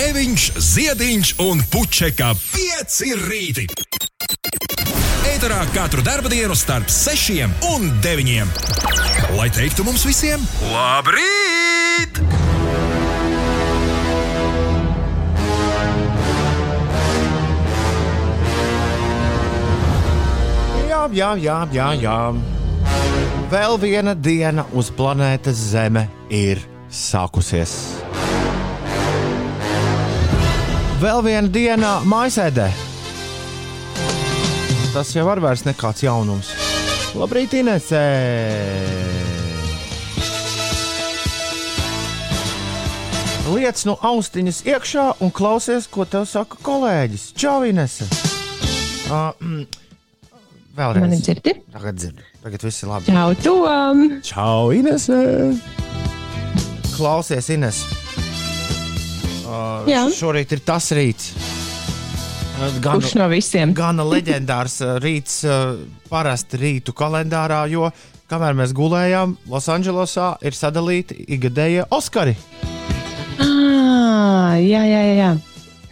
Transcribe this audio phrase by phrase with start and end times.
[0.00, 3.66] Grēviņš, Ziediņš un Puķeka 5 rīti.
[5.28, 6.00] Eterā katru
[6.32, 8.48] dienu starp 6 un 9.
[9.36, 10.40] Lai teiktu mums visiem,
[10.72, 12.22] labrīt!
[20.88, 22.18] Jā, jā, jā, jā, jā.
[23.52, 27.89] Vēl viena diena uz planētas Zeme ir sākusies.
[31.00, 32.66] Vēl viena diena mājasēdē.
[34.92, 36.50] Tas jau var vairs nekāds jaunums.
[37.16, 38.02] Labrīt, Inesē!
[43.50, 47.30] Liec no austiņas iekšā un klausies, ko tev saka kolēģis.
[47.32, 48.04] Čau, Inese!
[49.08, 49.64] Uh, mm,
[50.76, 51.06] vēlreiz.
[51.06, 51.56] Mani dzirdi?
[51.72, 52.28] Tagad dzirdu.
[52.44, 53.08] Tagad viss ir labi.
[53.08, 54.04] Čau, Tom!
[54.26, 55.24] Čau, Inese!
[56.92, 57.86] Klausies, Ines!
[59.50, 60.04] Uh, Jā.
[60.14, 61.32] šorīt ir tas rīts.
[62.84, 63.72] Gan, Kurš no visiem?
[63.74, 65.78] gana leģendārs rīts, uh,
[66.10, 67.88] parasti rītu kalendārā, jo
[68.30, 72.36] kamēr mēs gulējām, Losandželosā ir sadalīti ikgadējie Oskari.
[73.40, 75.30] Ah, jā, jā, jā.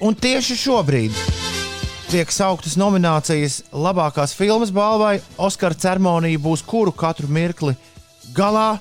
[0.05, 1.17] Un tieši šobrīd
[2.12, 5.17] tiek sauktas nominācijas labākās filmas balvai.
[5.41, 7.75] Oskara ceremonija būs kuru katru mirkli
[8.37, 8.77] galā,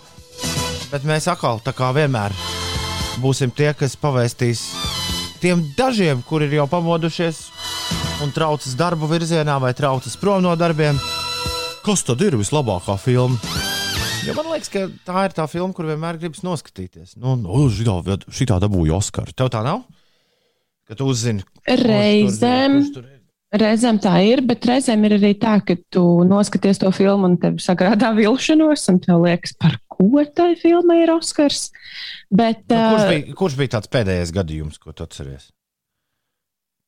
[0.91, 2.35] bet mēs atkal, tā kā vienmēr,
[3.21, 4.63] būsim tie, kas pavēstīs
[5.41, 7.41] tiem dažiem, kuri ir jau pamodušies
[8.25, 10.99] un traucas darbu virzienā vai traucas prom no darbiem.
[11.85, 13.37] Kas tad ir vislabākā filma?
[14.27, 17.15] Jo man liekas, ka tā ir tā filma, kur vienmēr gribas noskatīties.
[17.21, 19.35] Nu, nu šitā, šitā dabūja Oskaru.
[19.37, 19.85] Tev tā nav?
[20.87, 23.07] Ka tu uzzini, kurš tur Reizēm, kurš tur
[23.55, 27.61] reizēm tā ir, bet reizēm ir arī tā, ka tu noskaties to filmu un tev
[27.63, 31.69] sagrādā vilšanos, un tev liekas, par ko tai filmai ir Oskars.
[32.29, 35.49] Bet, Nu, kurš, bija, kurš bija tāds pēdējais gadījums, ko tu atceries?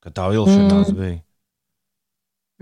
[0.04, 1.00] Kad tā vilšanās mm.
[1.00, 1.20] bija.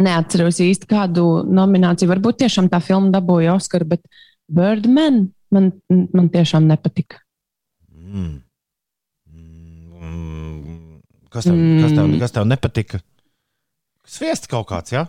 [0.08, 2.10] Neatceros īsti kādu nomināciju.
[2.12, 4.04] Varbūt tiešām tā filma dabūja Oskaru, bet
[4.48, 7.22] Birdman man, man tiešām nepatika.
[7.92, 8.40] Mm.
[9.34, 11.02] Mm.
[11.34, 12.20] Kas, tev, kas, tev, Mm.
[12.22, 13.02] kas tev nepatika?
[14.08, 15.08] Sviests kaut kāds, jā?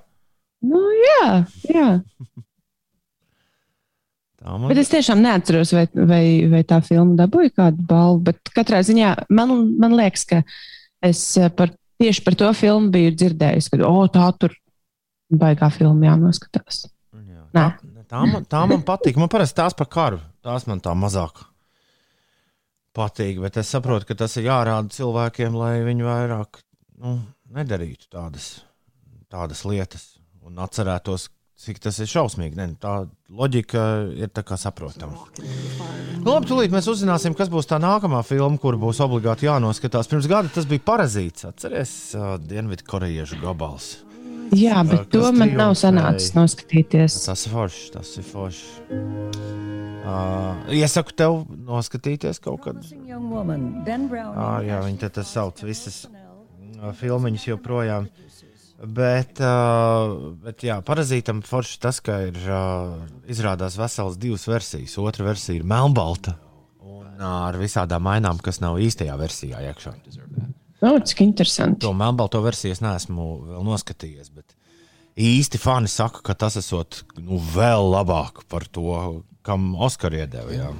[0.66, 1.88] Nu, jā, jā.
[4.48, 8.22] Man Bet es tiešām neatceros, vai, vai, vai tā filma dabūja kādu balvu.
[8.30, 10.40] Bet katrā ziņā man, man liekas, ka
[11.04, 14.54] es eh, par, tieši par to filmu biju dzirdējis, ka oh, tā tur
[15.28, 16.86] baigā filma jānoskatās.
[17.12, 17.44] Jā.
[17.52, 17.66] Nē.
[17.98, 19.20] Tā, tā, man, tā man patīk.
[19.20, 20.22] Man parasti tās par karu.
[20.44, 21.44] Tās man tā mazāk
[22.98, 23.42] patīk.
[23.42, 26.62] Bet es saprotu, ka tas ir jārāda cilvēkiem, lai viņi vairāk
[27.02, 27.18] nu,
[27.54, 28.48] nedarītu tādas,
[29.32, 30.14] tādas lietas
[30.46, 32.56] un atcerētos, cik tas ir šausmīgi.
[32.58, 32.94] Ne, tā
[33.34, 35.24] loģika ir tā kā saprotama.
[36.22, 40.10] Nu, labi, tūlīt mēs uzzināsim, kas būs tā nākamā filma, kur būs obligāti jānoskatās.
[40.10, 41.48] Pirms gada tas bija Parazīts.
[41.48, 43.96] Atcerieties, uh, Dienvidkorejiešu gabals.
[44.56, 45.80] Jā, bet kas to man nav triumfēja.
[45.82, 47.18] sanācis noskatīties.
[47.26, 47.82] Tas ir forši.
[47.92, 48.68] Tas ir forši.
[50.08, 52.78] Uh, iesaku tev noskatīties kaut kad.
[54.32, 58.08] Ah, jā, viņi te tas sauc visas uh, filmiņas joprojām.
[58.78, 64.94] Bet, uh, bet jā, parazītam forši tas, ka ir uh, izrādās vesels divas versijas.
[65.02, 66.36] Otra versija ir melnbalta
[66.86, 69.96] un uh, ar visādām ainām, kas nav īstajā versijā iekšā.
[70.78, 71.82] O, cik interesanti.
[71.82, 74.54] To melnbalto versiju es neesmu vēl noskatījies, bet
[75.18, 80.54] īsti fani saka, ka tas esot nu, vēl labāk par to, kam Oskar iedeva.
[80.54, 80.70] Jā.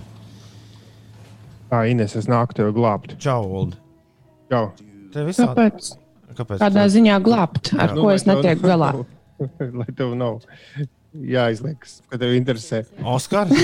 [1.73, 3.19] Tā Ines, es nāku tev glābt.
[3.19, 3.81] Čau, Ulu.
[4.55, 4.69] Jau.
[5.11, 5.51] Tev visā...
[5.51, 5.97] Kāpēc?
[6.38, 6.60] Kāpēc?
[6.62, 8.93] Kādā ziņā glābt, ar Nu, ko lai es netieku galā?
[8.94, 9.06] nav-
[9.81, 10.41] Lai tev nav
[11.15, 12.84] jāizliek, ka tev interesē.
[13.03, 13.50] Oskar?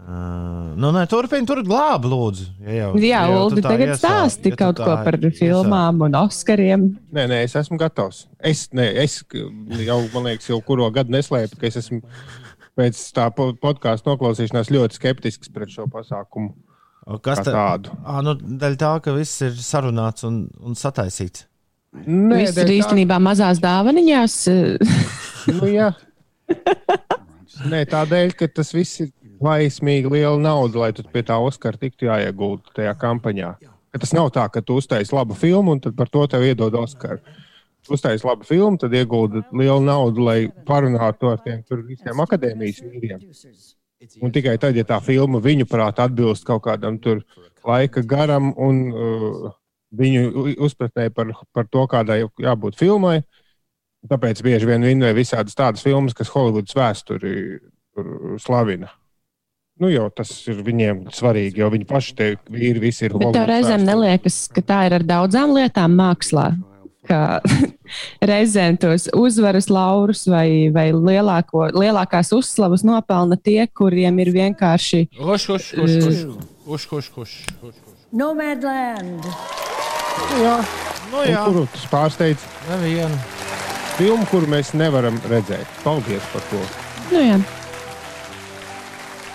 [0.00, 2.46] Uh, nu, nē, turpini, tur glābi, lūdzu.
[2.64, 6.00] Ja jau, Jā, ja Ulu, tā tagad stāsti ja kaut tā ko par iesā- filmām
[6.06, 6.86] un Oskariem.
[7.14, 8.24] Nē, nē, es esmu gatavs.
[8.40, 9.18] Es, nē, es
[9.84, 12.00] jau, man liekas, jau kuru gadu neslēpu, ka es esmu
[12.80, 16.54] pēc tā po- podkāstu noklausīšanās ļoti skeptisks pret šo pasākumu.
[17.18, 17.50] Kas tā?
[17.50, 17.90] tādu.
[18.06, 21.46] À, nu, dēļ tā, ka viss ir sarunāts un, un sataisīts.
[22.06, 24.36] Nē, Viss ir tā- īstenībā mazās dāvaniņās.
[25.56, 25.88] Nu, jā.
[27.70, 29.08] Nē, tādēļ, ka tas viss ir
[29.42, 33.54] laismīgi liela nauda, lai tu pie tā Oskara tiktu jāiegūda tajā kampaņā.
[33.90, 36.76] Ka tas nav tā, ka tu uztaisīji labu filmu un tad par to tev iedod
[36.78, 37.18] Oskaru.
[37.80, 42.82] Tu uztaisīji labu filmu, tad iegūda lielu naudu, lai parunātu ar tiem tur visiem akadēmijas
[42.84, 43.24] vīriem.
[44.24, 47.20] Un tikai tad, ja tā filma viņu prāt atbilst kaut kādam tur
[47.66, 49.50] laika garam un uh,
[49.92, 53.18] viņu uzpratnē par, par to, kādai jābūt filmai,
[54.08, 57.34] tāpēc bieži vien vinnē visādas tādas filmas, kas Holivudas vēsturi
[57.94, 58.88] tur slavina.
[59.80, 63.14] nu, jau tas ir viņiem svarīgi, jo viņi paši te vīri visi ir.
[63.16, 66.50] Bet tev reizēm neliekas, ka tā ir ar daudzām lietām mākslā.
[67.10, 67.40] Ka
[68.30, 75.08] reizēm tos uzvaras laurus vai, vai lielāko, lielākās uzslavas nopelna tie, kuriem ir vienkārši.
[75.18, 76.20] Huš, huš, huš, huš,
[76.68, 77.34] huš, huš, huš,
[77.64, 77.80] huš.
[78.14, 79.26] Nomadland.
[80.38, 80.60] Jā,
[81.10, 82.42] Nu, un jā, kuru tas pārsteidz?
[82.68, 83.16] nevienu.
[83.96, 85.66] Filmu, kuru mēs nevaram redzēt.
[85.82, 86.60] Paldies par to.
[87.10, 87.38] Nu, jā.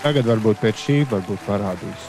[0.00, 2.08] Tagad varbūt pēc šī varbūt parādīs.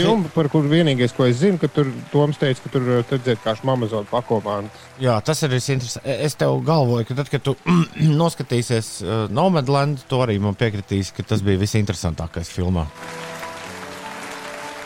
[0.00, 3.54] Filma, par kuru vienīgais, ko es zinu, ka tur Toms teica, ka tur redzēt kā
[3.70, 4.84] Amazon pakomāns.
[5.02, 6.22] Jā, tas ir visinteresantākais.
[6.26, 7.56] Es tev galvoju, ka tad, kad tu
[8.22, 12.86] noskatīsies uh, Nomadland, tu arī man piekritīsi, ka tas bija visinteresantākais filmā.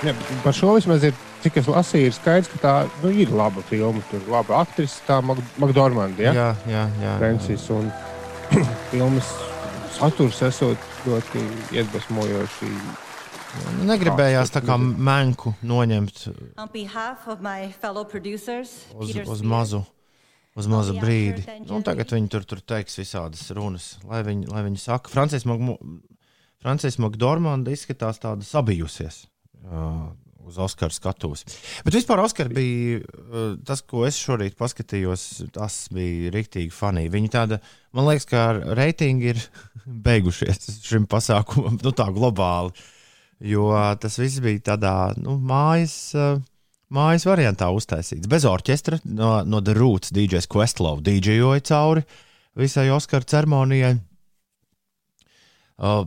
[0.05, 1.15] Bet par šo vismaz ir,
[1.45, 4.03] cik es lasīju, ir skaidrs, ka tā nu, ir laba filma.
[4.11, 6.35] Tur ir laba aktrise, tā Makdormanda, ja?
[6.37, 6.85] Jā, jā.
[7.01, 7.15] jā.
[7.23, 7.65] Francis.
[7.73, 7.89] Un
[8.91, 9.31] filmas
[9.95, 11.47] saturs esot ļoti
[11.79, 12.71] iedvesmojoši.
[13.85, 16.23] Negribējās tā kā menku noņemt
[18.97, 19.85] uz, uz mazu.
[20.55, 21.43] Uz mazu brīdi.
[21.67, 25.11] Nu, tagad viņi tur, tur teiks visādas runas, lai viņi, lai viņi saka.
[25.11, 25.65] Francis, Mag
[26.65, 29.25] Francis Makdormanda izskatās tāda sabijusies
[29.67, 30.15] uh,
[30.47, 31.45] uz Oskara skatuves.
[31.85, 37.11] Bet vispār Oskar bija uh, tas, ko es šorīt paskatījos, tas bija rīktīgi funny.
[37.13, 37.61] Viņi tāda,
[37.97, 38.47] man liekas, ka
[38.79, 39.43] reitingi ir
[40.07, 42.73] beigušies šim pasākumam, nu tā globāli.
[43.43, 43.71] Jo
[44.01, 46.15] tas viss bija tādā nu, mājas.
[46.95, 48.29] Mājas variantā uztaisīts.
[48.31, 52.05] Bez orķestra no, no The Roots DJs Questlove DJoja cauri
[52.55, 53.97] visai Oskara ceremonijai.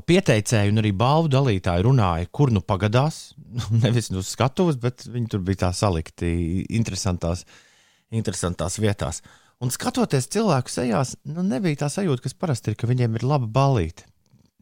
[0.08, 3.34] Pieteicēji un arī balvu dalītāji runāja, kur nu pagadās.
[3.84, 7.44] Nevis uz skatuves, bet viņi tur bija tā salikti interesantās,
[8.16, 9.20] interesantās vietās.
[9.60, 13.50] Un skatoties cilvēku sejās, nu, nebija tā sajūta, kas parasti ir, ka viņiem ir laba
[13.50, 14.07] balīte.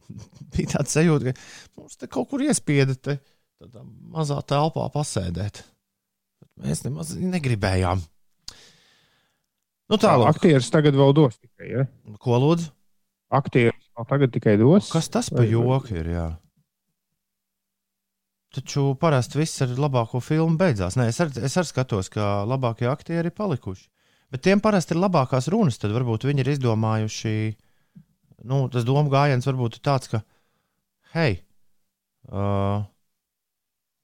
[0.54, 3.18] bija tāds sajūta, ka mums te kaut kur iespieda te,
[3.60, 5.64] tādā mazā telpā pasēdēt.
[6.64, 8.00] Mēs nemaz negribējām.
[9.86, 11.68] Nu, tālāk, Aktieris tagad vēl dos tikai.
[11.70, 11.84] Ja?
[12.22, 12.72] ko lūdzu?
[13.36, 14.90] Aktieris vēl tagad tikai dos.
[14.90, 16.10] Kas tas par joku ir?
[16.14, 16.26] Jā?
[18.56, 20.96] Taču parasti viss ar labāko filmu beidzās.
[20.96, 23.86] Nē, es arī ar skatos, ka labākie aktieri ir palikuši.
[24.32, 25.78] Bet tiem parasti ir labākās runas.
[25.78, 27.34] Tad varbūt viņi ir izdomājuši,
[28.44, 30.22] nu, tas domu gājiens varbūt ir tāds, ka,
[31.14, 31.38] hei,
[32.28, 32.84] uh,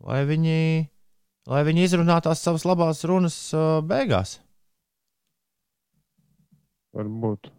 [0.07, 0.57] lai, viņi,
[1.53, 4.39] lai viņi izrunā tās savas labās runas uh, beigās.
[6.97, 7.53] Varbūt.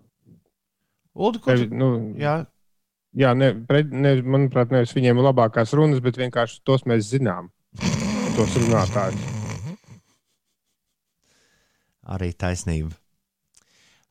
[1.13, 1.77] Ko Nevi, tu?
[1.77, 2.39] nu, Jā,
[3.17, 7.51] jā, ne, pret, ne, manuprāt, nevis viņiem ir labākās runas, bet vienkārši tos mēs zinām.
[8.33, 9.33] Tos runātājus.
[12.03, 12.97] arī taisnība.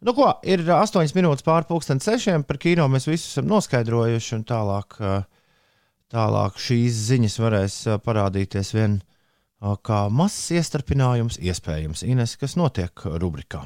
[0.02, 2.43] Nu, ko, ir 8 minūtes pāri pusdienas sešiem.
[2.46, 4.40] Par kino mēs visu esam noskaidrojuši.
[4.49, 4.96] Tālāk,
[6.10, 8.99] tālāk šīs ziņas varēs parādīties vien
[9.87, 13.62] kā mazs iestarpinājums, iespējams, Ines, kas notiek rubrikā.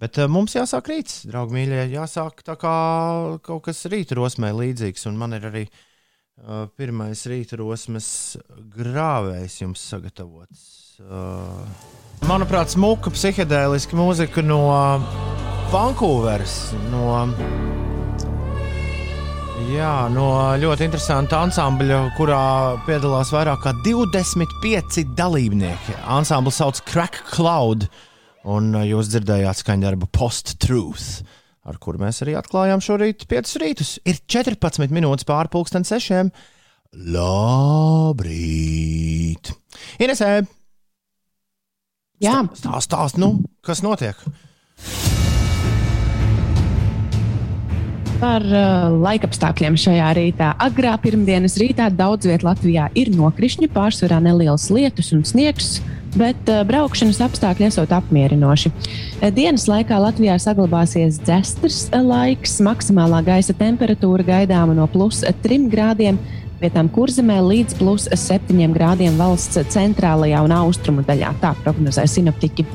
[0.00, 1.82] Bet mums jāsāk rīts, draugi mīļie.
[1.92, 2.76] Jāsāk tā kā
[3.44, 5.04] kaut kas rīta rosmē līdzīgs.
[5.10, 5.66] Un man ir arī
[6.80, 8.08] pirmais rīta rosmes
[8.74, 10.83] grāvējs jums sagatavots.
[11.02, 11.58] Uh,
[12.28, 14.60] manuprāt, smuka psihedēliska mūzika no
[15.72, 16.70] Vankūveras.
[16.92, 17.26] No,
[19.72, 25.98] jā, no ļoti interesanta ansambļa, kurā piedalās vairāk kā 25 dalībnieki.
[26.14, 27.90] Ansamblis sauc Crack Cloud,
[28.46, 31.26] un uh, jūs dzirdējāt skaņdarbu Post-Truth.
[31.66, 33.98] Ar kuru mēs arī atklājām šorīt, 5 rītus.
[34.06, 36.30] Ir 14 minūtes pāri pusdienas sešiem.
[37.10, 38.38] Labrīt!
[39.98, 40.46] Inesē,
[42.22, 44.14] Jā, Stāst, stāst, nu, kas notiek?
[48.24, 50.52] par uh, laikapstākļiem šajā rītā.
[50.62, 55.80] Agrā pirmdienas rītā daudz vietā Latvijā ir nokrišņi, pārsvarā nelielas lietus un sniegs.
[56.14, 58.70] Bet uh, braukšanas apstākļi esot apmierinoši.
[58.70, 65.68] Uh, Dienas laikā Latvijā saglabāsies dzestrs uh, laiks, maksimālā gaisa temperatūra gaidāma no plus 3
[65.74, 66.22] grādiem
[66.64, 71.34] vietām kurzemē līdz plus 7 grādiem valsts centrālajā un austrumu daļā.
[71.42, 72.66] Tā prognozē sinoptiķi.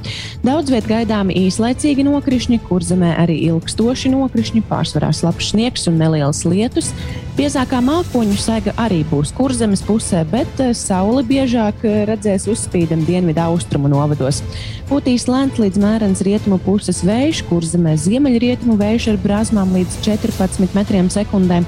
[0.45, 6.93] Daudz vietā gaidāmi īslaicīgi nokrišņi, kurzemē arī ilgstoši nokrišņi, pārsvarā slapjš sniegs un nelielas lietus.
[7.39, 13.39] Biezākā mākoņu saiga arī būs kurzemes pusē, bet eh, saule biežāk eh, redzēs uzspīdam dienvidu
[13.45, 14.41] austrumu novados.
[14.89, 21.07] Pūtīs lēns līdz mērens rietumu puses vējš, kurzemē ziemeļrietumu vējš ar brāzmām līdz 14 metriem
[21.13, 21.61] sekundē.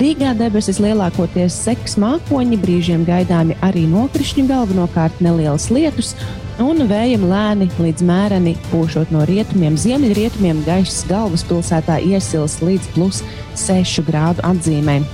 [0.00, 6.16] Rīgā debesis lielākoties seks mākoņi, brīžiem gaidāmi arī nokrišņi, galvenokārt nelielas lietus,
[6.60, 13.22] Un vējam lēni līdz mēreni pūšot no rietumiem, ziemeļrietumiem, gaišs galvaspilsētā iesils līdz plus
[13.56, 15.06] 6 grādu atzīmēm.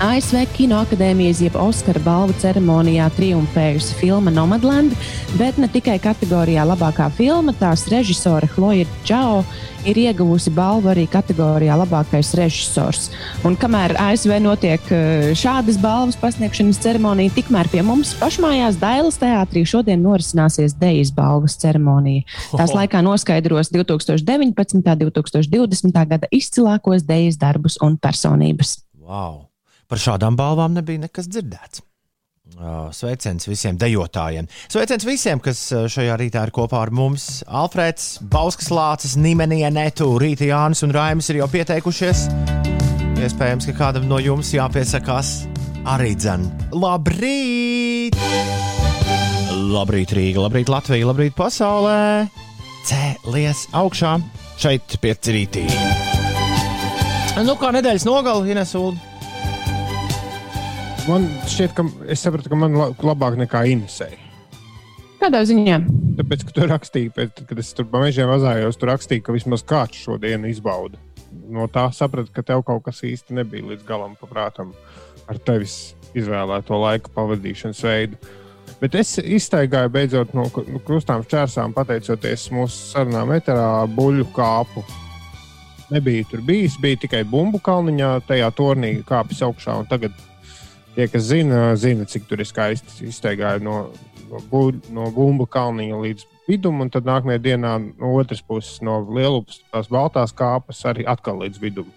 [0.00, 4.94] ASV Kinoakadēmijas jeb Oskara balvu ceremonijā triumfējusi filma Nomadland,
[5.36, 9.42] bet ne tikai kategorijā labākā filma, tās režisore Chloja Čao
[9.84, 13.10] ir ieguvusi balvu arī kategorijā labākais režisors.
[13.44, 19.66] Un kamēr ASV notiek eh, šādas balvas pasniegšanas ceremonija, tikmēr pie mums pašmājās Dailas teātrī
[19.68, 22.24] šodien norisināsies Dejas balvas ceremonija.
[22.54, 24.80] Tās laikā noskaidros 2019.
[24.80, 26.02] un 2020.
[26.16, 28.78] gada izcilākos Dejas darbus un personības.
[28.96, 29.49] Wow.
[29.90, 31.82] Par šādām balvām nebija nekas dzirdēts.
[32.94, 34.48] Sveiciens visiem dejotājiem.
[34.70, 37.42] Sveiciens visiem, kas šajā rītā ir kopā ar mums.
[37.46, 42.26] Alfrēds, Bauskas Lācis, Nimenija, Netu, Rīta Jānis un Raimis ir jau pieteikušies.
[43.20, 45.32] Iespējams, ka kādam no jums jāpiesakās
[45.90, 46.48] arī dzen.
[46.74, 48.16] Labrīt!
[49.70, 52.26] Labrīt, Rīga, labrīt, Latvija, labrīt, pasaulē!
[52.88, 54.16] Cēlies augšā
[54.60, 55.66] šeit pie rītī.
[57.40, 59.09] Nu, kā nedēļas nogala, Ines Ulu.
[61.08, 64.10] Man šķiet, ka es sapratu, ka man la- labāk nekā Inesē.
[65.20, 65.78] Kādā ziņā?
[66.20, 69.62] Tāpēc, ka tu rakstīji, pēc, kad es tur pa mežiem vazājos, tu rakstīji, ka vismaz
[69.66, 70.96] kāds šodien izbauda.
[71.50, 74.72] No tā sapratu, ka tev kaut kas īsti nebija līdz galam paprātam
[75.28, 78.16] ar tevis izvēlēto laika pavadīšanas veidu.
[78.80, 80.46] Bet es iztaigāju beidzot no
[80.86, 84.84] krustām šķērsām, pateicoties mūsu sarunām metrā buļļu kāpu.
[85.90, 89.78] Nebija tur bijis, bija tikai bumbu kalniņā, tajā tornī kāpjas augšā.
[89.82, 90.14] un Tagad
[91.00, 93.76] tie, kas zina, zina, cik tur ir skaisti iztaigāju no,
[94.28, 98.98] no, buļ, no bumbu kalniņa līdz vidum, un tad nākamajā dienā no otras puses, no
[99.08, 101.88] lielupas, tās baltās kāpas, arī atkal līdz vidum.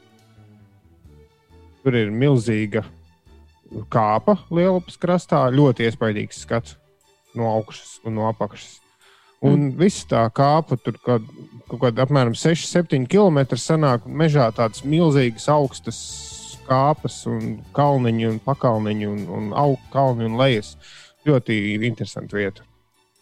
[1.84, 2.86] Tur ir milzīga
[3.92, 6.78] kāpa lielupas krastā, ļoti iespaidīgs skats
[7.36, 8.80] no augšas un no apakšas.
[9.44, 9.76] Un mm.
[9.82, 11.28] viss tā kāpa tur kaut
[11.68, 16.00] kaut kāda apmēram 6-7 km sanāk mežā tādas milzīgas augstas
[16.68, 20.76] kāpas un kalniņi un pakalniņi un, un aug, kalni un lejas.
[21.28, 22.66] Ļoti interesanti vieta.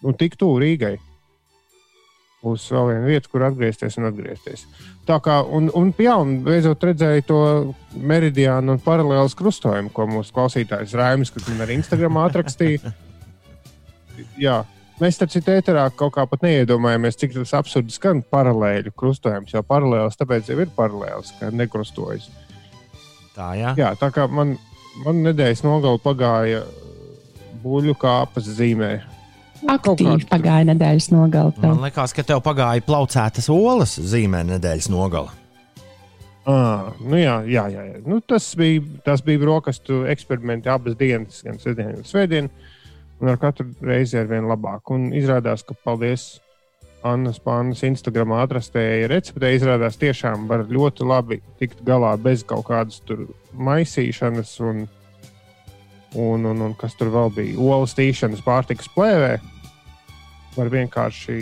[0.01, 0.95] Un tik tuvu Rīgai.
[2.41, 4.63] Būs vēl viena vieta, kur atgriezties un atgriezties.
[5.05, 7.41] Tā kā, un, un, jā, un beidzot redzēju to
[7.93, 12.95] meridiānu un paralēlas krustojumu, ko mūsu klausītājs Raimis, kas man arī Instagram atrakstīja.
[14.41, 14.61] Jā,
[15.01, 20.17] mēs citu ēterā kaut kā pat neiedomājamies, cik tas absurdi skan paralēļu krustojums, jo paralēlas
[20.19, 22.29] tāpēc jau ir paralēlas, ka nekrustojas.
[23.35, 23.73] Tā, jā.
[23.79, 24.57] Jā, tā kā man,
[25.05, 26.65] man nedēļas nogala pagāja
[27.63, 28.91] buļļu kāpas zīmē.
[29.69, 31.53] Aktīvi pagāja nedēļas nogala.
[31.53, 31.69] tev.
[31.69, 35.35] Man liekas, ka tev pagāja plaucētas olas zīmē nedēļas nogala.
[36.41, 37.83] À, nu jā, jā, jā.
[38.01, 42.49] Nu, tas bija, tas bija brokastu eksperimenti abas dienas, gan sestdien, gan svētdien.
[43.21, 44.89] Un ar katru reizi ar vien labāk.
[44.95, 46.39] Un izrādās, ka paldies
[47.03, 49.55] Annas Pānas Instagram atrastējai receptei.
[49.57, 53.25] Izrādās, tiešām var ļoti labi tikt galā bez kaut kādas tur
[53.57, 54.85] maisīšanas un,
[56.15, 57.57] un, un, un kas tur vēl bija.
[57.59, 59.37] Olas tīšanas pārtikas plēvē.
[60.57, 61.37] Var vienkārši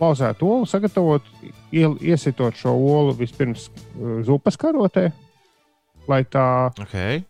[0.00, 1.26] Lauzēt olu, sagatavot,
[1.72, 5.10] iesitot šo olu vispirms uh, zupas karotē,
[6.08, 7.20] lai tā, Okay.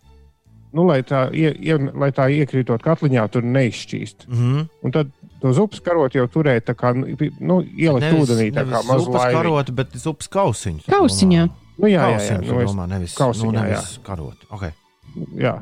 [0.71, 4.29] nu, lai tā, ie, ie, lai tā iekrītot katliņā, tur neizšķīst.
[4.29, 4.69] Mm -hmm.
[4.87, 5.11] Un tad
[5.41, 9.37] to zupas karotu jau turēja tā kā, nu, ielikt ūdenī, tā kā mazu laivu.
[9.39, 10.87] karota, bet zupas kausiņu.
[10.91, 11.49] Kausiņā.
[11.81, 14.49] Nu, jā, jā, jā, nu, es, domā, nevis, kausiņā, nu, nevis karota.
[14.53, 14.75] Okay.
[15.41, 15.61] jā.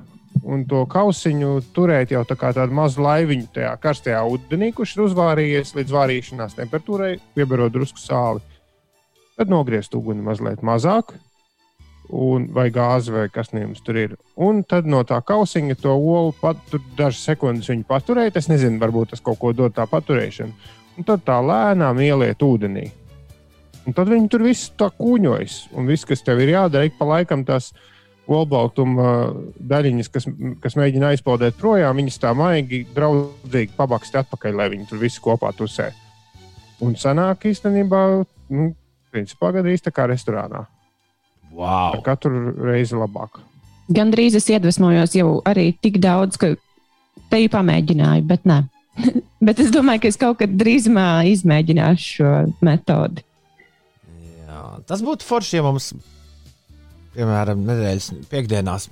[0.49, 5.05] Un to kausiņu turēt jau tā kā tādu mazu laiviņu tajā karstajā ūdenī, kurš ir
[5.09, 8.45] uzvārījies līdz vārīšanās temperatūrai, piebarot drusku sāli.
[9.39, 11.15] Tad nogriezt uguni mazliet mazāk,
[12.09, 14.15] un, vai gāzi, vai kas no jums tur ir.
[14.37, 18.39] Un tad no tā kausiņa to olu pat tur dažas sekundes viņa paturēt.
[18.41, 20.73] Es nezinu, varbūt tas kaut ko dod tā paturēšana.
[20.99, 22.89] Un tad tā lēnām ieliet ūdenī.
[23.87, 25.69] Un tad viņi tur viss tā kūņojas.
[25.77, 27.71] Un viss, kas tev ir jādara, ik pa laikam tās
[28.29, 29.31] olbaltuma
[29.71, 30.27] daļiņas, kas,
[30.61, 35.55] kas mēģina aizpildīt projām, viņas tā maigi, draudzīgi pabakst atpakaļ, lai viņi tur visi kopā
[35.57, 35.89] tusē.
[36.85, 38.03] Un sanāk īstenībā,
[38.53, 38.69] nu,
[39.15, 40.67] principā gandrīz tā kā restorānā.
[41.59, 41.99] Wow.
[42.07, 43.41] Katru reizi labāk.
[43.91, 46.53] Gan drīz es iedvesmojos jau arī tik daudz, ka
[47.33, 48.61] te jau pamēģināju, bet nē.
[49.47, 52.33] bet es domāju, ka es kaut kad drīzumā izmēģināšu šo
[52.67, 53.25] metodi.
[54.47, 55.91] Jā, tas būtu forši, ja mums,
[57.17, 58.89] piemēram, nedēļas piekdienās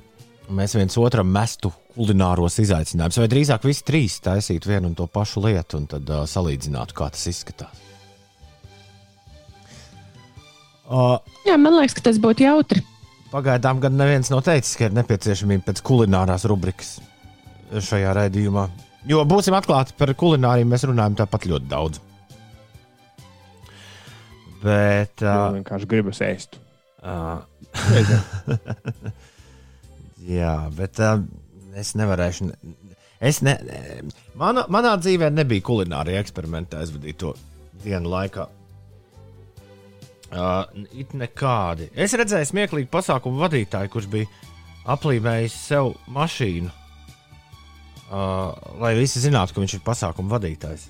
[0.57, 5.43] mēs viens otram mestu kulināros izaicinājumus, vai drīzāk visi trīs taisītu vienu un to pašu
[5.47, 7.86] lietu, un tad uh, salīdzinātu, kā tas izskatās.
[10.87, 11.17] Uh,
[11.47, 12.83] Jā, man liekas, ka tas būtu jautri.
[13.33, 16.97] pagaidām gan neviens nav teicis, ka ir nepieciešamība pēc kulinārās rubrikas
[17.75, 18.69] šajā raidījumā.
[19.07, 22.01] Jo būsim atklāti par kulināriju, mēs runājam tāpat ļoti daudz.
[24.63, 25.23] Bet.
[25.23, 26.57] Uh, Uh, vienkārši gribas ēst.
[27.03, 27.43] uh,
[30.39, 31.21] jā, bet uh,
[31.79, 32.49] es nevarēšu.
[33.27, 33.55] Es ne,
[34.37, 37.35] mana, manā dzīvē nebija kulinārija eksperimenta aizvadīto
[37.85, 38.47] dienu laikā.
[40.27, 41.87] Uh, it nekādi.
[41.95, 44.27] Es redzēju smieklīgu pasākumu vadītāju, kurš bija
[44.91, 46.73] aplīmējis sev mašīnu,
[48.11, 48.51] uh,
[48.83, 50.89] lai visi zinātu, ka viņš ir pasākumu vadītājs.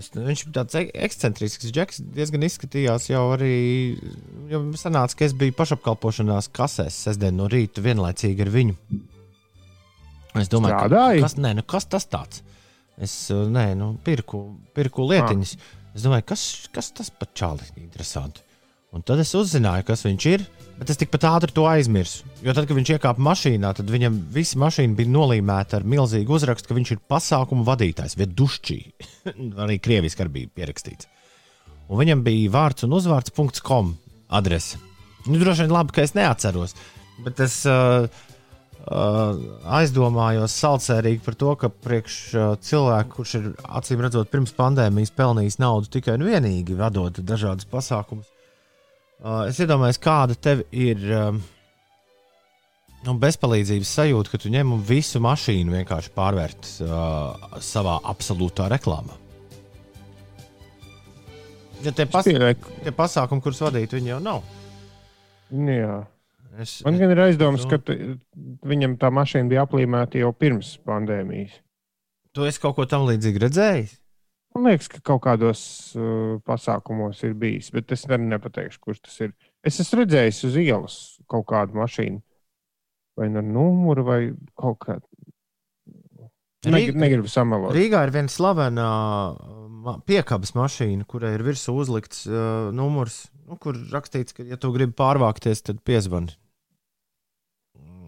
[0.00, 3.56] Es, viņš bija tāds e- ekscentrisks, džeks, diezgan izskatījās jau arī.
[4.52, 8.78] Jau sanāca, ka es biju pašapkalpošanās kasēs sestdien no rīta vienlaicīgi ar viņu.
[10.40, 11.20] Es domāju, Strādāji?
[11.20, 12.40] ka, kas, nē, nu, kas tas tāds?
[13.02, 15.56] Es nē, nu, pirku, pirku lietiņas.
[15.92, 18.40] Es domāju, kas, kas tas pat čāli interesanti.
[18.92, 20.42] Un tad es uzzināju, kas viņš ir,
[20.76, 22.26] bet es tikpat ātri to aizmirsu.
[22.44, 26.68] Jo tad, kad viņš iekāpa mašīnā, tad viņam visa mašīna bija nolīmēta ar milzīgu uzrakstu,
[26.68, 28.78] ka viņš ir pasākumu vadītājs, vai dušķī.
[29.64, 31.08] arī krieviski arī bija pierakstīts.
[31.88, 33.32] Un viņam bija vārds un uzvārds
[33.64, 33.94] .com
[34.32, 34.80] adrese.
[35.24, 36.76] Nu, droši vien labi, ka es neatceros,
[37.24, 38.08] bet es uh,
[38.82, 43.48] aizdomājos salcērīgi par to, ka priekš uh, cilvēku, kurš ir
[43.78, 48.26] acīm redzot pirms pandēmijas pelnījis naudu tikai un vienīgi vadot dažādus pasākumus,
[49.22, 51.10] uh, es iedomājos, kāda tev ir.
[51.10, 51.42] Um,
[53.02, 59.16] Nu, bezpalīdzības sajūta, ka tu ņem un visu mašīnu vienkārši pārvērt uh, savā absolūtā reklāmā.
[61.82, 64.46] Ja tie, pas, tie pasākumi, kurus vadīt, viņi jau nav.
[65.50, 65.96] Jā.
[66.60, 67.70] Es, Man gan ir aizdomas, Nu.
[67.78, 67.94] ka
[68.68, 71.54] viņam tā mašīna bija aplīmēta jau pirms pandēmijas.
[72.36, 73.94] Tu esi kaut ko tam līdzīgu redzējis?
[74.54, 75.62] Man liekas, ka kaut kādos
[75.96, 79.32] uh, pasākumos ir bijis, bet es arī nepateikšu, kurš tas ir.
[79.64, 80.96] Es esmu redzējis uz ielas
[81.30, 82.20] kaut kādu mašīnu,
[83.16, 84.20] vai nu ar numuru, vai
[84.60, 85.06] kaut kādu.
[86.62, 87.72] Rīga- Negribu, samalot.
[87.74, 88.84] Rīgā ir viena slavena
[89.82, 94.70] ma- piekabes mašīna, kurai ir virsū uzlikts uh, numurs, nu, kur rakstīts, ka, ja tu
[94.74, 96.30] gribi pārvākties, tad piezvani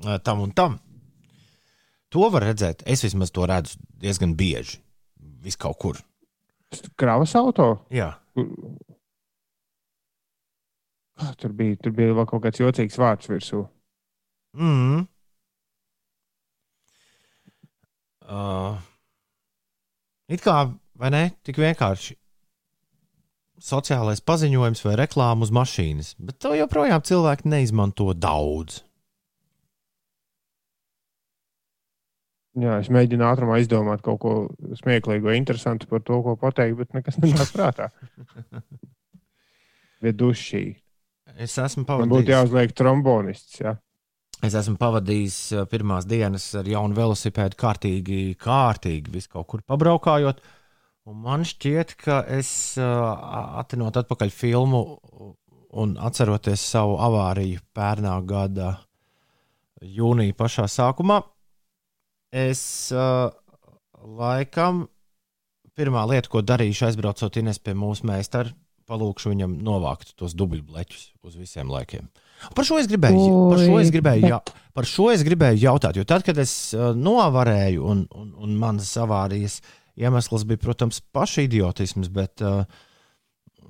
[0.06, 0.78] uh, tam un tam.
[2.14, 2.84] To var redzēt.
[2.86, 4.78] Es vismaz to redzu diezgan bieži.
[5.42, 5.98] Vis kaut kur.
[6.96, 7.72] Kravas auto.
[7.90, 8.12] Jā,
[11.14, 11.76] Kā tur bija?
[11.82, 13.60] Tur bija vēl kaut kāds jocīgs vārds virsū.
[14.58, 15.04] mm.
[18.28, 18.76] Uh,
[20.28, 21.24] it kā, vai ne?
[21.46, 22.16] Tik vienkārši
[23.64, 28.82] sociālais paziņojums vai reklāma uz mašīnas, bet to joprojām cilvēki neizmanto daudz.
[32.54, 34.32] Jā, es mēģinu ātrumā izdomāt kaut ko
[34.78, 37.88] smieklīgu vai interesantu par to, ko pateikt, bet nekas nenāk prātā.
[40.04, 40.66] Viedušī.
[41.34, 43.58] Es esmu Man būtu pavadījis, jāuzliek trombonists.
[43.64, 43.74] Jā.
[44.46, 50.42] Es esmu pavadījis uh, pirmās dienas ar jaunu velosipēdu, kārtīgi, kārtīgi visu kaut kur pabraukājot.
[51.10, 52.48] Un man šķiet, ka es
[52.80, 52.86] uh,
[53.60, 54.80] atcinot atpakaļ filmu
[55.74, 58.76] un atceroties savu avāriju pērnā gada
[59.84, 61.20] jūnija pašā sākumā,
[62.32, 63.28] es uh,
[64.04, 64.86] laikam
[65.74, 68.54] pirmā lieta, ko darīšu, aizbraucot Ines pie mūsu meistara,
[68.88, 72.08] palūkšu viņam novākt tos dubļbleķus uz visiem laikiem.
[72.54, 75.62] Par šo es gribēju, par šo es Oi, gribēju, bet- jā, par šo es gribēju
[75.62, 79.60] jautāt, jo tad, kad es uh, novarēju, un, un, un manas avārijas
[79.96, 82.64] iemesls bija, protams, pašidiotisms, bet uh,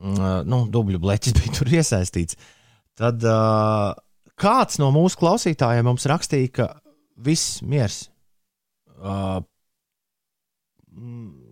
[0.01, 2.39] uh, nu, dubļu bleķis bija tur iesaistīts.
[2.99, 3.93] Tad uh,
[4.41, 6.69] kāds no mūsu klausītājiem mums rakstīja, ka
[7.23, 8.09] viss miers.
[8.99, 9.39] Uh,
[10.95, 11.44] mm,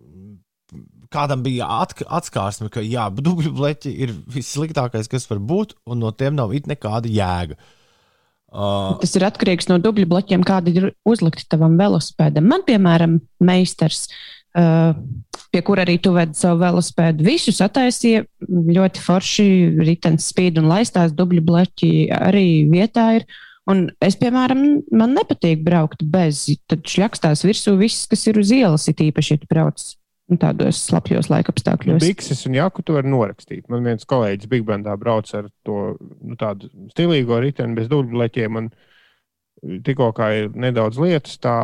[1.13, 6.11] kādam bija atk atskārsme, ka jā, dubļu bleķi ir vissliktākais, kas var būt, un no
[6.15, 7.59] tiem nav it nekāda jēga.
[8.53, 12.45] Uh, Tas ir atkarīgs no dubļu bloķiem, kādi ir uzlikti tavam velosipēdam.
[12.45, 14.03] Man, piemēram, meistars,
[14.53, 14.93] uh,
[15.49, 19.47] pie kura arī tu vedi savu velosipēdu, visu sataisīja ļoti forši,
[19.81, 23.25] ritenis spīd un laistās, dubļu bloķi arī vietā ir.
[23.69, 24.61] Un es, piemēram,
[24.93, 29.41] man nepatīk braukt bez, tad šļakstās virsū viss, kas ir uz ielas, it īpaši, ja
[29.41, 29.81] tu brauc
[30.41, 32.03] tādos slapjos laikapstākļos.
[32.03, 33.67] Bikses un jaku tu vari norakstīt.
[33.71, 38.59] Man viens kolēģis Big Bandā brauc ar to nu, tādu stilīgo riteni bez dubļbleķiem.
[38.61, 38.73] un
[39.63, 41.55] Tikko kā ir nedaudz lietas, tā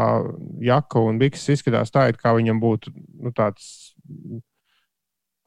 [0.63, 3.65] jaka un bikses izskatās tā, it kā viņam būtu nu, tāds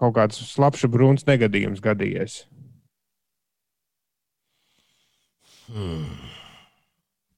[0.03, 2.43] kaut kāds slapjš brūns negadījums gadījies.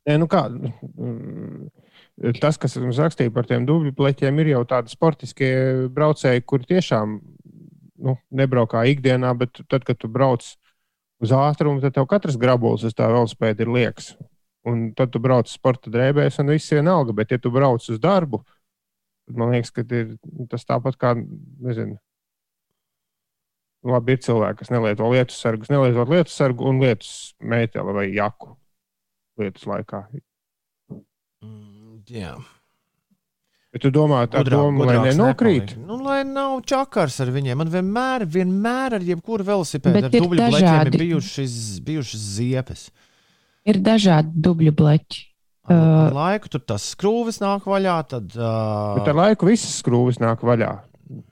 [0.04, 0.48] Nē, nu kā,
[2.40, 5.54] tas, kas mums rakstīja par tiem dubļu pleķiem, ir jau tādi sportiskie
[5.94, 7.16] braucēji, kuri tiešām
[8.04, 10.44] nu, nebraukā ikdienā, bet tad, kad tu brauc
[11.24, 14.14] uz ātrumu, tad tev katrs grabulis uz tā velospēda ir liekas.
[14.64, 17.12] Un tad tu brauc sporta drēbēs, un viss ir vienalga.
[17.16, 18.40] Bet, ja tu brauc uz darbu,
[19.32, 20.16] Man liekas, ka ir
[20.52, 21.14] tas tāpat kā,
[21.64, 21.96] nezinu,
[23.88, 28.52] labi, ir cilvēki, kas nelieto lietu sargus, nelietot lietu sargu un lietus mēteli vai jaku
[29.40, 30.02] lietus laikā.
[30.92, 32.34] Mm, jā.
[33.74, 35.72] Bet tu domā, tā Gudrāk- doma, lai nenokrīt?
[35.74, 35.86] nepaliek.
[35.88, 37.56] Nu, lai nav čakars ar viņiem.
[37.58, 40.98] Man vienmēr, vienmēr ar jebkuru velosipēdu ar dubļu bleķiem ir dažādi.
[41.02, 42.90] bijušas, bijušas ziepes.
[43.66, 45.24] Ir dažādi dubļu bleķi.
[45.66, 50.18] Ar Uh, laiku tur tas skrūvis nāk vaļā, tad uh, Bet ar laiku visas skrūves
[50.20, 50.82] nāk vaļā.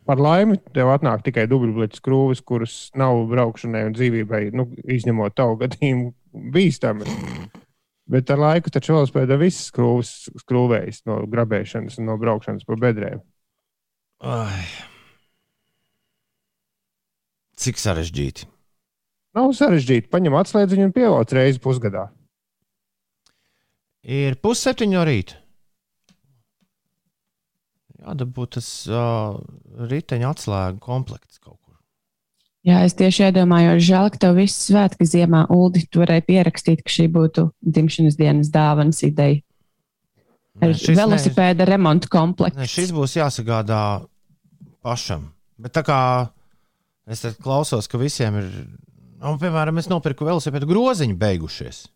[0.09, 5.59] Par laimi, tev atnāk tikai dubļbuļbuļs skrūves, kuras nav braukšanai un dzīvībai, nu, izņemot tavu
[5.61, 6.15] gadījumu,
[6.53, 7.13] bīstamas.
[8.11, 13.23] Bet ar laiku taču velospēdā visas skrūves skrūvējas no grabēšanas un no braukšanas pa bedrēm.
[14.23, 14.65] ai.
[17.63, 18.49] cik sarežģīti.
[19.39, 20.11] Nav sarežģīti.
[20.13, 22.09] Paņem atslēdziņu un pievelc reizi pusgadā.
[24.03, 25.39] Ir pusseptiņi no rīta.
[28.03, 29.39] Jādabū tas uh,
[29.87, 31.62] riteņa atslēgu komplekts kaut.
[32.67, 36.91] Jā, es tieši iedomājos, žēl, ka tev viss svētki ziemā, Uldi, tu varēji pierakstīt, ka
[36.93, 39.41] šī būtu dzimšanas dienas dāvanas ideja.
[40.63, 42.67] Ar ne- velosipēda remontu Ne, komplektu.
[42.69, 44.05] šis būs jāsagādā
[44.85, 45.31] pašam.
[45.59, 46.31] Bet tā kā
[47.09, 48.51] es klausos, ka visiem ir,
[49.23, 51.87] nu, piemēram, es nopirku velosipēdu groziņu beigušies.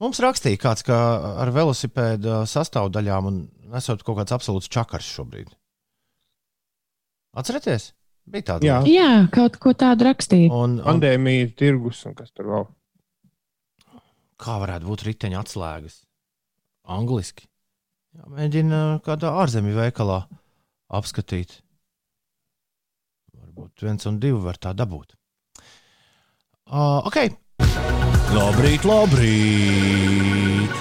[0.00, 0.94] Mums rakstīja kāds, ka
[1.42, 3.38] ar velosipēda sastāvdaļām un
[3.74, 5.48] esot kaut kāds absolūts čakars šobrīd.
[7.38, 7.92] Atcerieties,
[8.32, 8.78] bija tāda Jā.
[8.88, 10.50] Jā, kaut ko tādu rakstīja.
[10.52, 12.66] Un, un Pandēmija, tirgus un kas tur vēl.
[14.38, 16.02] kā varētu būt riteņa atslēgas?
[16.88, 17.48] Angliski.
[18.16, 20.22] Jā, mēģina kādā ārzemju veikalā
[20.88, 21.58] apskatīt.
[23.34, 25.14] Varbūt viens un divi var tā dabūt.
[26.68, 27.18] Uh, ok.
[28.36, 30.74] Labrīt, labrīt!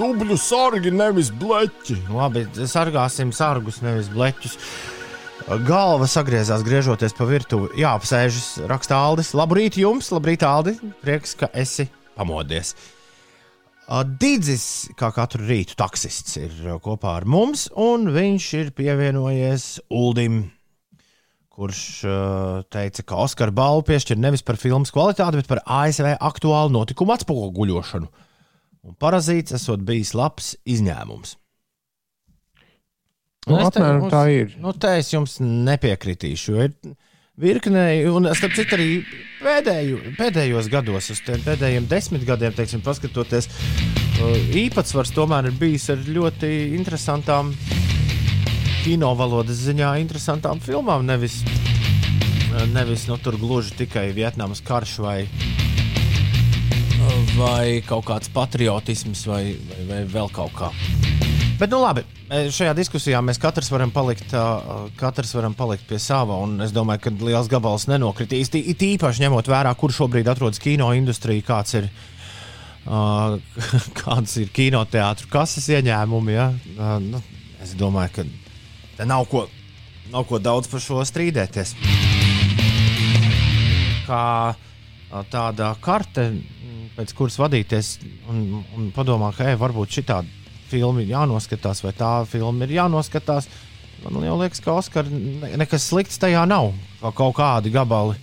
[0.00, 1.96] Dubļu sargi, nevis bleķi.
[2.12, 4.56] Labi, sargāsim sargus, nevis bleķus.
[5.48, 7.72] Galva sagriezās, griežoties pa virtuvi.
[7.80, 9.32] Jā, apsēžas, raksta Aldis.
[9.34, 10.76] Labrīt jums, labrīt, Aldi.
[11.00, 12.74] Prieks, ka esi pamodies.
[13.90, 16.52] Dīdzis, kā katru rītu, taksists ir
[16.84, 20.44] kopā ar mums, un viņš ir pievienojies Uldim,
[21.50, 21.82] kurš
[22.70, 28.12] teica, ka Oskara balvu piešķir nevis par filmas kvalitāti, bet par ASV aktuālu notikumu atspoguļošanu.
[28.86, 31.34] Un parazīts esot bijis labs izņēmums.
[33.48, 34.50] Nu, te apmēram jums- tā ir.
[34.60, 36.56] Nu, te es jums nepiekritīšu.
[36.64, 36.74] Ir
[37.40, 38.88] virknē, un starp citu, arī
[39.40, 43.48] pēdējo, pēdējos gados, uz pēdējiem desmit gadiem, teiksim, paskatoties,
[44.52, 47.54] īpatsvars tomēr ir bijis ar ļoti interesantām
[48.84, 51.06] kino valodas ziņā, interesantām filmām.
[51.08, 51.40] Nevis,
[52.74, 55.18] nevis nu, tur gluži tikai Vietnamas karš vai,
[57.38, 60.70] vai kaut kāds patriotisms vai, vai, vai vēl kaut kā.
[61.60, 62.02] Bet, nu, labi,
[62.56, 64.44] šajā diskusijā mēs katrs varam palikt, ā,
[64.96, 66.38] katrs varam palikt pie sava.
[66.40, 68.48] un Es domāju, ka liels gabals nenokritīs.
[68.48, 71.90] Tī- It īpaši ņemot vērā, kur šobrīd atrodas kino industrija, kāds ir,
[72.88, 73.02] ā,
[74.00, 76.32] kāds ir kinoteātris, kases ieņēmumi.
[76.38, 76.48] Ja?
[76.80, 77.20] Ā, Nu,
[77.60, 78.24] es domāju, ka
[78.96, 79.44] te nav ko,
[80.14, 81.74] nav ko daudz par šo strīdēties.
[84.08, 84.24] Kā
[85.30, 86.30] tāda karte,
[86.96, 87.98] pēc kuras vadīties
[88.32, 90.39] un, un padomā, ka, ej, varbūt šī tāda
[90.70, 93.50] filma ir jānoskatās, vai tā filma ir jānoskatās.
[94.06, 96.72] Man liekas, ka Oskar ne- nekas slikts tajā nav.
[97.14, 98.16] Kaut kādi gabali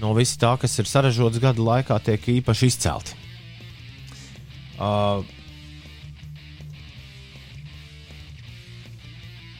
[0.00, 3.14] no visa tā, kas ir sarežģīts gadu laikā, tiek īpaši izcelti.
[4.74, 5.22] Uh,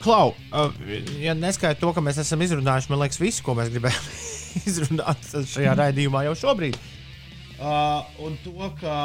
[0.05, 0.75] Klau, uh,
[1.23, 4.09] ja neskaidro to, ka mēs esam izrunājuši, man liekas, visu, ko mēs gribējām
[4.69, 6.77] izrunāt šajā raidījumā jau šobrīd.
[7.55, 8.97] Uh, un to, ka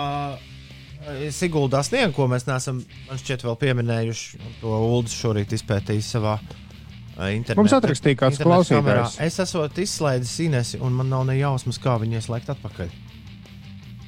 [1.31, 7.29] Siguldā sniega, ko mēs neesam, man šķiet, vēl pieminējuši, to Ulas šorīt izpētīja savā uh,
[7.31, 7.57] internetā.
[7.59, 9.15] Mums atrakstīja kāds klausītājs.
[9.23, 12.91] Es esmu izslēdzis Inesi, un man nav ne jausmas, kā viņu ieslēgt atpakaļ.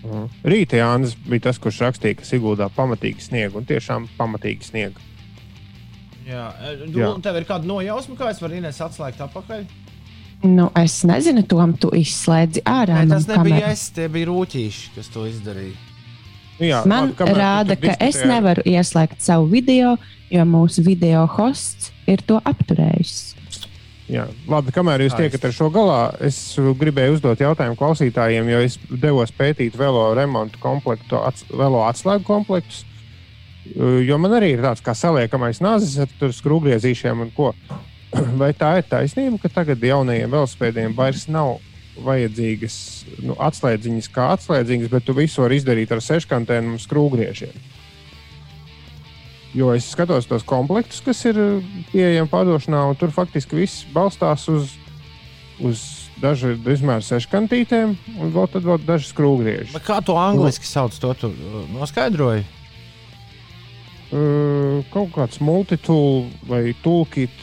[0.01, 0.25] Mhm.
[0.51, 5.07] Rīta Jānis bija tas, kurš rakstīja, ka Siguldā pamatīgi sniega un tiešām pamatīgi sniega.
[6.27, 6.49] Jā,
[6.85, 7.07] Jā.
[7.13, 9.63] un tev ir kāda nojausma, kā es varu Inesi atslēgt atpakaļ?
[10.43, 13.03] Nu, es nezinu, Tom, tu izslēdzi ārā.
[13.05, 13.79] Nē, tas nebija kameras.
[13.79, 15.90] es, tie bija rūtīši, kas to izdarīja.
[16.61, 19.95] Nu, jā, Man labi, rāda, ka es nevaru ieslēgt savu video,
[20.29, 23.31] jo mūsu video hosts ir to apturējis.
[24.11, 28.77] Jā, labi, kamēr jūs tiekat ar šo galā, es gribēju uzdot jautājumu klausītājiem, jo es
[28.91, 32.83] devos pētīt velo remontu komplektu, ats, velo atslēgu komplektus.
[34.05, 37.55] Jo man arī ir tāds kā saliekamais nāzis ar tur skrūvgriezīšiem un ko.
[38.41, 41.57] Vai tā ir taisnība, ka tagad jaunajiem velospēdiem vairs nav
[41.99, 42.75] vajadzīgas
[43.25, 47.55] nu, atslēdziņas kā atslēdziņas, bet tu visu vari izdarīt ar seškantēm un skrūvgriežiem?
[49.51, 51.39] Jo es skatos tos komplektus, kas ir
[51.91, 54.77] pieejami pārdošanā, un tur faktiski viss balstās uz,
[55.59, 55.83] uz
[56.21, 59.73] dažu izmēru seškantītēm, un vēl tad vēl daži skrūvgrieži.
[59.75, 62.45] Bet kā to angliski sauc, to tu uh, noskaidroji?
[64.11, 67.35] Uh, kaut kāds multitool vai toolkit.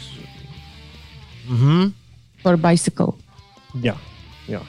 [1.48, 1.92] Mhm.
[2.40, 3.16] For bicycle.
[3.84, 3.96] Jā,
[4.48, 4.62] jā.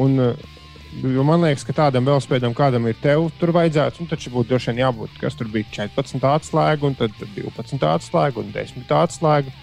[0.00, 0.54] Un, uh,
[1.02, 4.72] jo man liekas, ka tādam velospēdam, kādam ir tev, tur vajadzētu, nu, taču būtu droši
[4.72, 9.60] vien jābūt, kas tur bija 14 atslēga, un tad 12 atslēga un 10 atslēga.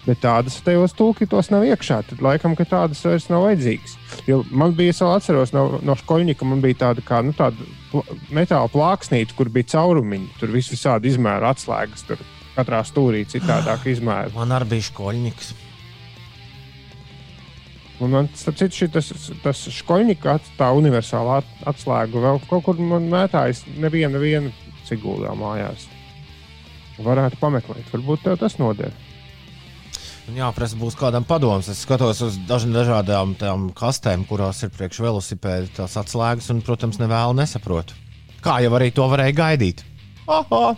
[0.00, 1.98] Bet tādas tajos tulkitos nav iekšā.
[2.08, 3.98] Tad laikam, ka tādas vairs nav vajadzīgas.
[4.24, 7.68] Jo man bija, es atceros no, no skoļņika, man bija tāda kā nu, tāda
[8.32, 10.32] metāla plāksnīte, kur bija caurumiņi.
[10.40, 12.06] Tur viss visādi izmēra atslēgas.
[12.08, 12.24] Tur
[12.56, 14.32] katrā stūrī citādāk izmēra.
[14.38, 15.52] Man arī bija skolņiks.
[18.00, 19.10] Un man, starp citu, šī, tas,
[19.44, 24.52] tas skoļņika tā universālā at, atslēga vēl kaut kur man mētājas neviena, neviena
[24.88, 25.84] cigulā mājās.
[27.00, 28.92] Varētu pameklēt, varbūt tev tas noder.
[30.30, 31.68] Jā, prasa būs kādam padoms.
[31.72, 37.00] Es skatos uz dažām dažādām tām kastēm, kurās ir priekš velosipēda tās atslēgas, un, protams,
[37.02, 37.96] nevēlu nesaprotu.
[38.44, 39.82] Kā jau arī to varēja gaidīt?
[40.30, 40.76] Oho!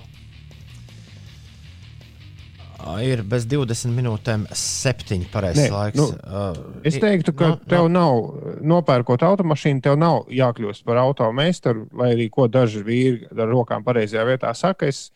[3.02, 5.96] Ir bez 20 minūtēm, 7 pareizais laiks.
[5.98, 8.20] nu, Uh, Es teiktu, ka nu, tev nav,
[8.62, 14.24] nopērkot automašīnu, tev nav jākļūst par automeistaru, lai arī ko daži vīri ar rokām pareizajā
[14.28, 14.86] vietā saka.
[14.90, 15.10] Es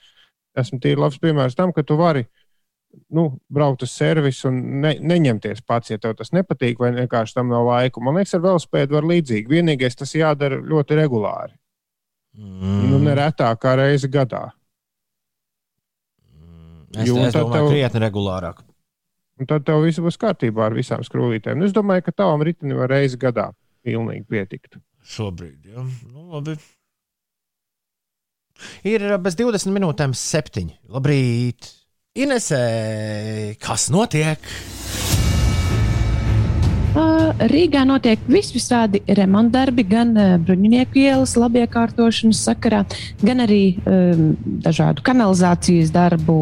[0.57, 2.27] esmu tīri labs piemērs tam, ka tu vari
[3.13, 7.51] nu, braukt uz servisu un ne, neņemties pats, ja tev tas nepatīk, vai vienkārši tam
[7.53, 8.01] nav laika.
[8.01, 9.51] Man liekas, ar velospēdu var līdzīgi.
[9.53, 11.53] Vienīgais tas jādara ļoti regulāri.
[12.37, 14.47] mm, Nu, neretāk kā reizi gadā.
[17.03, 18.63] Es, jo, es domāju, tev- krietni regulārāk.
[19.37, 21.59] Un tad tev viss būs kārtībā ar visām skrūvītēm.
[21.61, 23.51] Nu, es domāju, ka tavam ritenim var reizi gadā
[23.85, 24.79] pilnīgi pietikt.
[25.07, 25.85] Šobrīd, jā.
[26.09, 26.57] Nu, labi.
[28.89, 30.71] Ir uh, bez 20 minūtēm, 7.
[30.89, 31.69] Labrīt!
[32.17, 32.63] Inesē,
[33.61, 34.41] kas notiek?
[37.51, 42.85] Rīgā notiek visvisādi remontdarbi, gan ā, bruņinieku ielas labiekārtošanas sakarā,
[43.19, 44.29] gan arī um,
[44.63, 46.37] dažādu kanalizācijas darbu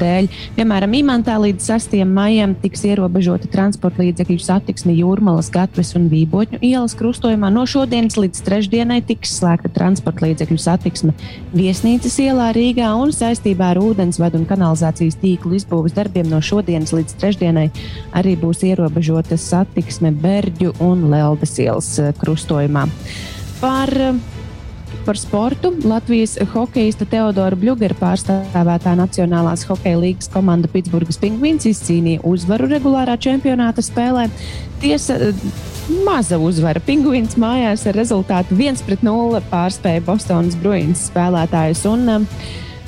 [0.00, 0.28] dēļ.
[0.58, 1.96] Piemēram, Imantā līdz 6.
[2.08, 7.50] maijam tiks ierobežota transporta līdzekļu satiksme Jūrmalas, Gatves un Vībotņu ielas krustojumā.
[7.54, 11.16] No šodienas līdz trešdienai tiks slēgta transporta līdzekļu satiksme
[11.56, 17.18] Viesnīcas ielā Rīgā un saistībā ar ūdensvadu un kanalizācijas tīklu izbūves darbiem no šodienas līdz
[17.22, 17.68] trešdienai
[18.18, 19.38] arī būs ierobežota
[19.78, 22.88] satiksme Berģu un Leldas ielas eh, krustojumā.
[23.60, 24.14] Par, eh,
[25.06, 32.66] par sportu Latvijas hokeja Teodora Bļūgera pārstāvētā Nacionālās hokeja līnijas komanda Pitsburgas Pingvīns izcīnīja uzvaru
[32.72, 34.26] regulārā čempionāta spēlē.
[34.82, 35.32] Tiesa, eh,
[36.04, 36.82] maza uzvara.
[36.82, 41.86] Pingvīns mājās ar rezultātu 1-0 pārspēja Bostonas Bruins spēlētājus.
[41.86, 42.20] Un, eh,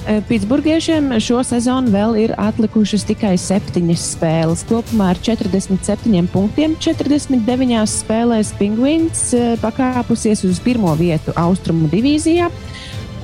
[0.00, 4.62] Pitsburgiešiem šo sezonu vēl ir atlikušas tikai septiņas spēles.
[4.68, 12.48] Kopumā ar 47 punktiem 49 spēlēs Pingvīns eh, pakāpusies uz pirmo vietu Austrumu divīzijā.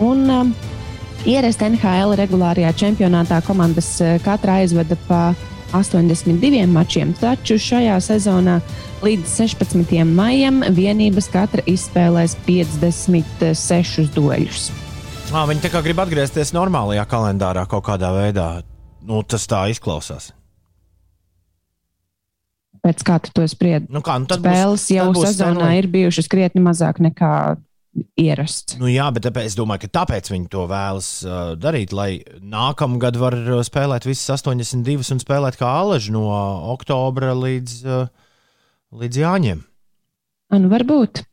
[0.04, 0.54] Un, um,
[1.26, 5.32] Ierast NHL regulārajā čempionātā komandas eh, katra aizveda pa
[5.74, 8.60] 82 mačiem, taču šajā sezonā
[9.02, 9.96] līdz 16.
[10.12, 14.85] maijam vienības katra izspēlēs 56 dueļus.
[15.36, 18.46] À, viņi tā kā grib atgriezties normālajā kalendārā kaut kādā veidā.
[19.04, 20.30] Nu, tas tā izklausās.
[22.80, 23.90] Pēc kā tu to spriedzi?
[23.92, 27.32] Nu, kā, nu, Spēles būs, jau sezonā ir bijušas krietni mazāk nekā
[28.16, 28.78] ierasts.
[28.80, 33.18] Nu, jā, bet tāpēc, es domāju, ka tāpēc viņi to vēlas uh, darīt, lai nākamgad
[33.20, 36.24] var uh, spēlēt visas 82 un spēlēt kā aleži no
[36.72, 38.08] oktobra līdz, uh,
[39.04, 39.60] līdz jāņem.
[40.56, 41.26] Nu, varbūt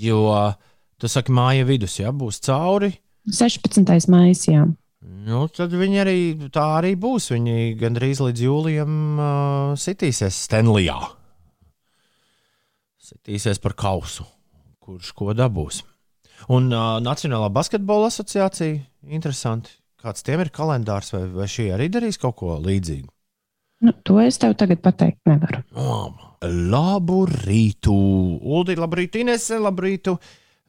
[0.00, 0.69] Jo uh,
[1.00, 2.92] tu saki, māja vidus, ja būs cauri.
[3.30, 4.08] 16.
[4.12, 4.66] maijā.
[5.00, 6.16] Nu, tad viņi arī
[6.52, 7.30] tā arī būs.
[7.32, 10.98] Viņi gandrīz līdz jūlijam uh, sitīsies Stenlijā.
[13.10, 14.26] Sitīsies par kausu,
[14.80, 15.82] kurš ko dabūs.
[16.52, 22.20] Un uh, Nacionālā basketbola asociācija, interesanti, kāds tiem ir kalendārs, vai, vai šī arī darīs
[22.20, 23.08] kaut ko līdzīgu.
[23.80, 25.62] Nu, to es tev tagad pateikt nevaru.
[26.44, 27.94] Labu rītu,
[28.40, 30.18] Ulu, labu rītu, Inese, labu rītu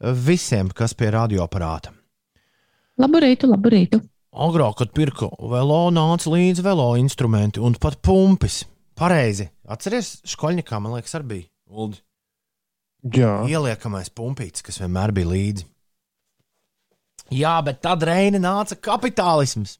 [0.02, 1.92] visiem, kas pie radioaparāta.
[3.00, 4.02] Labu rītu, labu rītu.
[4.32, 8.62] Agrāk, kad pirku velo, nāca līdzi velo instrumenti un pat pumpis.
[8.96, 9.48] Pareizi.
[9.72, 12.00] Atceries, skolņikā man liekas, arī bija Uldi.
[13.16, 15.66] Jā, Ieliekamais pumpītis, kas vienmēr bija līdzi.
[17.34, 19.78] Jā, bet tad reini nāca kapitālisms.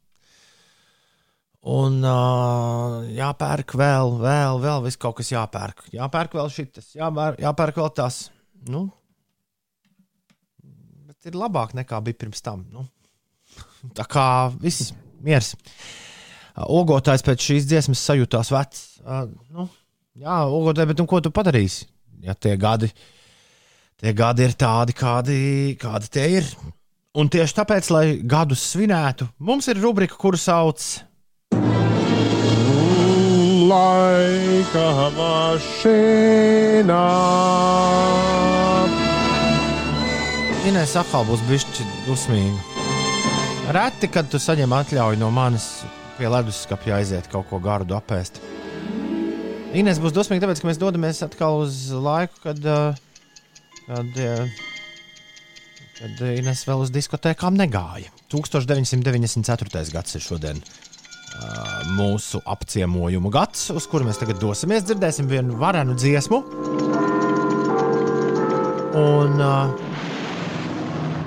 [1.63, 5.85] Un uh, jāpērk vēl, vēl, vēl, viss kaut kas jāpērk.
[5.95, 8.17] Jāpērk vēl šis, jāpērk, jāpērk vēl tas.
[8.67, 8.89] Nu,
[11.29, 12.65] ir labāk nekā bija pirms tam.
[12.73, 12.85] Nu,
[13.97, 14.25] Tā kā
[14.61, 15.53] viss miers.
[16.53, 18.83] Ogotājs pēc šīs dziesmas sajūtās vecs.
[19.01, 19.67] Uh, nu,
[20.19, 21.87] jā, ogotāji, bet nu, ko tu padarīsi?
[22.23, 22.91] Ja tie gadi,
[23.99, 25.39] tie gadi ir tādi, kādi,
[25.81, 26.51] kādi tie ir.
[27.19, 30.81] Un tieši tāpēc, lai gadus svinētu, mums ir rubrika, kuru sauc
[33.73, 37.03] Laika mašīnā.
[40.63, 42.83] Inês atkal būs bišķi dusmīga.
[43.75, 45.65] Reti, kad tu saņem atļauju no manis
[46.15, 48.39] pie leduskapja aiziet kaut ko gardu apēst.
[49.75, 52.95] Inês būs dusmīga, tāpēc, ka mēs dodamies atkal uz laiku, kad, uh,
[53.89, 54.63] kad, uh,
[55.97, 58.13] kad Inês vēl uz diskotēkām negāja.
[58.31, 59.83] 1994.
[59.91, 64.87] gads ir šodien uh, mūsu apciemojumu gads, uz kuru mēs tagad dosimies.
[64.87, 66.39] Dzirdēsim vienu varenu dziesmu.
[69.03, 69.91] Un uh,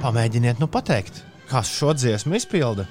[0.06, 2.86] pamēģiniet nu pateikt, kas šo dziesmu izpilda.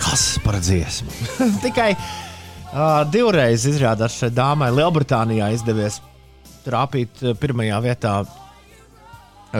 [0.00, 1.12] Kas par dziesmu?
[1.64, 6.00] Tikai uh, divreiz izrādās šai dāmai Lielbritānijā izdevies
[6.64, 8.22] trāpīt pirmajā vietā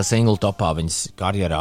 [0.00, 1.60] single topā viņas karjerā.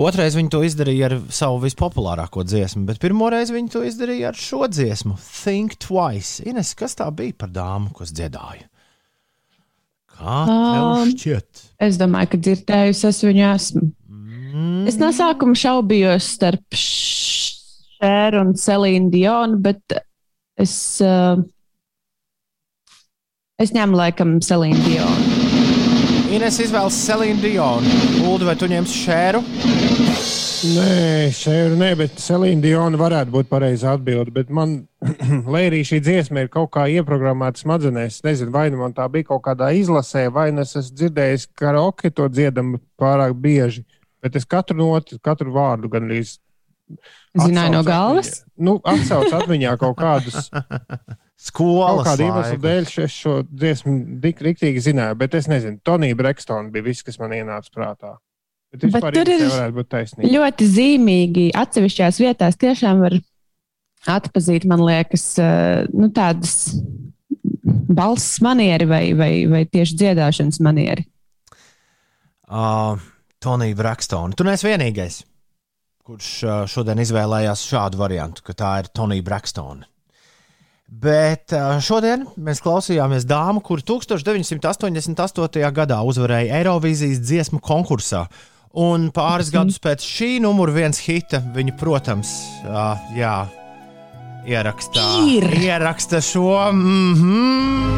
[0.00, 4.40] Otrais viņa to izdarīja ar savu vispopulārāko dziesmu, bet pirmo reizi viņa to izdarīja ar
[4.40, 6.40] šo dziesmu, Think Twice.
[6.48, 8.64] Ines, kas tā bija par dāmu, kas dziedāja?
[10.16, 11.64] Kā tev Um, šķiet?
[11.84, 13.82] Es domāju, ka dzirdējusi es viņu esmu.
[14.08, 14.86] Mm.
[14.88, 19.98] Es no sākuma šaubījos starp Šēru un Selīnu Dionu, bet
[20.56, 21.36] es, uh,
[23.60, 25.15] es ņemu laikam Selīnu Dionu.
[26.36, 27.90] Ines izvēlas Selīnu Dionu.
[28.28, 29.38] Ulu, vai tu ņemsi šēru?
[30.74, 34.34] Nē, šeit nē, bet Selīna Diona varētu būt pareizā atbilde.
[34.34, 34.74] Bet man,
[35.54, 39.30] lai arī šī dziesma ir kaut kā ieprogrammēta smadzenēs, nezinu, vai nu man tā bija
[39.30, 43.86] kaut kādā izlasē, vai nu es esmu dzirdējis, ka roke to dziedam pārāk bieži.
[44.20, 46.20] Bet es katru notu, katru vārdu gan arī
[47.32, 48.42] Zināju no galvas.
[48.60, 50.50] Nu, Atcaucu atmiņā kaut kādus.
[51.36, 52.62] Skolas Kaut kādu iemeslu laiku.
[52.64, 57.18] dēļ es šo dziesmu dik- riktīgi zināju, bet es nezinu, Tonija Brekstona bija viss, kas
[57.20, 58.14] man ienāca prātā.
[58.72, 60.32] Bet, Bet tur ir-.
[60.32, 63.18] Ļoti zīmīgi atsevišķās vietās tiešām var
[64.16, 66.72] atpazīt, man liekas, uh, nu, tādas
[67.96, 71.04] balss manieri vai, vai, vai tieši dziedāšanas manieri.
[72.48, 72.96] Uh,
[73.42, 74.34] Tonija Brakstona.
[74.38, 75.20] Tu neesi vienīgais,
[76.06, 76.30] kurš
[76.70, 79.86] šodien izvēlējās šādu variantu, ka tā ir Tonija Brakstona.
[80.86, 85.72] Bet uh, šodien mēs klausījāmies dāmu, kur 1988.
[85.74, 88.26] gadā uzvarēja Eirovīzijas dziesmu konkursā.
[88.76, 92.28] Un pāris gadus pēc šī numura viens hita viņa, protams,
[93.16, 93.36] jā,
[94.44, 95.48] ierakstā, Ir.
[95.64, 96.72] ieraksta šo.
[96.72, 97.96] Mm -hmm.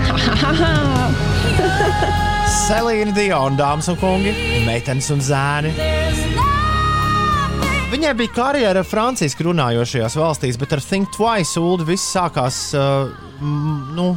[2.68, 4.32] Selīna Diona, dāmas un kungi,
[4.66, 5.74] meitenes un zēni.
[7.88, 13.08] Viņai bija karjera Francijas runājošajās valstīs, bet ar Think Twice ULD viss sākās uh,
[13.96, 14.10] nu,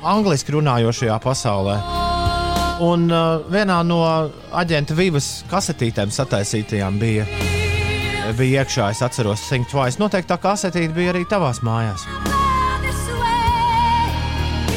[0.00, 1.76] angliski runājošajā pasaulē.
[2.88, 4.00] Un uh, vienā no
[4.56, 7.28] aģenta Vivas kasetītēm sataisītajām bija,
[8.38, 10.00] bija iekšā, es atceros, Think Twice.
[10.00, 12.08] Noteikti tā kasetīte bija arī tavās mājās.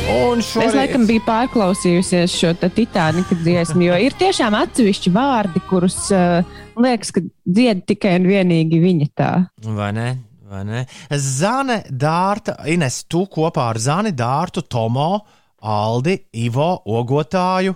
[0.05, 6.45] Un Es laikam biju pārklausījusies šo Titanika dziesmu, jo ir tiešām atsevišķi vārdi, kurus uh,
[6.77, 9.31] liekas, ka dzied tikai un vienīgi viņa tā.
[9.65, 10.07] Vai ne?
[10.45, 10.83] Vai ne?
[11.09, 15.23] Zane, Dārta, Ines, tu kopā ar Zani, Dārtu, Tomo,
[15.65, 17.73] Aldi, Ivo, Ogotāju,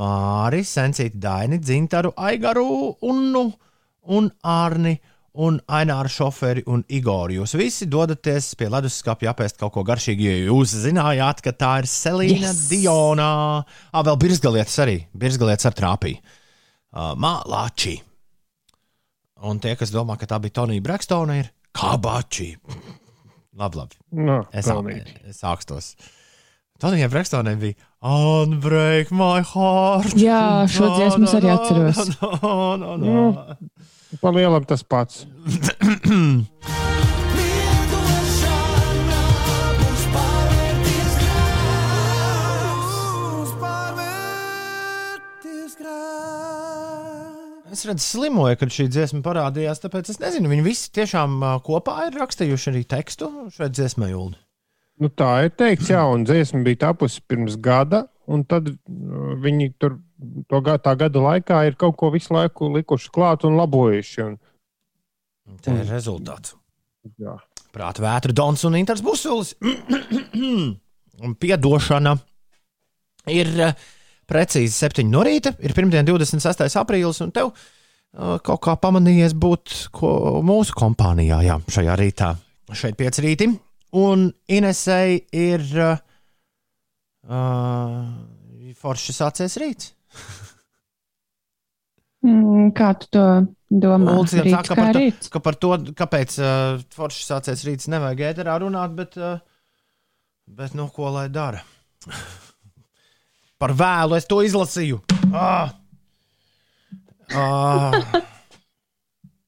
[0.00, 2.66] Māri, Sensīti, Daini, Dzintaru, Aigaru,
[3.06, 3.46] Unnu
[4.16, 4.96] un Arni.
[5.36, 7.34] Un Aināra šoferi un Igoru.
[7.42, 11.88] Jūs visi dodaties pie leduskapja apēst kaut ko garšīgu, jo jūs zinājāt, ka tā ir
[11.92, 12.62] Selīna yes.
[12.70, 13.26] Diona.
[13.92, 14.96] Ah, vēl Birzgalietis arī.
[15.12, 16.22] Birzgalietis ar trāpīju.
[16.96, 17.98] Uh, Mālāči.
[19.44, 22.54] Un tie, kas domā, ka tā bija Tonija Brakstona, ir kabači.
[23.60, 24.00] labi, labi.
[24.16, 25.18] No, Es, pelnīti.
[25.28, 25.92] es sākstos.
[26.80, 27.76] Tonijai Brakstonai bija
[28.06, 30.16] Unbreak my heart.
[30.20, 32.00] Jā, šo dziesmu es arī atceros.
[32.20, 33.28] No, no, no.
[33.36, 33.56] Pa
[34.36, 35.26] lielam tas pats.
[47.76, 49.82] Es redzu, slimoju, kad šī dziesma parādījās.
[49.82, 54.14] Tāpēc es nezinu, viņi visi tiešām kopā ir rakstījuši arī tekstu šai dziesmai.
[54.16, 54.38] Ulu.
[55.02, 58.70] Nu, tā ir teikts, jā, un dziesma bija tapusi pirms gada, un tad
[59.44, 59.98] viņi tur
[60.50, 64.22] to, tā gada laikā ir kaut ko visu laiku likuši klāt un labojuši.
[64.26, 64.38] Un,
[65.62, 66.56] Tā ir rezultāts.
[67.22, 67.36] Jā.
[67.74, 69.54] Prāta vētra, Dons un Inters Busulis.
[71.42, 72.16] Piedošana
[73.32, 73.86] ir uh,
[74.28, 75.52] precīzi 7 no rīta.
[75.62, 76.66] Ir pirmdiena, 26.
[76.80, 80.10] aprīlis, un tev uh, kaut kā pamanījies būt ko,
[80.46, 82.32] mūsu kompānijā jā, šajā rītā.
[82.74, 83.50] Šeit 5 rīti.
[83.96, 86.00] Un Inesei ir uh,
[88.76, 89.95] forši sācies rīts.
[92.26, 93.24] Mm, kā tu to
[93.70, 94.16] domā?
[94.26, 98.96] Rīts saka par, to, ka par to, kāpēc uh, forši sācies rīts, nevajag ēterā runāt,
[98.98, 99.38] bet, uh,
[100.46, 101.62] bet nu, ko lai dara?
[103.56, 105.00] Par vēlu es to izlasīju.
[105.32, 105.70] Ah!
[107.32, 108.00] Ah!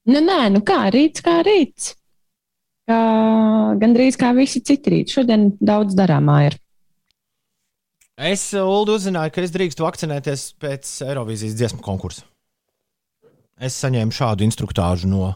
[0.09, 1.91] Nu, nē, nu kā rīts, kā rīts.
[2.89, 2.99] Kā,
[3.77, 5.13] gandrīz kā visi citi rīti.
[5.19, 6.57] Šodien daudz darāmā ir.
[8.19, 12.25] Es, uh, Ulu, uzzināju, ka es drīkstu vakcinēties pēc Eirovīzijas dziesmu konkursa.
[13.63, 15.29] Es saņēmu šādu instruktāžu no,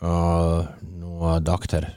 [0.00, 1.90] uh, no doktora.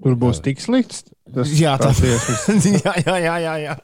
[0.00, 1.04] Tur būs tik slikts.
[1.34, 2.64] Tas, Jā, tā- dziesmas.
[2.86, 3.76] jā, jā, jā, jā, jā.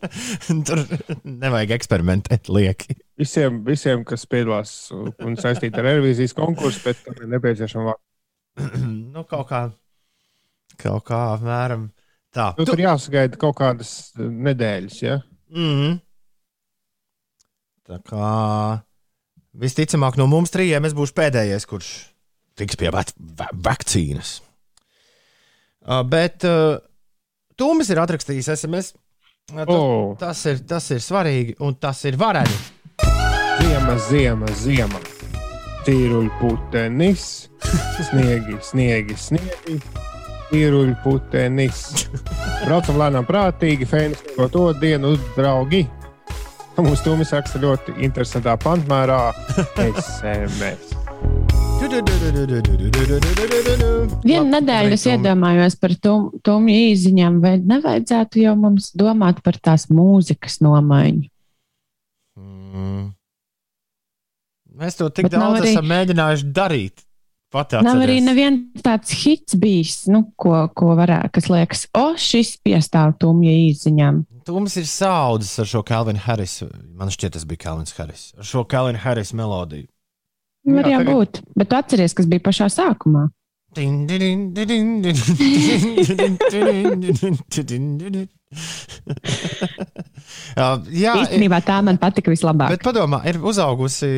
[0.68, 0.82] Tur
[1.28, 2.96] nevajag eksperimentēt lieki.
[3.20, 8.80] Visiem, visiem, kas piedalās un saistīti ar revīzijas konkursu, bet tam ir nepieciešama vārda.
[9.12, 9.64] nu, kaut kā,
[10.80, 11.90] kaut kā apmēram
[12.34, 12.50] tā.
[12.58, 15.00] Nu, tur jāsagaida kaut kādas nedēļas.
[15.02, 15.18] Ja?
[15.54, 15.98] Mm.
[17.90, 18.30] Tā kā
[19.60, 21.90] visticamāk no mums trījiem es būšu pēdējais, kurš
[22.60, 24.36] tiks pie vakcīnas.
[25.80, 26.76] Uh, bet uh,
[27.60, 28.92] Tūmis ir atrakstījis SMS.
[29.50, 30.12] Uh, tas, Oh.
[30.20, 32.60] tas, ir, tas ir svarīgi un tas ir vareni.
[33.60, 35.00] Ziema, ziema, ziema.
[35.84, 37.24] Tīruļu putenis,
[38.10, 39.78] sniegi, sniegi, sniegi.
[40.50, 41.82] Tīruļu putenis.
[42.64, 45.84] Braucam lēnām, prātīgi, fēnis to dienu, draugi.
[46.80, 49.20] Mums tūmis raksta ļoti interesantā pantmērā.
[50.00, 50.94] SMS.
[54.24, 60.60] Vienu nedēļu es iedomājos par tumju īziņām, vai nevajadzētu jau mums domāt par tās mūzikas
[60.64, 61.28] nomaiņu.
[62.40, 63.06] Mm.
[64.80, 67.04] Mēs to tik Bet daudz arī- esam mēģinājuši darīt.
[67.50, 72.52] Pat Nav arī neviens tāds hits bijis, nu, ko, ko varētu, kas liekas, o, šis
[72.62, 74.20] piestāv tumja īziņām.
[74.46, 76.60] Tums ir saudzis ar šo Kalvinu Harris.
[76.94, 78.28] Man šķiet, tas bija Kalvins Harris.
[78.38, 79.88] Ar šo Kalvinu Harris melodiju.
[80.70, 83.26] Var Jā, jau tagad- būt, bet tu atceries, kas bija pašā sākumā.
[90.58, 92.72] Jā, jā, Īstenībā tā man patika vislabāk.
[92.74, 94.08] Bet padomā, ir uzaugusi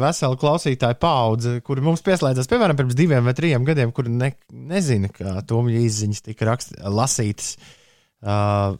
[0.00, 4.30] vesela klausītāja paudze, kuri mums pieslēdzas, piemēram, pirms diviem vai trim gadiem, kuri ne,
[4.70, 8.76] nezina, ka tomļa izziņas tika rakst, lasītas uh,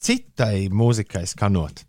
[0.00, 1.84] citai mūzikai skanot.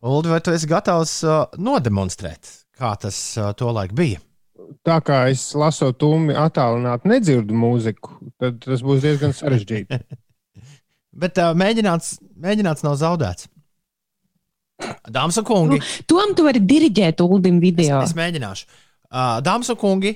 [0.00, 4.22] Ulu, vai tu esi gatavs uh, nodemonstrēt, kā tas uh, tolaik bija?
[4.86, 9.98] Tā kā es lasu tūmi attālināti nedzirdu mūziku, tad tas būs diezgan sarežģīti.
[11.20, 13.48] Bet uh, mēģināts, mēģināts nav zaudēts.
[15.12, 18.00] Dāmas un kungi, Tom tu vari diriģēt Uldim video.
[18.00, 18.70] Es, es mēģināšu.
[19.10, 20.14] Uh, Dāmas un kungi,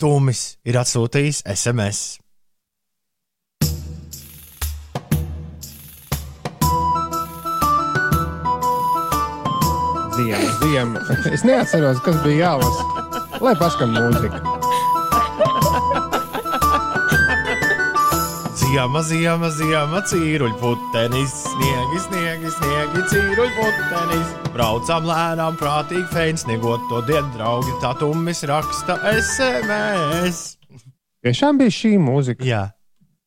[0.00, 2.18] Tūmis ir atsūtījis SMS.
[10.14, 11.00] Ziema, ziema.
[11.32, 13.40] Es neatceros, kas bija jālasa.
[13.42, 14.53] Lai paskan mūzika.
[18.74, 24.32] Ziema, ziema, ziema, cīruļputenis, sniegi, sniegi, sniegi, cīruļputenis.
[24.50, 30.40] Braucam lēnām, prātīgi fēns, sniegot to dienu, draugi, tā Tūmis raksta SMS.
[31.22, 32.42] Tiešām bija šī mūzika.
[32.50, 32.64] Jā,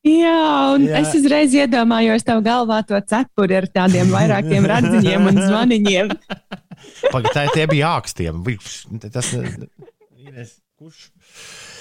[0.04, 0.36] Jā,
[0.76, 0.98] un Jā.
[0.98, 1.06] Jā.
[1.06, 6.12] es uzreiz iedomājos tev galvā to cepuri ar tādiem vairākiem radziņiem un zvaniņiem.
[7.16, 8.44] pagaidām tie bija ākstiem.
[9.16, 11.08] Tas, Ines, kurš?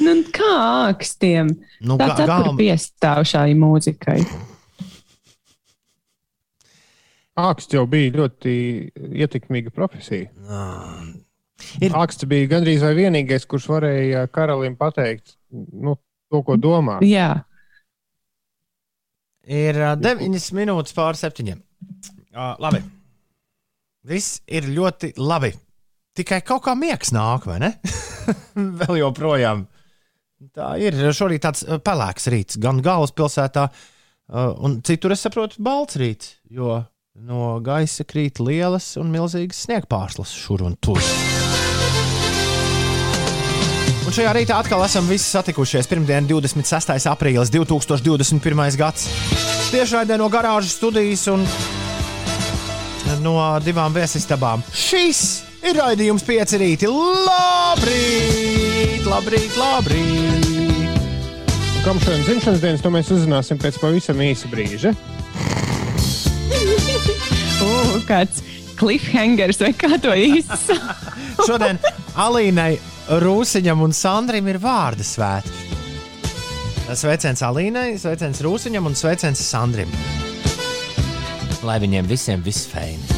[0.05, 0.51] Nu, kā
[0.91, 1.55] ākstiem?
[1.81, 4.21] Nu, Tā ga- galva- piestāv šai mūzikai.
[7.37, 8.53] Āksts jau bija ļoti
[8.97, 10.31] ietekmīga profesija.
[11.81, 15.97] Ir- Āksts bija gandrīz vai vienīgais, kurš varēja karalim pateikt nu,
[16.31, 16.99] to, ko domā.
[17.05, 17.45] Jā,
[19.47, 21.53] Ir ā, 9 minūtes pār 7.
[22.35, 22.81] Uh, labi.
[24.03, 25.53] Viss ir ļoti labi.
[26.19, 27.71] Tikai kaut kā miegs nāk, vai ne?
[28.81, 29.63] Vēl joprojām.
[30.37, 35.97] Tā ir šorīt tāds ā, pelēks rīts, gan galvaspilsētā, ā, un citur es saprotu, balts
[35.97, 36.83] rīts, jo
[37.17, 41.01] no gaisa krīt lielas un milzīgas sniegpārslas šur un tur.
[44.07, 45.89] Un šajā rītā atkal esam visi satikušies.
[45.91, 47.09] Pirmdiena, 26.
[47.11, 48.77] aprīlis 2021.
[48.79, 49.09] gads.
[49.73, 51.49] Tiešraidē no garāžas studijas un
[53.25, 54.63] no divām viesistabām.
[54.71, 56.91] Šis ir raidījums pieci rīti.
[57.27, 60.47] Labrīt, labrīt, labrīt!
[61.87, 64.91] kam šodien dzimšanas dienas, to mēs uzzināsim pēc pavisam īsa brīža.
[67.57, 68.43] Uh, kāds
[68.77, 70.77] cliffhangers vai kā to īsti?
[71.49, 71.81] Šodien
[72.21, 72.77] Alīnai,
[73.25, 75.81] Rūsiņam un Sandrim ir vārdu svētki.
[76.93, 79.89] Sveiciens Alīnai, sveiciens Rūsiņam un sveiciens Sandrim.
[81.65, 83.16] Lai viņiem visiem viss feini.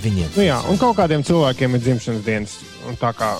[0.00, 2.54] Viņiem Nu, jā, un kaut kādiem cilvēkiem ir dzimšanas dienas.
[2.88, 3.34] Un tā kā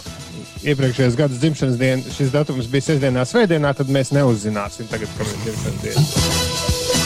[0.69, 5.41] iepriekšējais gads dzimšanas dienas, šis datums bija sestdienā, svētdienā, tad mēs neuzzināsim, tagad, kad ir
[5.47, 6.05] dzimšanas diena.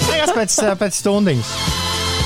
[0.09, 1.55] Beigās pēc, pēc stundiņas.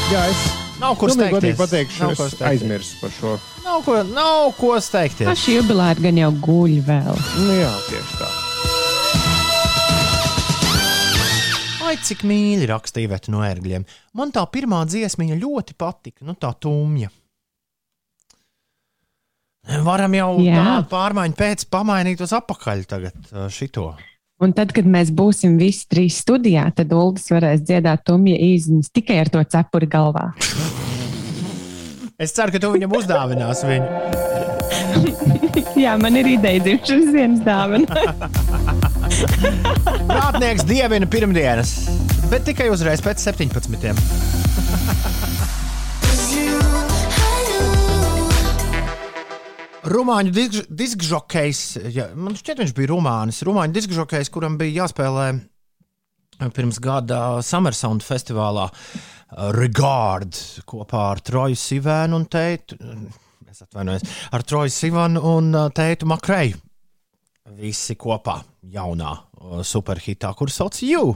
[0.09, 0.49] Jā, es
[0.79, 1.57] Nav kur godīgi steigties.
[1.59, 3.33] pateikšu, Nav es aizmirsu par šo.
[3.65, 5.27] Nav ko, nav ko steigties.
[5.27, 7.19] Paši jubilēti gan jau guļ vēl.
[7.43, 8.29] Nu, jā, tieši tā.
[11.89, 13.87] Ai, cik mīļi rakstīja Iveta no ērgļiem.
[14.19, 17.09] Man tā pirmā dziesmiņa ļoti patika, nu tā tumja.
[19.85, 20.63] Varam jau Jā.
[20.63, 23.91] tādu pārmaiņu pēc pamainīt uz apakaļ tagad šito.
[24.39, 29.19] Un tad, kad mēs būsim visi trīs studijā, tad Ulas varēs dziedāt tumja īziņas tikai
[29.25, 30.31] ar to cepuri galvā.
[32.19, 33.87] Es ceru, ka tu viņam uzdāvinās viņu.
[35.85, 37.87] Jā, man ir ideja dzimšanas dienas dāvana.
[40.09, 41.77] Prātnieks dievina pirmdienas,
[42.33, 43.95] bet tikai uzreiz pēc 17.
[49.89, 51.61] Rumāņu disk- diskžokejs,
[51.95, 53.43] ja, man šķiet, viņš bija Rumānis.
[53.47, 55.29] Rumāņu diskžokejs, kuram bija jāspēlē
[56.55, 60.37] pirms gada Summersound festivālā uh, Regard
[60.69, 62.79] kopā ar Troju Sivēnu un Teitu.
[63.49, 66.61] Es atvainojos, ar Troju Sivanu un Teitu Makreju.
[67.59, 69.15] Visi kopā jaunā
[69.65, 71.15] superhitā, kur sauc You.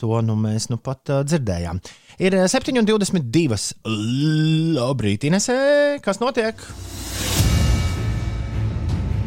[0.00, 1.78] To nu mēs nu pat uh, dzirdējām.
[2.24, 3.60] Ir uh, 7,22.
[4.80, 5.60] Labrīt, Inesē,
[6.04, 6.64] kas notiek?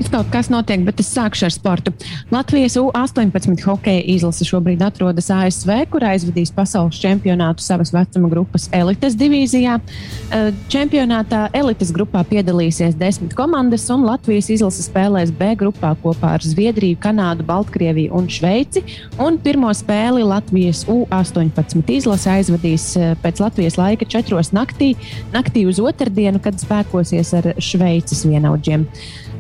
[0.03, 1.91] Es kaut kas notiek, bet es sākšu ar sportu.
[2.33, 9.15] Latvijas U-18 hokeja izlase šobrīd atrodas ASV, kur aizvadīs pasaules čempionātu savas vecuma grupas elites
[9.15, 9.77] divīzijā.
[9.79, 16.43] Eh, Čempionātā elites grupā piedalīsies desmit komandas, un Latvijas izlase spēlēs B grupā kopā ar
[16.43, 18.83] Zviedriju, Kanādu, Baltkrieviju un Šveici.
[19.23, 24.97] Un pirmo spēli Latvijas U-18 izlase aizvadīs eh, pēc Latvijas laika četros naktī,
[25.31, 28.89] naktī uz otrdienu, kad spēkosies ar Šveices vienaudžiem.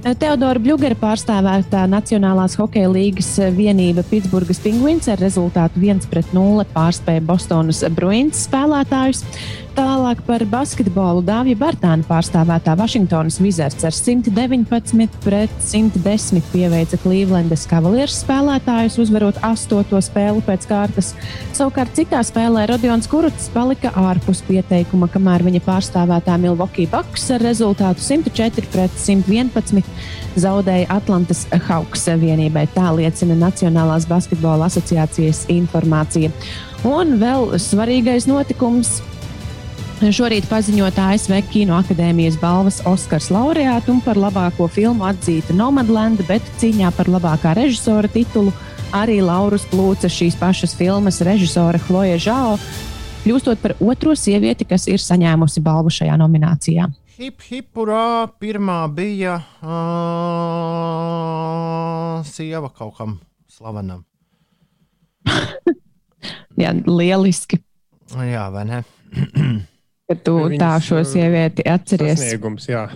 [0.03, 8.41] Teodora Bļūgera pārstāvētā Nacionālās hokeja līgas vienība Pitsburgas Penguins ar rezultātu 1-0 pārspēja Bostonas Bruins
[8.49, 9.21] spēlētājus.
[9.73, 18.19] Tālāk par basketbolu Dāvija Bartāna pārstāvētā Vašingtonas Wizards ar 119 pret 110 pieveica Clevelandas Cavaliers
[18.21, 21.09] spēlētājus, uzvarot astoto spēli pēc kārtas.
[21.57, 28.05] Savukārt citā spēlē Rodions Kuruts palika ārpus pieteikuma, kamēr viņa pārstāvētā Milwaukee Bucks ar rezultātu
[28.05, 29.81] 104 pret 111
[30.37, 32.67] zaudēja Atlantas Hawks vienībai.
[32.77, 36.29] Tā liecina Nacionālās basketbola asociācijas informācija.
[36.85, 38.99] Un vēl svarīgais notikums.
[40.11, 46.43] Šorīt paziņot ASV Kino akadēmijas balvas Oskars laureātu un par labāko filmu atzīta Nomadland, bet
[46.59, 48.51] cīņā par labākā režisora titulu
[48.91, 52.57] arī Laurus plūca šīs pašas filmas režisora Chloe Zhao,
[53.23, 56.89] kļūstot par otro sievieti, kas ir saņēmusi balvu šajā nominācijā.
[57.15, 58.27] Hip, hip, urā!
[58.41, 59.71] Pirmā bija uh,
[62.27, 64.03] sieva kaut kam slavenam.
[66.59, 67.63] Jā, lieliski,
[68.13, 68.83] Jā, vai ne?
[70.09, 72.19] ka tu Viņas, tā šo uh, sievieti atceries.
[72.19, 72.87] Sasniegums, jā.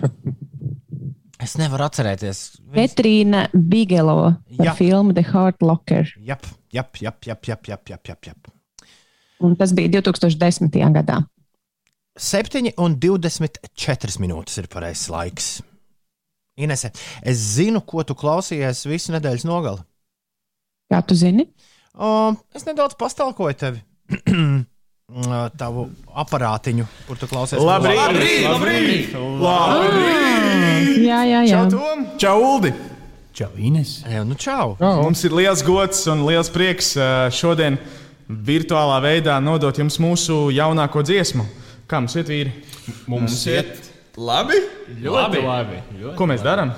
[1.38, 2.38] Es nevaru atcerēties.
[2.58, 2.74] Viņas...
[2.74, 4.16] Petrīna Bigelo
[4.56, 6.08] par filmu The Heart Locker.
[6.26, 8.50] Jap, jap, jap, jap, jap, jap, jap, jap, jap.
[9.46, 10.74] Un tas bija 2010.
[10.96, 11.20] gadā.
[12.18, 15.50] 7 un 24 minūtes ir pareizais laiks.
[16.58, 16.90] Inese,
[17.22, 19.84] es zinu, ko tu klausījies visu nedēļas nogali.
[20.90, 21.46] Kā tu zini?
[21.94, 23.84] O, es nedaudz pastākoju tevi.
[25.08, 25.86] Tavu
[26.20, 27.62] aparātiņu, kur tu klausies.
[27.64, 27.96] Labrīt!
[28.44, 29.14] Labrīt!
[29.40, 30.98] Labrīt!
[31.00, 31.62] Jā, jā, jā.
[31.62, 32.02] Čau, Tom!
[32.20, 32.72] Čau, Uldi!
[33.32, 33.94] Čau, Ines!
[34.04, 34.74] Jā, nu čau!
[34.76, 35.00] Oh.
[35.06, 36.92] Mums ir liels gods un liels prieks
[37.32, 37.80] šodien
[38.28, 41.48] virtuālā veidā nodot jums mūsu jaunāko dziesmu.
[41.88, 42.52] Kā mums iet, vīri?
[43.08, 44.60] Mums iet labi.
[45.08, 45.82] Ļoti labi.
[46.02, 46.76] Ļoti Ko mēs darām?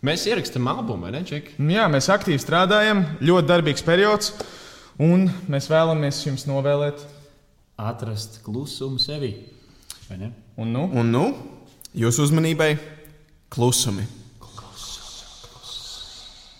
[0.00, 1.58] Mēs ierakstām albumu, vai ne, Ček?
[1.60, 4.32] Jā, mēs aktīvi strādājam, ļoti darbīgs periods,
[4.96, 7.19] un mēs vēlamies jums novēlēt.
[7.88, 9.34] Atrast klusumu sevi.
[10.08, 10.32] vai ne?
[10.56, 11.24] Un, nu, Un nu,
[11.96, 12.74] jūsu uzmanībai
[13.48, 14.06] klusumi.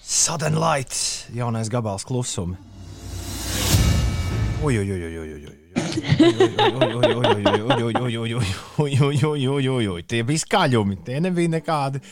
[0.03, 2.57] Sudden Lights, jaunais gabals klusumi.
[4.62, 5.18] Ui, ui, ui,
[9.39, 10.03] ui, ui, ui.
[10.03, 12.03] Tie bija skaļumi, tie nebija nekādi,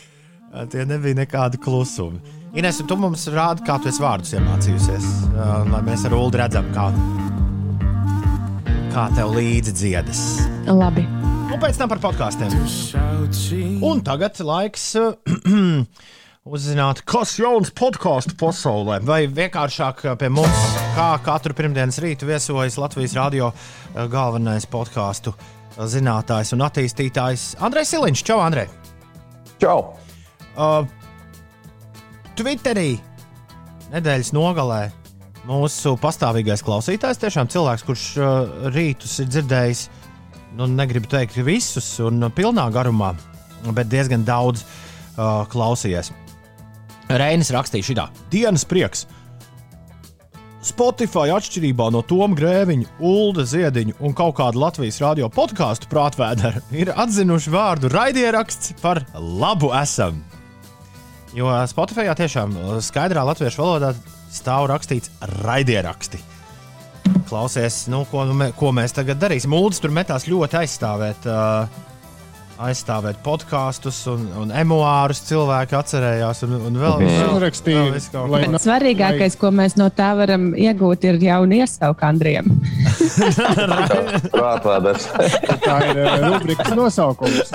[0.72, 2.36] tie nebija nekādi klusumi.
[2.56, 6.70] Ines, tu mums rādi, kā tu esi vārdus iemācījusies, uh, lai mēs ar Ulu redzam,
[6.72, 6.88] kā,
[8.92, 10.20] kā tev līdzi dziedas.
[10.68, 11.04] Labi.
[11.48, 12.52] Un pēc tam par podkāstiem.
[13.84, 14.90] Un tagad laiks
[16.54, 19.00] uzzināt, kas jauns podkāstu pasaulē.
[19.04, 20.64] Vai vienkāršāk uh, pie mums,
[20.96, 25.34] kā katru pirmdienas rītu viesojas Latvijas radio uh, galvenais podkāstu
[25.78, 28.24] zinātājs un attīstītājs Andrejs Siliņš.
[28.26, 28.70] Čau, Andrej!
[29.62, 29.78] Čau!
[30.58, 30.82] Uh,
[32.38, 32.96] Twitterī
[33.92, 34.88] nedēļas nogalē
[35.48, 39.84] mūsu pastāvīgais klausītājs, tiešām cilvēks, kurš uh, rītus ir dzirdējis,
[40.58, 43.14] nu, negribu teikt visus un pilnā garumā,
[43.72, 46.12] bet diezgan daudz uh, klausījies.
[47.08, 49.06] Reinis rakstīja šitā dienas prieks.
[50.68, 56.90] Spotify atšķirībā no Toma Grēviņa, Ulda Ziediņa un kaut kāda Latvijas radio podkāstu prātvēdera ir
[56.92, 60.18] atzinuši vārdu raidieraksts par labu esam.
[61.36, 63.94] Jo Spotify tiešām skaidrā latviešu valodā
[64.32, 65.12] stāv rakstīts
[65.42, 66.20] raidieraksti.
[67.28, 69.52] Klausies, nu, ko, nu, ko mēs tagad darīsim.
[69.52, 71.28] Mūlis tur metās ļoti aizstāvēt.
[71.28, 71.84] Uh,
[72.58, 75.20] aizstāvēt podkāstus un, un emuārus.
[75.28, 78.00] Cilvēki atcerējās, un, un vēl uzrakstīja.
[78.64, 79.40] Svarīgākais, lai...
[79.40, 82.50] ko mēs no tā varam iegūt, ir jauni iesauki Andriem.
[85.68, 87.54] Tā ir rubrikas nosaukums.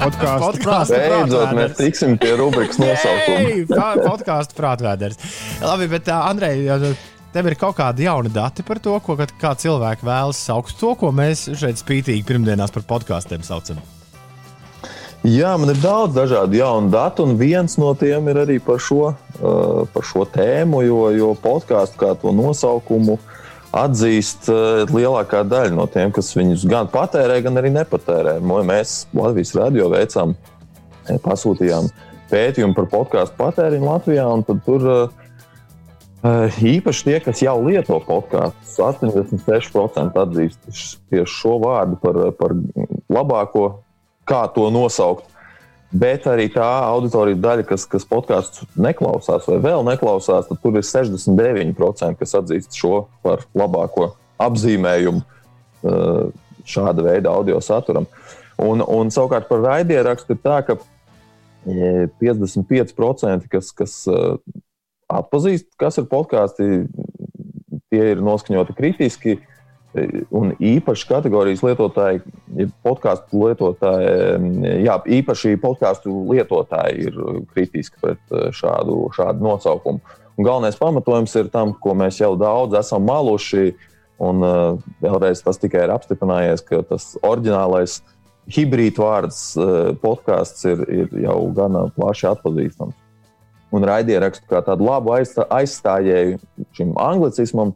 [0.00, 3.78] Podkāstu Beidzot, mēs tiksim pie rubrikas nosaukuma.
[4.10, 5.20] Podkāstu prātvēders.
[5.62, 6.94] Labi, bet uh, Andrej.
[7.30, 11.12] Tev ir kaut kādi jauni dati par to, ko kā cilvēki vēlas saukt to, ko
[11.14, 13.78] mēs šeit spītīgi pirmdienās par podkāstiem saucam.
[15.22, 19.12] Jā, man ir daudz dažādu jaunu datu, un viens no tiem ir arī par šo,
[19.12, 23.20] uh, par šo tēmu, jo, jo podkāstu kā to nosaukumu
[23.76, 28.38] atzīst uh, lielākā daļa no tiem, kas viņus gan patērē, gan arī nepatērē.
[28.42, 30.34] Mēs Latvijas radio veicām,
[31.06, 31.90] eh, pasūtījām
[32.30, 34.26] pētījumu par podkāstu patēriņu Latvijā,
[34.66, 35.08] tur uh,
[36.74, 40.70] īpaši tie, kas jau lieto podkāstus, 86% atzīst
[41.10, 42.54] tieši šo vārdu par, par
[43.10, 43.66] labāko
[44.28, 45.26] kā to nosaukt.
[45.90, 50.86] Bet arī tā auditorija daļa, kas, kas podkāstus neklausās vai vēl neklausās, tad tur ir
[50.86, 56.30] 69%, kas atzīst šo par labāko apzīmējumu uh,
[56.62, 58.06] šāda veida audio saturam.
[58.60, 60.78] Un, un savukārt par raidierakstu ir tā, ka
[61.66, 64.38] 55%, kas, kas uh,
[65.10, 66.86] atpazīst, kas ir podkāsti,
[67.90, 69.40] tie ir noskaņoti kritiski.
[70.30, 72.20] Un īpaši kategorijas lietotāji,
[72.60, 74.12] ja podkāstu lietotāji,
[74.84, 77.18] jā, īpaši podkāstu lietotāji ir
[77.50, 79.98] kritiski pret eh, šādu, šādu nosaukumu.
[80.38, 83.74] Un galvenais pamatojums ir tam, ko mēs jau daudz esam maluši.
[84.20, 88.02] Un uh, vēlreiz tas tikai ir apstiprinājies, ka tas oriģinālais
[88.52, 92.96] hibrīd vārds uh, podkāsts ir, ir jau gana plaši atpazīstams.
[93.72, 96.36] Un raidierakstu kā tādu labu aizstājēju
[96.76, 97.72] šim anglicismam,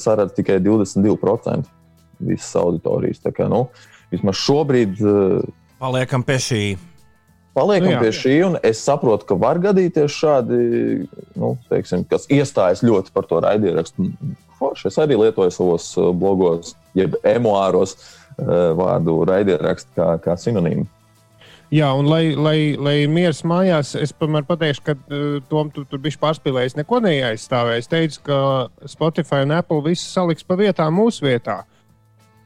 [0.00, 1.68] saredz tikai 22%
[2.20, 3.22] visas auditorijas.
[3.24, 3.66] Tā kā, nu,
[4.12, 5.00] vismaz šobrīd.
[5.00, 6.62] Eh, Paliekam pie šī.
[7.56, 10.60] Paliekam nu, pie šī, un es saprotu, ka var gadīties šādi,
[11.40, 14.06] nu, teiksim, kas iestājas ļoti par to raidierakstu.
[14.60, 17.98] Forši, es arī lietoju savos eh, blogos, jeb emuāros
[18.40, 20.86] vārdu raidierakstu kā, kā sinonīmu.
[21.70, 25.84] Jā, un lai, lai, lai ir miers mājās, es tomēr pateikšu, ka uh, Tom tu
[25.86, 27.78] tur bija pārspīlējis, neko neaizstāvēja.
[27.78, 28.38] Es teicu, ka
[28.90, 31.60] Spotify un Apple visu saliks pa vietām mūsu vietā.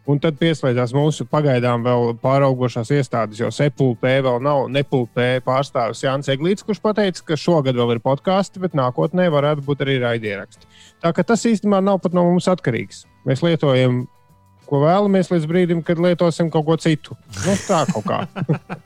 [0.04, 6.28] Un tad pieslēdzās mūsu pagaidām vēl pāraugošās iestādes, jo SEPULP vēl nav NEPULP pārstāvis Jānis
[6.34, 10.68] Eglīts, kurš teica, ka šogad vēl ir podkāsti, bet nākotnē varētu būt arī raidieraksti.
[11.00, 13.06] Tā ka tas īstenībā nav pat no mums atkarīgs.
[13.24, 14.02] Mēs lietojam
[14.68, 17.16] ko vēlamies līdz brīdim, kad lietosim kaut ko citu.
[17.44, 18.24] Nu, tā kaut kā.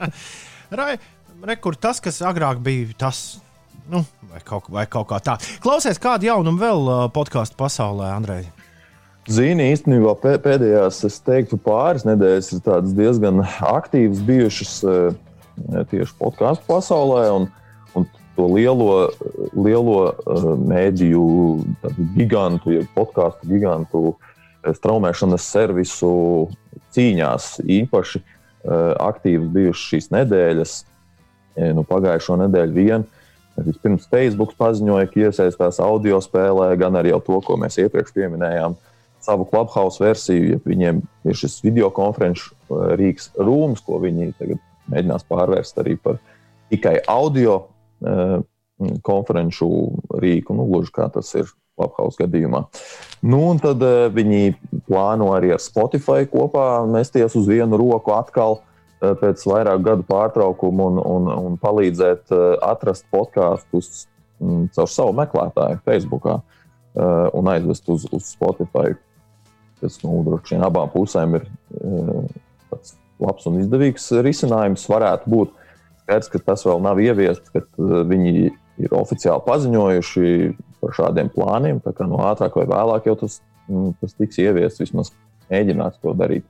[0.78, 0.96] Rai,
[1.48, 3.38] rekur, tas, kas agrāk bija tas.
[3.88, 5.38] Nu, vai, kaut, vai kaut kā tā.
[5.64, 8.48] Klausies, kādu jaunumu vēl uh, podkāstu pasaulē, Andrej?
[9.28, 15.16] Zini, īstenībā pēdējās, es teiktu, pāris nedēļas ir diezgan aktīvas bijušas uh,
[15.90, 17.24] tieši podkāstu pasaulē.
[17.36, 17.48] Un,
[17.96, 19.08] un to lielo,
[19.56, 21.26] lielo uh, mēdīju
[22.16, 24.27] gigantu, ja podkāstu gigantu uh,
[24.66, 26.10] straumēšanas servisu
[26.94, 30.74] cīņās īpaši uh, aktīvas bijušas šīs nedēļas.
[31.58, 33.06] E, nu, pagājušo nedēļu vien.
[33.58, 38.76] Vispirms Facebook paziņoja, ka iesaistās audio spēlē, gan arī to, ko mēs iepriekš pieminējām,
[39.24, 40.52] savu clubhouse versiju.
[40.52, 42.54] Ja viņiem ir šis video konferenču
[43.00, 46.20] rīks rūms, ko viņi tagad mēģinās pārvērst arī par
[46.70, 47.64] tikai audio
[49.02, 49.68] konferenču
[50.22, 52.66] rīku, nu, gluži kā tas ir Clubhouse gadījumā.
[53.22, 54.56] Nu, un tad uh, viņi
[54.90, 58.58] plāno arī ar Spotify kopā mesties uz vienu roku atkal.
[58.58, 64.06] uh, pēc vairāku gadu pārtraukuma un, un, un palīdzēt uh, atrast podkāstus
[64.40, 66.30] um, caur savu meklētāju Facebook
[66.98, 68.96] un aizvest uz, uz Spotify.
[69.78, 71.44] Tas nu, droši vien abām pusēm ir
[71.78, 72.24] uh,
[73.22, 74.88] labs un izdevīgs risinājums.
[74.90, 75.52] Varētu būt
[76.00, 78.48] skaidrs, ka tas vēl nav ieviests, ka uh, viņi
[78.82, 80.32] ir oficiāli paziņojuši
[80.82, 81.80] par šādiem plāniem.
[81.84, 85.12] Tā kā no ātrāk vai vēlāk jau tas, mm, tas tiks ieviests, vismaz
[85.50, 86.46] mēģināts to darīt.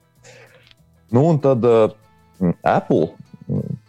[1.14, 1.95] Nu, un tad uh,
[2.66, 3.09] Apple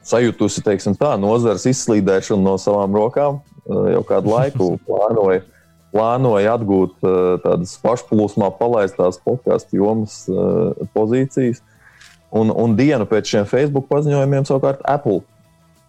[0.06, 5.44] sajutusi teiksim, tā, nozares izslīdēšanu no savām rokām uh, jau kādu laiku plānoja.
[5.90, 11.64] Plānoja atgūt uh, tādas pašplūsmā palaistās podkāstu jomas uh, pozīcijas.
[12.30, 15.24] Un, un dienu pēc šiem Facebook paziņojumiem, savukārt, Apple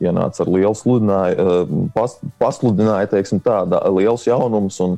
[0.00, 4.80] ienāca ar lielu sludinājumu, pas, pasludināja teiksim, tā, liels jaunums.
[4.84, 4.96] Un,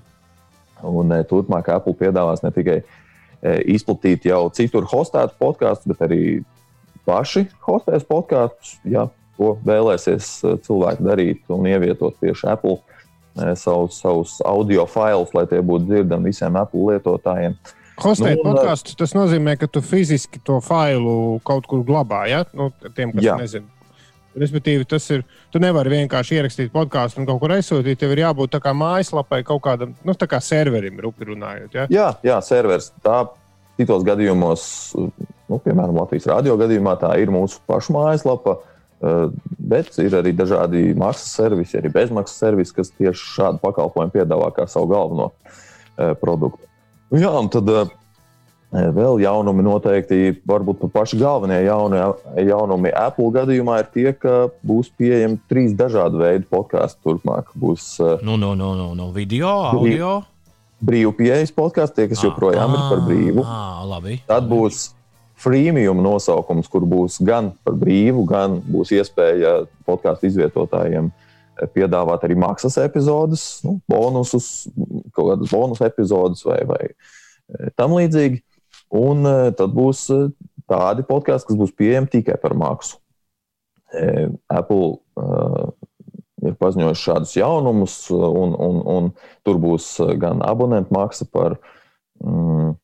[0.83, 2.81] un turpmāk Apple piedāvās ne tikai
[3.71, 6.23] izplatīt jau citur hostētu podkāstus, bet arī
[7.09, 8.77] paši hostēs podkāstus.
[8.87, 10.33] Ja to vēlēsies
[10.67, 12.79] cilvēki darīt un ievietot tieši Apple
[13.59, 17.57] savus, savus audio failus, lai tie būtu dzirdami visiem Apple lietotājiem.
[18.03, 22.25] Hostēt nu, podkāstu, tas nozīmē, ka tu fiziski to failu kaut kur glabā.
[22.31, 22.43] Ja?
[22.57, 23.37] Nu, tiem, kas jā.
[23.41, 23.69] nezina.
[24.39, 25.27] Respektīvi, tas ir.
[25.53, 28.01] Tu nevari vienkārši ierakstīt podkāstu un kaut kur aizsūtīt.
[28.01, 31.77] Tev ir jābūt tā kā mājaslapai, kaut kādam, nu, tā kā serverim, rupi runājot.
[31.77, 31.87] Ja?
[31.93, 32.91] Jā, jā, serveris.
[33.05, 33.27] Tā
[33.81, 34.65] citos gadījumos,
[34.97, 38.59] nu, piemēram, Latvijas radio gadījumā, tā ir mūsu pašu mājaslapa.
[39.03, 44.53] Eh, bet ir arī dažādi maksas servisi, arī bezmaksas servisi, kas tieši šādu pakalpojumu piedāvā
[44.55, 46.69] kā savu galveno eh, produktu.
[47.19, 47.91] Jā, un tad uh,
[48.73, 52.01] vēl jaunumi noteikti, varbūt paši galvenie jauni,
[52.49, 57.53] jaunumi Apple gadījumā ir tie, ka būs pieejami trīs dažādi veidi podkāstu turpmāk.
[57.59, 57.95] Būs
[58.25, 60.21] no, no, no, no, no video, audio.
[60.83, 63.45] Brīvu pieejas podkāstu, tie, kas joprojām ir par brīvu.
[63.87, 64.17] Labi.
[64.27, 64.89] Tad būs
[65.43, 71.13] freemium nosaukums, kur būs gan par brīvu, gan būs iespēja podkāstu izvietotājiem
[71.75, 74.65] piedāvāt arī maksas epizodes, nu, bonusus,
[75.15, 78.41] kaut kādas bonus epizodes vai, vai tam līdzīgi.
[78.93, 80.21] Un e, tad būs e,
[80.69, 82.99] tādi podkāsti, kas būs pieejami tikai par maksu.
[84.49, 84.87] Apple
[85.21, 85.67] uh,
[86.43, 89.11] ir paziņojuši šādus jaunumus, un, un, un
[89.47, 91.59] tur būs gan abonentu maksa par,
[92.23, 92.75] mm,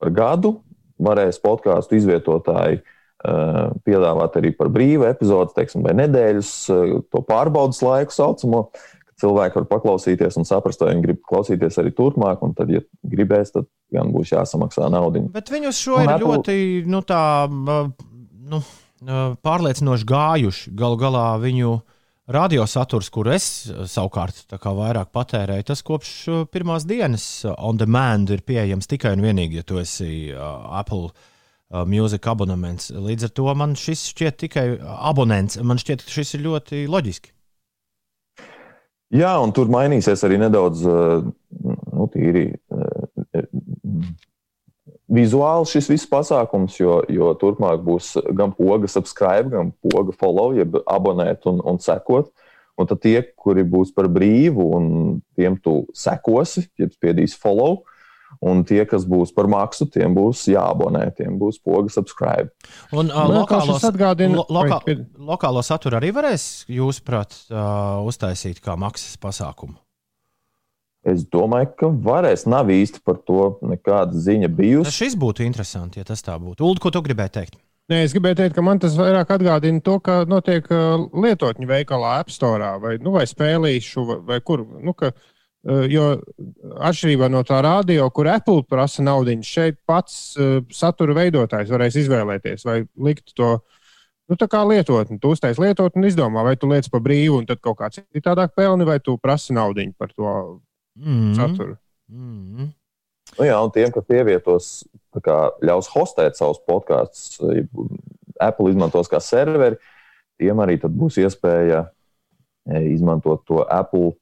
[0.00, 0.56] par gadu,
[1.02, 7.82] varēs podkāstu izvietotāji uh, piedāvāt arī par brīvu epizodi, teiksim, vai nedēļas, eh, to pārbaudas
[7.84, 8.66] laiku saucamo.
[9.20, 13.68] Cilvēki var paklausīties un saprast, vai viņi grib klausīties arī turpmāk, tad, ja gribēs, tad
[13.94, 15.22] gan būs jāsamaksā nauda.
[15.34, 16.30] Bet viņus šo un ir Apple...
[16.30, 16.56] ļoti
[16.90, 18.62] nu, tā, nu,
[19.44, 20.72] pārliecinoši gājuši.
[20.78, 21.76] Galu galā viņu
[22.34, 23.46] radiosaturs, kur es
[23.92, 26.14] savukārt vairāk patērēju, tas kopš
[26.52, 27.26] pirmās dienas
[27.58, 31.12] on demand ir pieejams tikai un vienīgi, ja tu esi Apple
[31.90, 32.90] mūzika abonements.
[32.94, 35.58] Līdz ar to man šis šķiet tikai abonents.
[35.60, 37.32] Man šķiet, ka šis ir ļoti loģiski.
[39.14, 42.48] Jā, un tur mainīsies arī nedaudz nu, tīri,
[45.14, 50.80] vizuāli šis viss pasākums, jo, jo turpmāk būs gan poga subscribe, gan poga follow, jeb
[50.84, 52.32] abonēt un, un sekot.
[52.74, 54.86] Un tad tie, kuri būs par brīvu, un
[55.38, 57.84] tiem tu sekosi, jeb spiedīsi follow,
[58.42, 62.50] Un tie, kas būs par maksu, tiem būs jāabonē, tiem būs poga subscribe.
[62.94, 64.80] Un uh, lokālo, atgādina, lo, lokā,
[65.30, 69.78] lokālo saturu arī varēs, jūsuprāt, uh, uztaisīt kā maksas pasākumu?
[71.04, 72.46] Es domāju, ka varēs.
[72.48, 74.88] Nav īsti par to nekāda ziņa bijusi.
[74.88, 76.64] Tas šis būtu interesanti, ja tas tā būtu.
[76.64, 77.58] Ulu, ko tu gribēji teikt?
[77.92, 80.70] Nē, es gribēju teikt, ka man tas vairāk atgādina to, ka notiek
[81.12, 84.64] lietotņu veikalā, App Store vai, nu, vai spēlīšu, vai, vai kur.
[84.80, 86.06] Nu, ka, uh, jo
[86.88, 92.64] atšķirībā no tā radio, kur Apple prasa naudu, šeit pats uh, satura veidotājs varēs izvēlēties,
[92.64, 93.58] vai likt to
[94.32, 94.40] nu,
[94.72, 95.20] lietotni.
[95.20, 98.56] Tu uztais lietotni un izdomā, vai tu lietas pa brīvu, un tad kaut kā citādāk
[98.56, 100.62] pelni, vai tu prasi naudu par to
[100.98, 101.34] mm.
[101.38, 101.76] saturu.
[102.10, 102.70] Mm.
[103.34, 104.70] Nu jā, un tiem, kas ievietos,
[105.24, 107.40] kā, ļaus hostēt savus podkāstus,
[108.42, 109.78] Apple izmantos kā serveri,
[110.40, 114.14] tiem arī būs iespēja eh, izmantot to Apple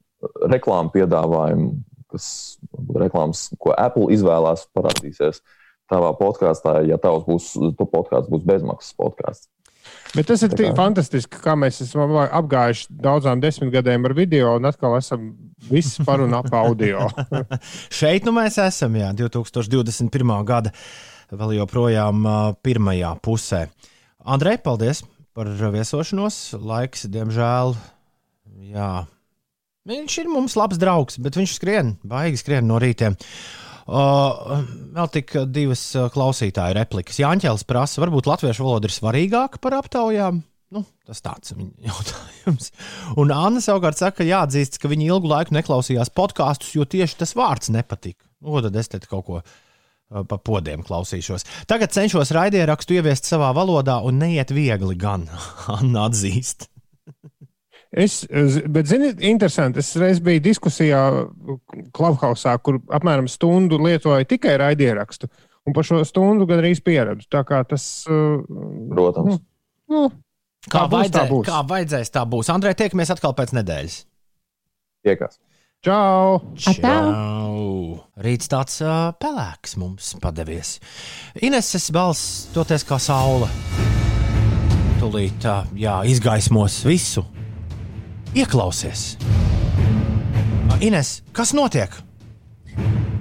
[0.52, 1.72] reklāmu piedāvājumu,
[2.12, 2.26] kas
[2.94, 5.42] reklāmas, ko Apple izvēlās, parādīsies
[5.90, 9.50] tavā podkāstā, ja tavs būs, tu podkāsts būs bezmaksas podkāsts.
[10.12, 14.98] Bet tas ir tik fantastiski, kā mēs esam apgājuši daudzām desmitgadēm ar video, un atkal
[14.98, 15.30] esam
[15.70, 17.06] viss par un ap audio.
[18.00, 20.34] Šeit nu mēs esam, jā, 2021.
[20.48, 20.74] gada
[21.32, 22.28] vēl joprojām
[22.62, 23.64] pirmajā pusē.
[24.22, 25.02] Andrej, paldies
[25.32, 26.42] par viesošanos.
[26.60, 27.72] Laiks, diemžēl,
[28.74, 28.92] jā,
[29.82, 33.08] Viņš ir mums labs draugs, bet viņš skrien, baigi skrien no rīta.
[33.82, 34.62] Uh,
[34.94, 35.82] vēl tik divas
[36.14, 37.18] klausītāju replikas.
[37.22, 40.42] Jāņķēlis prasa, varbūt latviešu valoda ir svarīgāka par aptaujām.
[40.72, 41.52] Nu, tas tāds
[41.88, 42.70] jautājums.
[43.20, 47.36] Un Anna savukārt saka, ka jāatzīst, ka viņa ilgu laiku neklausījās podkāstus, jo tieši tas
[47.38, 48.24] vārds nepatika.
[48.42, 49.42] Nu, tad es te kaut ko
[50.28, 51.46] pa podiem klausīšos.
[51.70, 55.28] Tagad cenšos raidierakstu ieviest savā valodā, un neiet viegli gan.
[55.78, 56.68] Anna atzīst.
[57.92, 58.22] Es,
[58.72, 59.82] bet, ziniet, interesanti.
[59.82, 61.00] Es reiz biju diskusijā
[61.92, 65.28] Clubhouse, kur apmēram stundu lietoju tikai raidierakstu.
[65.68, 67.28] Un par šo stundu gan arī pieredzu.
[67.30, 67.84] Tā kā tas.
[68.08, 68.40] Uh,
[68.90, 69.42] Protams.
[69.92, 70.08] Nu,
[70.62, 71.46] Kā, Kā būs, tā vajadzē, būs.
[71.48, 72.48] kā vajadzēs, tā būs.
[72.54, 73.96] Andrej, tiekamies atkal pēc nedēļas.
[75.02, 75.40] Tiekās.
[75.82, 76.38] Čau!
[76.54, 77.98] Čau!
[78.22, 80.76] Rīts tāds uh, pelēks mums padevies.
[81.42, 83.50] Ineses balss toties kā saule.
[85.02, 87.26] Tūlīt uh, jā, izgaismos visu.
[88.32, 89.18] Ieklausies!
[90.80, 91.92] Ines, kas notiek?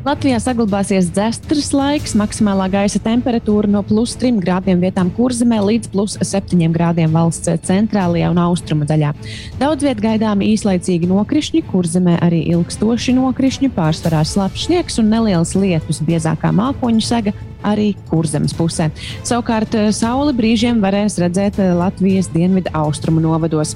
[0.01, 6.16] Latvijā saglabāsies dzestras laiks, maksimālā gaisa temperatūra no plus 3 grādiem vietām kurzemē līdz plus
[6.24, 9.12] 7 grādiem valsts centrālajā un austrumu daļā.
[9.59, 15.99] Daudz vietā gaidāmi īslaicīgi nokrišņi, kurzemē arī ilgstoši nokrišņi, pārsvarā slapjš sniegs un neliels lietus,
[16.07, 17.36] biezākā mākoņu sega
[17.68, 18.89] arī kurzemes pusē.
[19.28, 23.76] Savukārt eh, sauli brīžiem varēs redzēt eh, Latvijas dienvidu austrumu novados.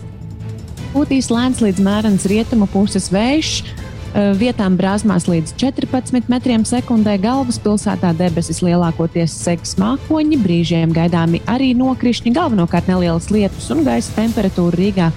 [0.95, 3.49] Pūtīs lēns līdz mērens rietumu puses vējš.
[4.15, 11.73] eh, Vietām brāzmās līdz 14 metriem sekundē galvaspilsētā debesis lielākoties segs mākoņi, brīžiem gaidāmi arī
[11.75, 15.09] nokrišņi, galvenokārt nelielas lietus un gaisa temperatūra Rīgā.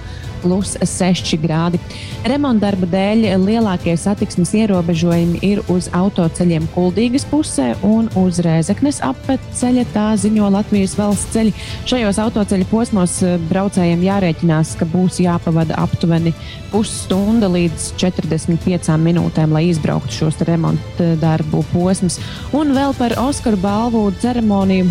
[0.43, 1.79] Plus 6 grādi.
[2.27, 10.07] Remontdarba dēļ lielākie satiksmes ierobežojumi ir uz autoceļiem Kuldīgas pusē un uz Rēzeknes apceļa, tā
[10.19, 11.53] ziņo Latvijas valsts ceļi.
[11.89, 16.33] Šajos autoceļa posmos eh, braucējiem jārēķinās, ka būs jāpavada aptuveni
[16.73, 22.19] pusstunda līdz 45 minūtēm, lai izbrauktu šos remonta darbu posmus.
[22.55, 24.89] Un vēl par Oskaru balvu ceremoniju.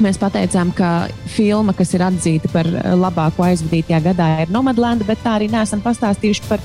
[0.00, 5.20] Mēs pateicām, ka filma, kas ir atzīta par eh, labāko aizvadītajā gadā, ir Nomadlanda, bet
[5.24, 6.62] tā arī neesam pastāstījuši par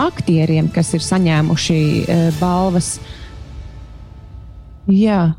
[0.00, 2.96] aktieriem, kas ir saņēmuši uh, balvas.
[4.88, 5.34] Jā.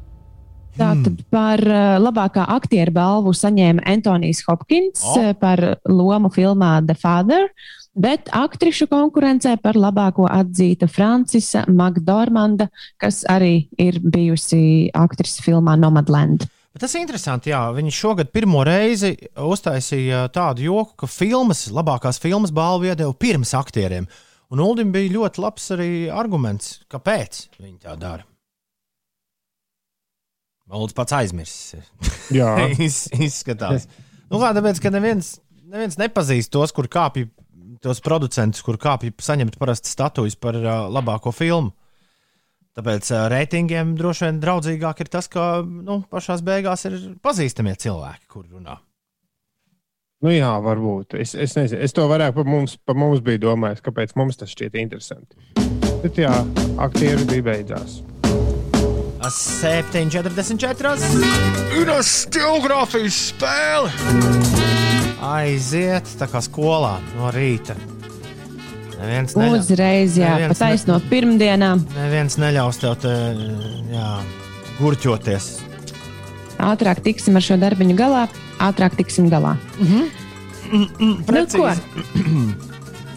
[0.77, 5.31] Tātad par uh, labākā aktieru balvu saņēma Antonijs Hopkins oh.
[5.39, 7.49] par lomu filmā The Father,
[7.97, 12.69] bet aktrišu konkurencē par labāko atzīta Francisa Makdormanda,
[13.01, 16.45] kas arī ir bijusi aktrise filmā Nomadland.
[16.79, 17.51] Tas ir interesanti.
[17.51, 23.51] Jā, viņi šogad pirmo reizi uztaisīja tādu joku, ka filmas, labākās filmas balvu iedeva pirms
[23.57, 24.07] aktieriem.
[24.49, 28.25] Un Ulim bija ļoti labs arī arguments, kāpēc viņi tā dara.
[30.69, 31.81] Uldis pats aizmirsis.
[32.33, 32.53] Jā,
[32.85, 33.87] Iz, izskatās.
[34.29, 37.25] Nu, kā, tāpēc, ka neviens, neviens nepazīst tos, kur kāpj,
[37.81, 41.73] tos producentus, kur kāpj saņemt parasti statujas par uh, labāko filmu.
[42.79, 48.45] Tāpēc reitingiem droši vien draudzīgāk ir tas, ka nu, pašā beigās ir pazīstamie cilvēki, kur
[48.47, 48.77] runā.
[50.23, 51.17] nu jā, varbūt.
[51.19, 54.55] Es, es nezinu, es to vairāk par mums, par mums biju domājis, kāpēc mums tas
[54.55, 55.35] šķiet interesanti.
[56.05, 56.31] Bet jā,
[56.79, 57.99] aktieri bija beidzās.
[59.27, 60.95] 7,44.
[61.75, 61.91] Ir
[62.31, 63.91] geogrāfijas spēle.
[65.35, 67.75] Aiziet tā kā skolā no rīta.
[68.99, 69.57] Neviens, neļa...
[69.59, 71.85] Uzreiz, jā, neviens pat aiz no pirmdienām.
[71.95, 73.15] Neviens neļaus tev te,
[73.93, 74.07] jā,
[74.79, 75.51] gurķoties.
[76.59, 78.25] Ātrāk tiksim ar šo darbiņu galā,
[78.59, 79.55] ātrāk tiksim galā.
[80.69, 81.69] Nu, ko?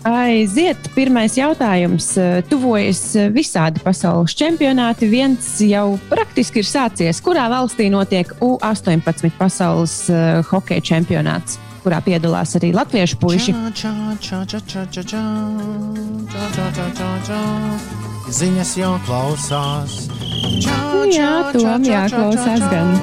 [0.03, 2.09] Aiziet, pirmais jautājums.
[2.51, 3.03] Tuvojas
[3.35, 5.07] visādi pasaules čempionāti.
[5.11, 7.20] Viens jau praktiski ir sācies.
[7.22, 13.55] Kurā valstī notiek U-18 pasaules uh, hokeja čempionāts, kurā piedalās arī latviešu puiši.
[18.33, 19.99] Ziņas jau klausās.
[20.62, 20.78] Čā,
[21.12, 22.97] jā, tom jāklausās gan.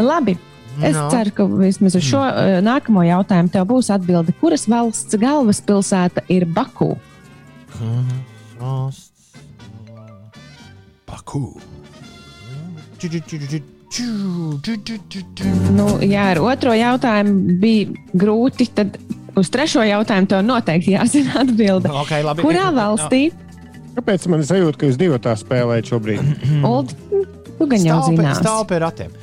[0.00, 0.38] Labi.
[0.80, 1.08] Es no.
[1.12, 4.32] ceru, ka vismaz ar šo uh, nākamo jautājumu tev būs atbilde.
[4.40, 6.94] Kuras valsts galvaspilsēta ir Baku?
[11.06, 11.44] Baku.
[15.76, 18.68] Nu, jā, ar otro jautājumu bija grūti.
[18.72, 18.96] Tad
[19.38, 21.90] uz trešo jautājumu tev noteikti jāzina atbilde.
[22.04, 22.44] Okay, labi.
[22.44, 23.26] Kurā valstī?
[23.92, 26.32] Kāpēc man ir sajūta, ka jūs divi tā spēlējat šobrīd?
[26.68, 26.94] Old,
[27.58, 29.18] tu gan jau zini, stāv pie ratiem.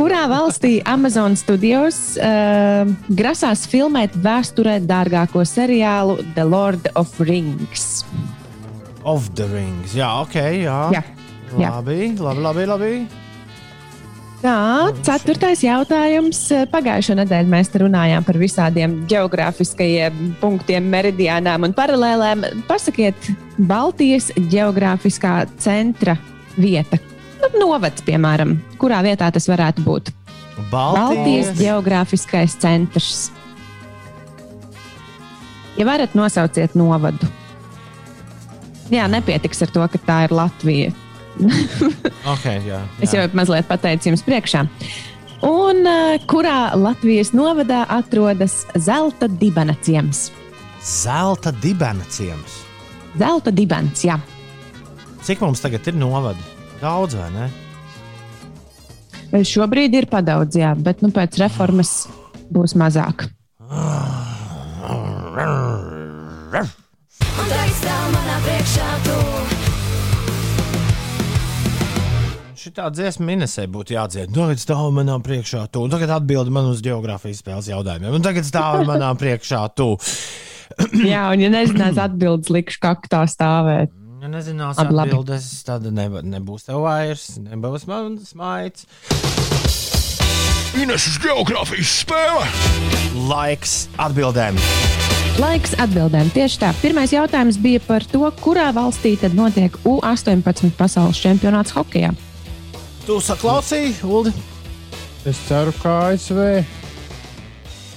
[0.00, 8.06] Kurā valstī Amazon Studios uh, grasās filmēt vēsturē dārgāko seriālu The Lord of Rings?
[9.04, 10.78] Of the Rings, jā, ok, jā.
[10.96, 11.04] jā.
[11.56, 12.14] Labi, jā.
[12.20, 12.94] labi, labi, labi.
[14.40, 16.38] Tā, ceturtais jautājums.
[16.72, 22.46] Pagājušā nedēļā mēs runājām par visādiem geogrāfiskajiem punktiem, meridiānām un paralēlēm.
[22.68, 23.28] Pasakiet,
[23.68, 26.16] Baltijas geogrāfiskā centra
[26.56, 26.96] vieta.
[27.42, 30.08] Nu, novads, piemēram, kurā vietā tas varētu būt?
[30.72, 33.28] Baltijas geogrāfiskais centrs.
[35.76, 37.28] Ja varat, nosauciet novadu.
[38.88, 40.96] Jā, nepietiks ar to, ka tā ir Latvija.
[42.34, 42.80] okay, jā, jā.
[43.04, 44.64] Es jau mazliet pateicu jums priekšā.
[45.46, 50.28] Un uh, kurā Latvijas novadā atrodas zelta dibena ciems?
[50.84, 52.60] Zelta dibena ciems.
[53.18, 54.18] Zelta dibens, jā.
[55.24, 56.44] Cik mums tagad ir novadi?
[56.80, 57.48] Daudz vai ne?
[59.46, 62.08] Šobrīd ir padaudz, jā, bet nu, pēc reformas
[62.50, 63.28] būs mazāk.
[67.40, 67.46] Un
[67.78, 69.59] stāv manā priekšā tu.
[72.60, 74.34] Šitā dziesma minēsē būtu jādzied.
[74.34, 75.86] Nu, Tagad stāv manā priekšā tu.
[75.86, 78.18] Un tagad atbildi man uz geogrāfijas spēles jautājumiem.
[78.18, 79.94] Un tagad stāv manā priekšā tu.
[81.00, 83.96] jā, un ja nezinās atbildes, likšu kaktā stāvēt.
[84.20, 85.08] Ja nezinās labi.
[85.08, 88.84] atbildes, tad neba, nebūs tev vairs, nebūs mans maigs.
[90.76, 92.44] Ineses geogrāfijas spēle.
[93.32, 94.60] Laiks atbildēm.
[95.40, 96.28] Laiks atbildēm.
[96.36, 96.76] Tieši tā.
[96.84, 102.12] Pirmais jautājums bija par to, kurā valstī tad notiek U-18 pasaules čempionāts hokeja.
[103.10, 104.30] Tu saklausīji, Ulu?
[105.26, 106.36] Es ceru, ka ASV.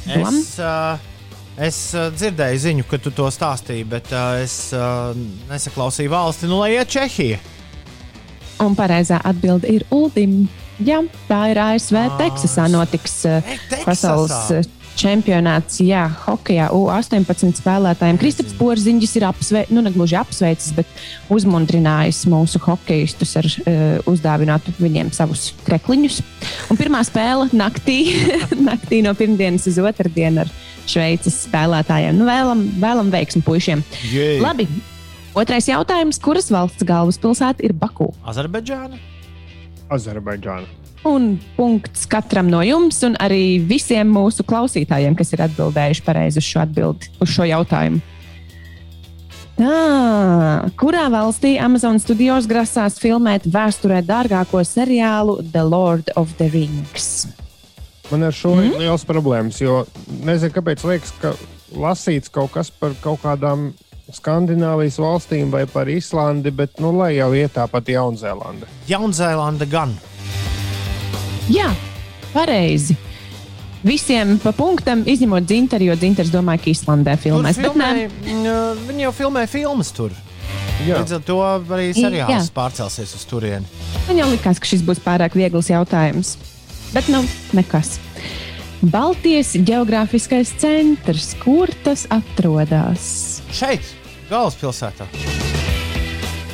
[0.10, 1.04] Es, uh,
[1.62, 5.12] es uh, dzirdēju ziņu, ka tu to stāstīji, bet uh, es uh,
[5.52, 7.38] nesaklausīju valsti, nu lai iet Čehija.
[8.66, 10.48] Un pareizā atbilde ir Uldim.
[10.82, 12.00] Jā, tā ir ASV.
[12.18, 13.54] Teksasā notiks uh,
[13.86, 14.66] pasaules uh,
[15.00, 15.80] čempionāts.
[15.84, 18.20] Jā, hokeja U-18 spēlētājiem.
[18.22, 24.70] Kristaps Porziņģis ir apsveicis, nu, ne gluži apsveicis, bet uzmundrinājis mūsu hokeistus ar uh, uzdāvināt
[24.80, 26.22] viņiem savus krekliņus.
[26.74, 28.00] Un pirmā spēle naktī,
[28.70, 30.54] naktī no pirmdienas uz otrdienu ar
[30.90, 32.18] Šveices spēlētājiem.
[32.20, 33.84] Nu, vēlam, vēlam veiksmu puišiem.
[34.12, 34.42] Jej.
[34.44, 34.68] Labi.
[35.34, 36.20] Otrais jautājums.
[36.22, 38.12] Kuras valsts galvaspilsēta ir Baku?
[38.28, 39.00] Azerbaidžāna.
[39.94, 40.83] Azerbaidžāna.
[41.04, 46.48] Un punkts katram no jums, un arī visiem mūsu klausītājiem, kas ir atbildējuši pareizi uz
[46.48, 48.00] šo, atbildi, uz šo jautājumu.
[49.54, 49.74] Tā,
[50.80, 57.28] kurā valstī Amazon studijos grasās filmēt vēsturē dārgāko seriālu The Lord of the Rings?
[58.10, 58.64] Man ar šo mm?
[58.66, 59.84] ir liels problēmas, jo
[60.26, 61.36] nezinu, kāpēc liekas, ka
[61.78, 63.72] lasīts kaut kas par kaut kādām
[64.14, 68.68] Skandināvijas valstīm vai par Islandi, bet nu lai jau iet tāpat Jaunzēlanda.
[68.90, 69.96] Jaunzēlanda gan.
[71.52, 71.68] Jā,
[72.32, 72.96] pareizi.
[73.84, 77.58] Visiem pa punktam, izņemot dzintaru, jo dzintars domāja, ka Islandē filmēs.
[77.60, 77.90] Tur Bet nē,
[78.24, 80.14] filmē, mm, viņi jau filmē filmas tur.
[80.88, 81.02] Jā.
[81.02, 82.54] Līdz ar to arī seriāls Jā.
[82.56, 83.68] pārcelsies uz turieni.
[84.08, 86.38] man jau likās, ka šis būs pārāk viegls jautājums.
[86.96, 87.98] Bet nu, nekas.
[88.82, 93.42] Baltijas geogrāfiskais centrs, kur tas atrodas?
[93.52, 93.84] Šeit,
[94.32, 95.08] galvaspilsētā.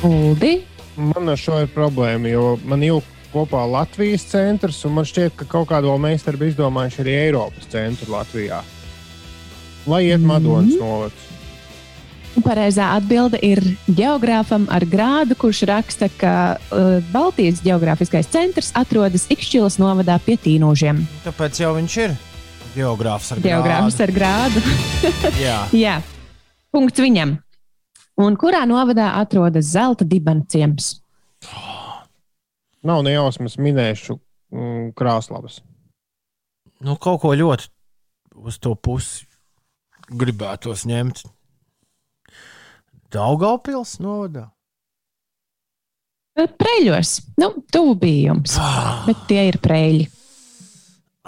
[0.06, 0.60] Uldi.
[0.98, 3.00] Man ar šo ir problēma, jo man jau
[3.32, 7.68] kopā Latvijas centrs, un man šķiet, ka kaut kādu vēl meistari bija izdomājuši arī Eiropas
[7.72, 8.62] centru Latvijā.
[9.88, 10.80] Lai iet Madonas mm.
[10.80, 11.26] novads.
[12.44, 13.58] Pareizā atbilde ir
[13.90, 21.02] geogrāfam ar grādu, kurš raksta, ka uh, Baltijas geogrāfiskais centrs atrodas Ikšķilas novadā pie Tīnožiem.
[21.26, 22.16] Tāpēc jau viņš ir
[22.76, 24.62] geogrāfs ar Geogrāfs ar grādu.
[25.42, 25.58] Jā.
[25.74, 25.98] Jā,
[26.70, 27.34] punkts viņam.
[28.20, 30.99] Un kurā novadā atrodas zelta dibena ciems?
[32.86, 35.60] Nav nejausmas minēšu mm, krāslavas.
[36.80, 37.68] Nu, kaut ko ļoti
[38.40, 39.26] uz to pusi
[40.10, 41.22] gribētos ņemt.
[43.12, 44.48] Daugaupils novadā.
[46.40, 47.18] Preļos.
[47.42, 48.54] Nu, tuvu bija jums,
[49.04, 50.06] bet tie ir preļi.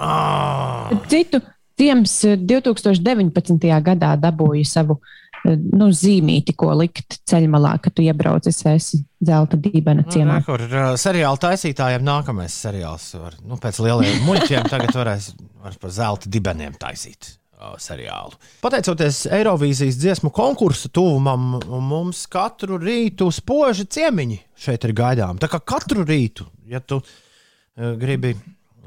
[0.00, 1.42] Ah, Citu
[1.76, 3.66] ciems eh, 2019.
[3.84, 8.46] gadā dabūja savu eh, nu, zīmīti, ko likt ceļmalā, kad tu iebrauc.
[8.50, 10.40] Es esmu zelta dībena ciemā.
[10.40, 15.32] Nu, Kur uh, seriāla taisītājiem nākamais seriāls var, nu, pēc lieliem muļķiem tagad varēs,
[15.62, 17.34] varēs par zelta dibeniem taisīt.
[17.58, 18.38] uh, Seriālu.
[18.62, 21.58] Pateicoties Eirovīzijas dziesmu konkursu tuvumam,
[21.90, 25.38] mums katru rītu spoži ciemiņi šeit ir gaidām.
[25.42, 28.34] Tā kā katru rītu, ja tu uh, gribi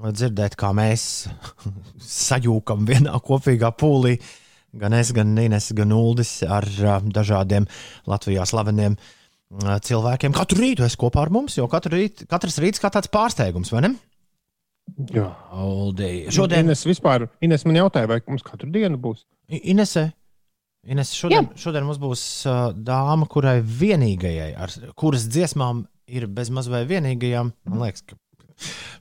[0.06, 1.28] dzirdēt, kā mēs
[2.28, 4.18] sajūkam vienā kopīgā pūlī,
[4.80, 6.66] gan es, gan Nīnes, gan Uldis ar
[7.16, 7.68] dažādiem
[8.10, 8.98] Latvijā slaveniem
[9.86, 10.36] cilvēkiem.
[10.36, 13.86] Katru rītu es kopā ar mums, jo katru rīt, katrs rīts kā tāds pārsteigums, vai
[13.86, 13.94] ne?
[15.14, 16.28] Jā, Uldi.
[16.30, 19.24] šodien Šodien Ines vispār, Ines man jautāja, vai mums katru dienu būs.
[19.64, 20.12] Inese.
[20.86, 26.84] Ines, šodien, šodien mums būs uh, dāma, kurai vienīgajai, ar kuras dziesmām ir bezmaz vai
[26.86, 28.20] vienīgajām, man liekas, ka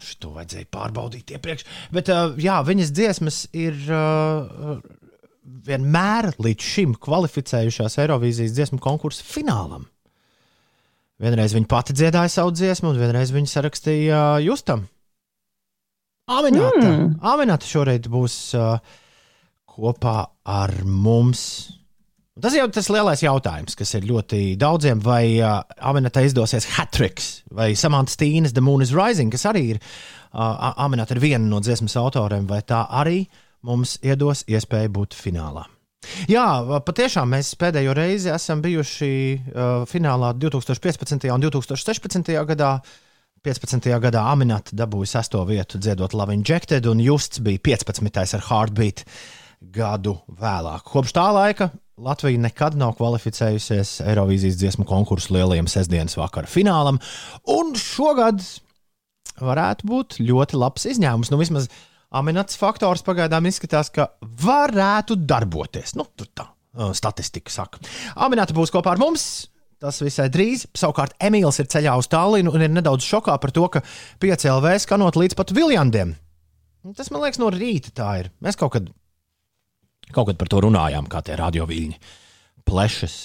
[0.02, 1.64] Šo vajadzēja pārbaudīt iepriekš.
[1.94, 4.80] Bet uh, jā, viņas dziesmas ir uh,
[5.44, 9.86] vienmēr līdz šim kvalificējušās Eirovīzijas dziesmu konkursa finālam.
[11.22, 14.88] Vienreiz viņa pati dziedāja savu dziesmu, un vienreiz viņa sarakstīja Justam.
[16.30, 16.88] Aminēta.
[16.88, 17.08] Mm.
[17.20, 18.78] Aminēta šoreiz būs uh,
[19.68, 20.16] kopā
[20.48, 21.44] ar mums.
[22.40, 27.44] Tas jau ir tas lielais jautājums, kas ir ļoti daudziem, vai uh, Aminēta izdosies hat-tricks,
[27.54, 31.60] vai Samants Tīnas The Moon is Rising, kas arī ir uh, Aminēta ir viena no
[31.62, 33.20] dziesmas autoriem, vai tā arī
[33.64, 35.64] mums iedos iespēju būt finālā.
[36.28, 36.44] Jā,
[36.84, 41.30] patiešām mēs pēdējo reizi esam bijuši uh, finālā 2015.
[41.32, 42.34] un 2016.
[42.52, 42.76] gadā.
[43.44, 43.90] 15.
[44.00, 48.22] gadā Aminēta dabūja sesto vietu dziedot Love Injected, un Justs bija 15.
[48.38, 49.02] ar Heartbeat
[49.74, 50.86] gadu vēlāk.
[50.88, 51.68] Kopš tā laika
[52.00, 56.96] Latvija nekad nav kvalificējusies Eirovīzijas dziesmu konkursu lielajam sestdienas vakara finālam,
[57.52, 58.40] un šogad
[59.44, 61.30] varētu būt ļoti labs izņēmums.
[61.30, 65.96] Nu, vismaz uh, Aminats faktors pagaidām izskatās, ka varētu darboties.
[65.98, 66.48] Nu, tur tā
[66.94, 67.82] statistika saka.
[68.22, 69.48] Aminēta būs kopā ar mums.
[69.82, 70.64] Tas visai drīz.
[70.78, 73.82] Savukārt Emīls ir ceļā uz Tallinu un ir nedaudz šokā par to, ka
[74.22, 76.14] 5LV skanot līdz pat Viljandiem.
[76.96, 78.30] Tas man liekas, no rīta tā ir.
[78.44, 78.88] Mēs kaut kad,
[80.14, 82.00] kaut kad par to runājām, kā tie radioviļņi
[82.68, 83.18] plešas.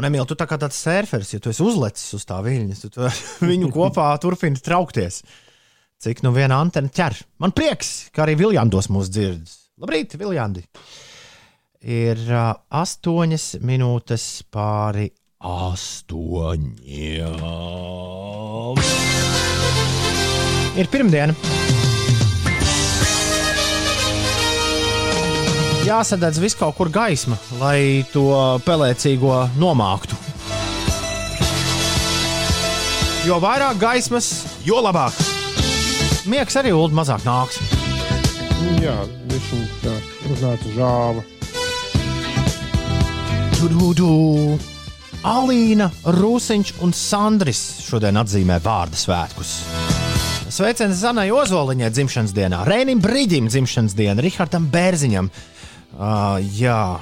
[0.00, 3.22] Un, Emīl, tu tā kā tāds surferis, ja tu esi uzlicis uz tā viļņa, tad
[3.50, 5.20] viņu kopā turpini traukties
[6.02, 7.14] cik nu viena antena ķer.
[7.42, 9.46] Man prieks, ka arī Viljandos mūs dzird.
[9.82, 10.64] Labrīt, Viljandi!
[11.82, 15.08] Ir uh, astoņas minūtes pāri
[15.42, 16.78] astoņiem.
[20.78, 21.34] Ir pirmdiena.
[25.82, 28.30] Jāsadedz viss kaut kur gaisma, lai to
[28.62, 30.14] pelēcīgo nomāktu.
[33.26, 34.32] Jo vairāk gaismas,
[34.66, 35.41] jo labāk.
[36.30, 37.58] Miegs arī ulu mazāk nāks.
[38.78, 38.94] Jā,
[39.30, 41.24] viņš ir uznāca žāva.
[43.58, 44.58] Tududu.
[45.26, 49.52] Alīna, Rūsiņš un Sandris šodien atzīmē vārdu svētkus.
[50.52, 55.30] Sveiciens Zanai Ozoliņai dzimšanas dienā, Rēnim Brīdim dzimšanas dienā, Rihardam Bērziņam.
[55.92, 56.98] Uh, jā,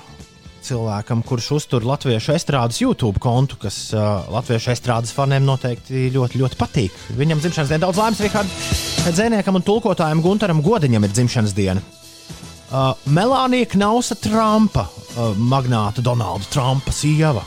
[0.71, 6.59] cilvēkam, kurš uztur latviešu estrādes YouTube kontu, kas uh, latviešu estrādes faniem noteikti ļoti, ļoti
[6.61, 6.99] patīk.
[7.19, 8.83] Viņam dzimšanas diena daudz laimes, Rihards.
[9.11, 11.83] Dzēniekam un tulkotājam Gunteram Godiņam ir dzimšanas diena.
[12.71, 17.43] Uh, Melānija Knausa Trumpa, uh, magnāta Donalda Trumpa sieva.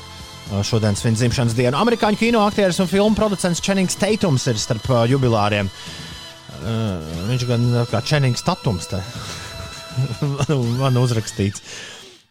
[0.52, 1.80] Uh, šodien svin dzimšanas dienu.
[1.80, 5.72] Amerikāņu kino aktieris un filmu producents Čenings Teitums ir starp uh, jubilāriem.
[6.64, 9.00] Uh, viņš gan uh, kā Čenings Tatums te
[10.82, 11.64] man uzrakstīts.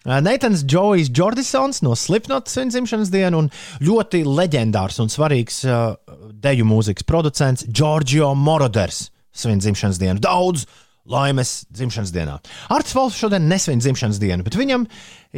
[0.02, 3.50] Uh, Neitans Džojs Jordisons no Slipknot svin dzimšanas dienu un
[3.86, 5.94] ļoti leģendārs un svarīgs uh,
[6.42, 10.18] deju mūzikas producents Giorgio Moroders svin dzimšanas dienu.
[10.22, 10.66] Daudz
[11.08, 12.36] laimes dzimšanas dienā.
[12.74, 14.86] Arts Volfs šodien nesvin dzimšanas dienu, bet viņam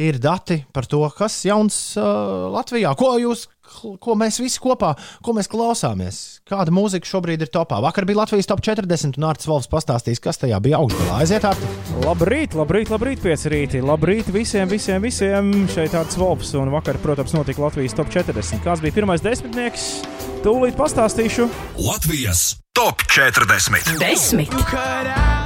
[0.01, 4.93] ir dati par to, kas jauns uh, Latvijā, ko jūs, ko mēs visi kopā,
[5.25, 7.79] ko mēs klausāmies, kāda mūzika šobrīd ir topā.
[7.83, 11.21] Vakar bija Latvijas top 40, un Arts Volfs pastāstīs, kas tajā bija augšgalā.
[11.21, 11.71] Aiziet, Arti!
[12.05, 13.83] Labrīt, labrīt, labrīt, pieci rīti!
[13.85, 15.53] Labrīt visiem, visiem, visiem!
[15.71, 18.61] Šeit Arts Volfs, un vakar, protams, notika Latvijas top 40.
[18.65, 19.89] Kāds bija pirmais desmitnieks?
[20.45, 21.49] Tūlīt pastāstīšu.
[21.81, 23.99] Latvijas top 40.
[23.99, 24.51] Desmit.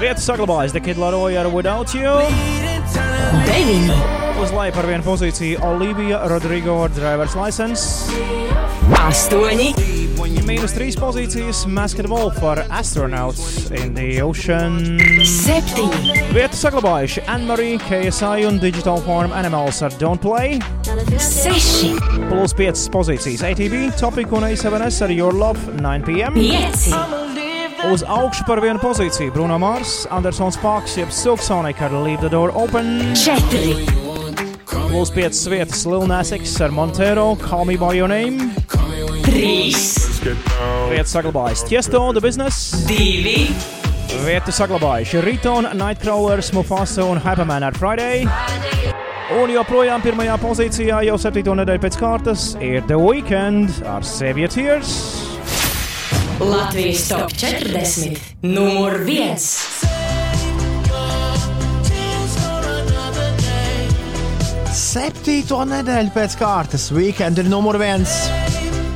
[0.01, 2.17] Vietu saglabājas The Kid Laroi ar Without You.
[3.45, 4.18] Deviņi.
[4.39, 8.07] Uz leju par vienu pozīciju Olivija Rodrigo Driver's License.
[8.95, 9.73] Astoņi.
[10.47, 14.79] Mīnus trīs pozīcijas Masked Wolf ar Astronauts in the Ocean.
[15.27, 16.15] Septiņi.
[16.31, 20.57] Vietu saglabājuši Anne-Marie, KSI un Digital Form Animals ar Don't Play.
[21.19, 21.93] Seši.
[22.31, 26.39] Plus 5 pozīcijas ATV, Topic un A7S ar Your Love 9pm.
[26.39, 26.95] Pieci.
[27.91, 32.31] Uz augšu par vienu pozīciju Bruno Mars, Andersons Parks, jeb Silk Sonic ar Leave the
[32.31, 33.11] Door Open.
[33.13, 34.08] Četri.
[34.89, 38.49] Plus 5 vietas Lil Nas X ar Montero, Call Me By Your Name.
[39.21, 39.99] Trīs.
[40.89, 42.71] Vietas saglabājas Tiesto, The Business.
[42.89, 43.51] Divi.
[44.25, 48.25] Vietu saglabājuši Riton, Nightcrawlers, Mufasa un Hyperman ar Friday.
[49.37, 54.95] Un joprojām pirmajā pozīcijā jau septīto nedēļu pēc kārtas ir The Weekend ar Tears.
[56.41, 58.17] Latvijas top 40.
[58.41, 59.88] Numur viens.
[64.89, 68.09] Septīto nedēļu pēc kārtas weekend ir numur viens.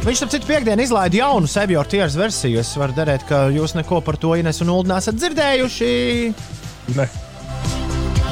[0.02, 2.64] Viņš tam citu piekdienu izlaida jaunu sevi ar tiesu versiju.
[2.64, 5.91] Es varu derēt, ka jūs neko par to Ines un Ulu nesat dzirdējuši.
[6.98, 7.06] Ne.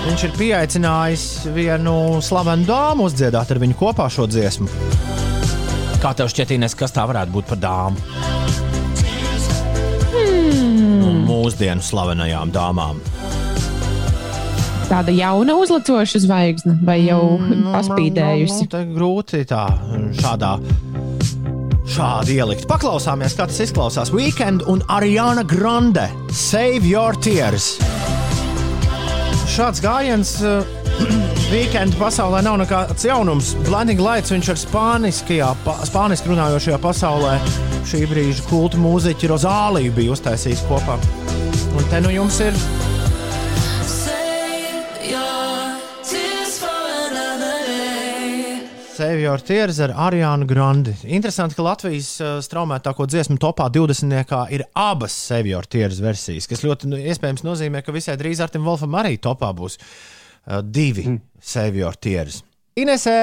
[0.07, 4.65] Viņš ir pieaicinājis vienu slavenu dāmu uzdziedāt ar viņu kopā šo dziesmu.
[6.01, 8.01] Kā tev šķiet, Ines, kas tā varētu būt par dāmu?
[10.11, 11.27] Hmm.
[11.29, 13.05] mūsdienu slavenajām dāmām?
[14.91, 18.65] Tāda jauna uzlacoša zvaigzne vai jau mm, paspīdējusi?
[18.67, 19.63] Nu, nu, grūti tā,
[20.19, 20.57] šādā.
[21.91, 22.65] Šādi ielikt.
[22.67, 24.11] Paklausāmies, kā tas izklausās.
[24.11, 26.09] Weekend un Ariana Grande.
[26.35, 27.77] Save your tears.
[29.51, 30.67] Šāds gājiens uh,
[31.53, 33.55] weekend pasaulē nav nekāds jaunums.
[33.63, 37.37] Blinding Lights viņš ir spāniskajā, pa, spāniski runājošajā pasaulē.
[37.87, 40.99] Šī brīža kultu mūziķi Rozāliju bija uztaisījis kopā.
[41.79, 42.59] Un te nu jums ir
[49.01, 50.91] Save Your Tears ar Ariānu Grandi.
[51.09, 54.13] Interesanti, ka Latvijas uh, straumētāko dziesmu topā 20.
[54.53, 58.67] ir abas Save Your Tears versijas, kas ļoti nu, iespējams nozīmē, ka visai drīz Artim
[58.67, 61.17] Wolfam arī topā būs uh, divi mm.
[61.41, 62.43] Save Your Tears.
[62.77, 63.15] Inesē,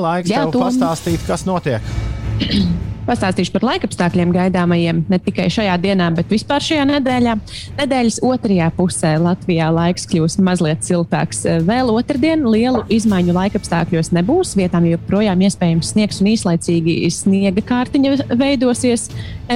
[0.00, 0.64] laiks Jā, tev tom.
[0.64, 1.92] pastāstīt, kas notiek.
[3.02, 7.34] Pastāstīšu par laikapstākļiem gaidāmajiem ne tikai šajā dienā, bet vispār šajā nedēļā.
[7.80, 11.42] Nedēļas otrajā pusē Latvijā laiks kļūs mazliet siltāks.
[11.66, 14.54] Vēl otrdien lielu izmaiņu laikapstākļos nebūs.
[14.60, 19.08] Vietām joprojām iespējams sniegs un īslaicīgi sniega kārtiņa veidosies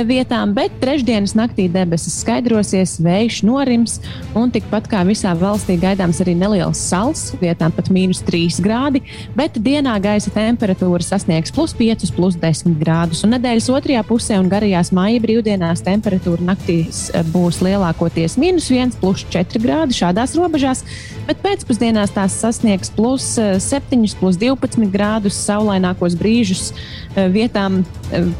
[0.04, 3.96] vietām, bet trešdienas naktī debesis skaidrosies, vējš norims
[4.36, 9.02] un tikpat kā visā valstī gaidāms arī neliels sals, vietām pat mīnus 3 grādi,
[9.36, 13.22] bet dienā gaisa temperatūra sasniegs plus 5, plus 10 grādus.
[13.24, 18.98] Un nedēļas otrajā pusē un garajās māja brīvdienās temperatūra naktīs eh, būs lielākoties minus 1,
[19.00, 20.84] plus 4 grādi šādās robežās,
[21.28, 27.84] bet pēcpusdienās tās sasniegs plus 7, eh, plus 12 grādus saulainākos brīžus eh, vietām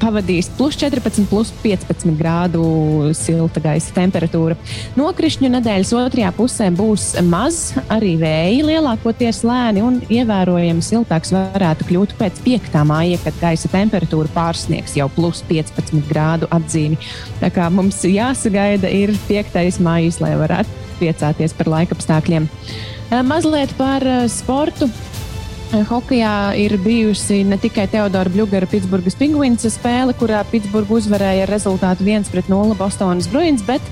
[0.00, 2.62] pavadīs plus 14, plus 15 grādu
[3.16, 4.56] silta gaisa temperatūra.
[4.97, 12.16] Nokrišņu nedēļas otrajā pusē būs maz, arī vēji lielākoties lēni un ievērojami siltāks varētu kļūt
[12.20, 12.81] pēc 5.
[12.89, 16.98] māja, kad gaisa temperatūra pārsniegs sniegs jau plus 15 grādu atzīmi.
[17.40, 19.81] Tā kā mums jāsagaida ir 5.
[19.81, 22.48] maijs, lai varētu priecāties par laikapstākļiem.
[23.10, 24.90] Eh, mazliet par sportu.
[25.74, 31.51] Eh, hokejā ir bijusi ne tikai Teodora Bļūgara Pitsburgas pingvīnas spēle, kurā Pitsburga uzvarēja ar
[31.51, 33.82] rezultātu 1-0 Bostonas Bruins, bet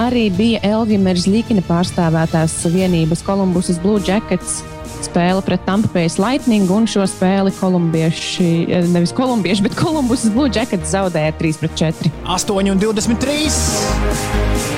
[0.00, 4.64] arī bija Elvija Meržļīkina pārstāvētās vienības Kolumbusas Blue Jackets
[5.06, 10.90] spēle pret Tampējas Lightning, un šo spēli kolumbieši, eh, nevis kolumbieši, bet Kolumbusas Blue Jackets
[10.90, 12.10] zaudēja 3-4.
[12.26, 14.69] 8,23!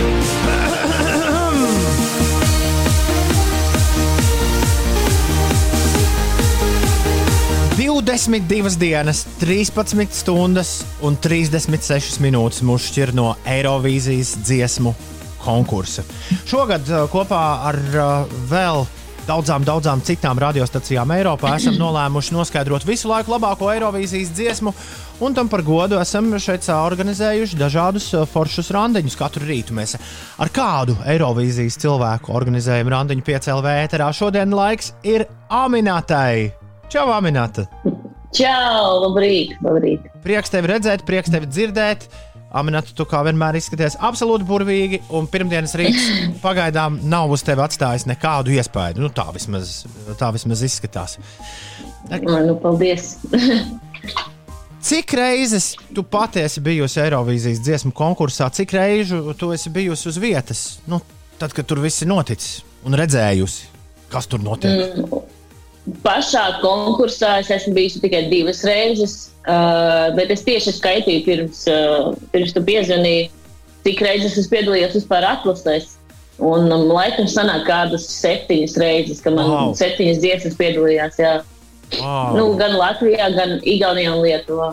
[7.83, 14.93] 22 dienas, 13 stundas un 36 minūtes mūs šķir no Eirovīzijas dziesmu
[15.43, 16.05] konkursa.
[16.47, 17.41] Šogad eh, kopā
[17.73, 18.87] ar uh, vēl
[19.27, 24.77] daudzām, daudzām citām radiostacijām Eiropā esam nolēmuši noskaidrot visu laiku labāko Eirovīzijas dziesmu.
[25.27, 29.19] Un tam par godu esam šeit organizējuši dažādus foršus randiņus.
[29.19, 29.99] Katru rītu mēs
[30.39, 34.15] ar kādu Eirovīzijas cilvēku organizējam randiņu piecēlē ēterā.
[34.15, 36.62] Šodien laiks ir Aminatai.
[36.93, 37.63] Čau, Aminata!
[38.37, 40.11] Čau, labrīt, labrīt!
[40.21, 42.05] Prieks tevi redzēt, prieks tevi dzirdēt!
[42.53, 46.05] Aminēta, tu kā vienmēr izskaties absolūti burvīgi, un pirmdienas rīts
[46.45, 49.01] pagaidām nav uz tevi atstājis nekādu iespēju.
[49.01, 49.87] Nu, tā, vismaz,
[50.21, 51.17] tā vismaz izskatās.
[52.13, 53.15] Nu, paldies!
[54.93, 60.67] Cik reizes tu patiesi bijusi Eirovīzijas dziesmu konkursā, cik reižu tu esi bijusi uz vietas,
[60.91, 61.01] nu,
[61.41, 63.71] tad, kad tur viss ir noticis un redzējusi,
[64.13, 64.99] kas tur notiek?
[64.99, 65.32] Mm.
[66.05, 72.13] Pašā konkursā es esmu bijusi tikai divas reizes, uh, bet es tieši skaitīju pirms, uh,
[72.31, 73.25] pirms tu piezvanīji,
[73.83, 75.97] cik reizes es piedalījos vispār atlasēs.
[76.43, 79.75] Un um, laikam sanāk kādas septiņas reizes, ka man wow.
[79.79, 81.19] septiņas dziesmas piedalījās.
[81.21, 81.35] Jā.
[81.99, 82.39] Wow.
[82.39, 84.71] Nu, gan Latvijā, gan Igaunijā un Lietuvā.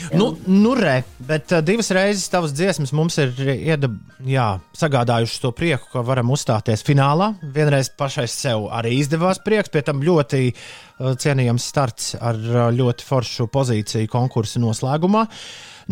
[0.00, 0.18] Jā.
[0.18, 0.96] Nu, nu re,
[1.28, 3.94] bet uh, divas reizes tavas dziesmas mums ir iedab,
[4.26, 7.32] jā, sagādājušas to prieku, ka varam uzstāties finālā.
[7.54, 13.06] Vienreiz pašai sev arī izdevās prieks, pie tam ļoti uh, cienījams starts ar uh, ļoti
[13.06, 15.24] foršu pozīciju konkursu noslēgumā.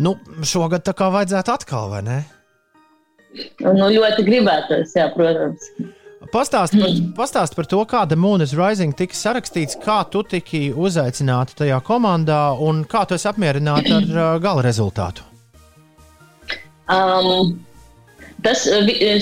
[0.03, 2.21] Nu, šogad tā kā vajadzētu atkal, vai ne?
[3.63, 5.71] Nu, ļoti gribētos, jā, protams.
[6.31, 11.79] Pastāst par, pastāst par to, kāda Moonas Rising tika sarakstīts, kā tu tiki uzaicināta tajā
[11.85, 15.25] komandā un kā tu esi apmierināta ar uh, gala rezultātu.
[16.91, 17.57] Um,
[18.45, 18.65] tas,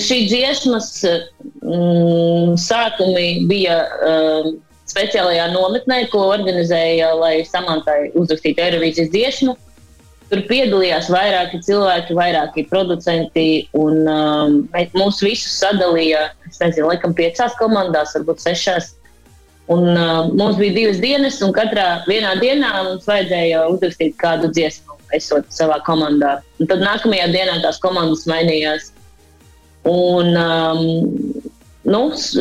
[0.06, 4.54] šī dziesmas mm, sākumi bija um,
[4.92, 9.58] speciālajā nometnē, ko organizēja, lai Samantai uzrakstītu Eirovīzijas dziesmu.
[10.32, 14.54] Tur piedalījās vairāki cilvēki, vairāki producenti, un um,
[14.96, 16.30] mūs visus sadalīja
[16.62, 18.94] nezinu, laikam piecās komandās, varbūt sešās.
[19.72, 25.52] Un, uh, mums bija divas dienas, un katrā dienā mums vajadzēja uzrakstīt kādu dziesmu, esot
[25.52, 26.38] savā komandā.
[26.60, 28.90] Un tad nākamajā dienā tās komandas mainījās.
[29.88, 30.82] Un, um,
[31.92, 32.36] nu, s-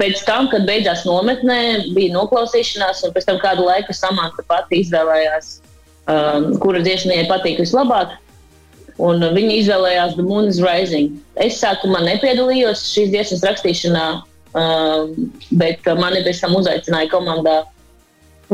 [0.00, 1.60] pēc tam, kad beidzās nometnē,
[1.96, 5.58] bija noklausīšanās, un pēc tam kādu laiku Samanta pati izvēlējās,
[6.62, 8.16] kura dziesma viņai patīk vislabāk.
[8.98, 11.18] Un viņa izvēlējās The Moon is Rising.
[11.38, 14.06] Es sākumā nepiedalījos šīs dziesmas rakstīšanā,
[14.58, 15.12] um,
[15.60, 17.60] bet mani pēc tam uzaicināja komandā,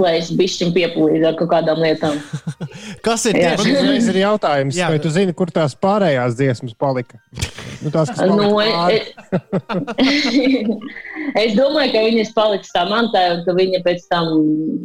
[0.01, 2.19] lai es bišķiņ piepūlīju ar kaut kādām lietām.
[3.07, 3.55] Kas ir Jā.
[3.59, 4.89] Man uzreiz ir jautājums, Jā.
[4.93, 7.21] vai tu zini, kur tās pārējās dziesmas palika?
[7.85, 9.05] Nu, tās, kas Nu, palika e-
[11.45, 14.31] es domāju, ka viņas paliks tā mantā, un ka viņa pēc tam,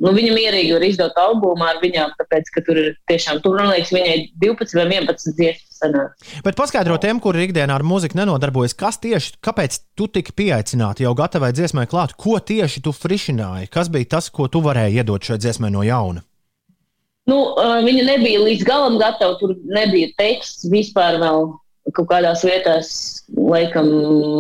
[0.01, 3.71] nu, viņa mierīgi var izdot albumu ar viņām, tāpēc, ka tur ir tiešām, tur, man
[3.73, 6.29] liekas, viņai 12 vai 11 dziesmas sanāk.
[6.45, 11.15] Bet paskaidro tiem, kuri ikdienā ar mūziku nenodarbojas, kas tieši, kāpēc tu tika pieaicināti jau
[11.17, 15.39] gatavai dziesmai klāt, ko tieši tu frišināji, kas bija tas, ko tu varēji iedot šai
[15.41, 16.25] dziesmai no jauna?
[17.29, 17.39] Nu,
[17.85, 21.51] viņa nebija līdz galam gatava, tur nebija teksts vispār vēl.
[21.97, 22.89] Kaut kādās vietās,
[23.33, 23.87] laikam,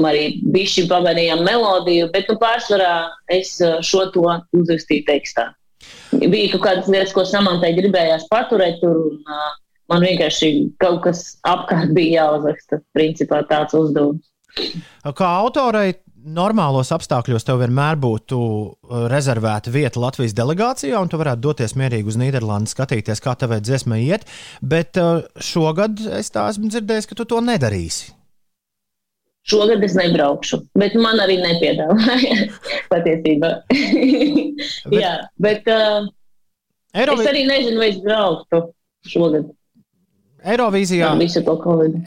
[0.05, 3.55] arī bijusi pamanījām melodiju, bet nu, pārsvarā es
[3.87, 5.47] šo to uzrakstīju tekstā.
[6.11, 9.23] Bija kaut kādas lietas, ko samantai gribējās paturēt tur, un
[9.89, 10.51] man vienkārši
[10.81, 12.81] kaut kas apkārt bija jāuzraksta.
[12.97, 14.25] Principā tāds uzdevums.
[15.15, 15.93] Kā autorai,
[16.25, 22.11] normālos apstākļos tev vienmēr būtu uh, rezervēta vieta Latvijas delegācijā, un tu varētu doties mierīgi
[22.11, 24.25] uz Nīderlandi, skatīties, kā tavai dziesmai iet.
[24.61, 28.15] Bet uh, šogad es tā esmu dzirdējis, ka tu to nedarīsi.
[29.49, 32.49] Šogad es nebraukšu, bet man arī nepiedāvāja
[32.91, 33.53] patiesībā.
[35.01, 36.09] Jā, bet uh,
[36.97, 38.65] Eirovi- es arī nezinu, vai es brauktu
[39.09, 39.47] šogad.
[40.39, 41.09] Eirovīzijā.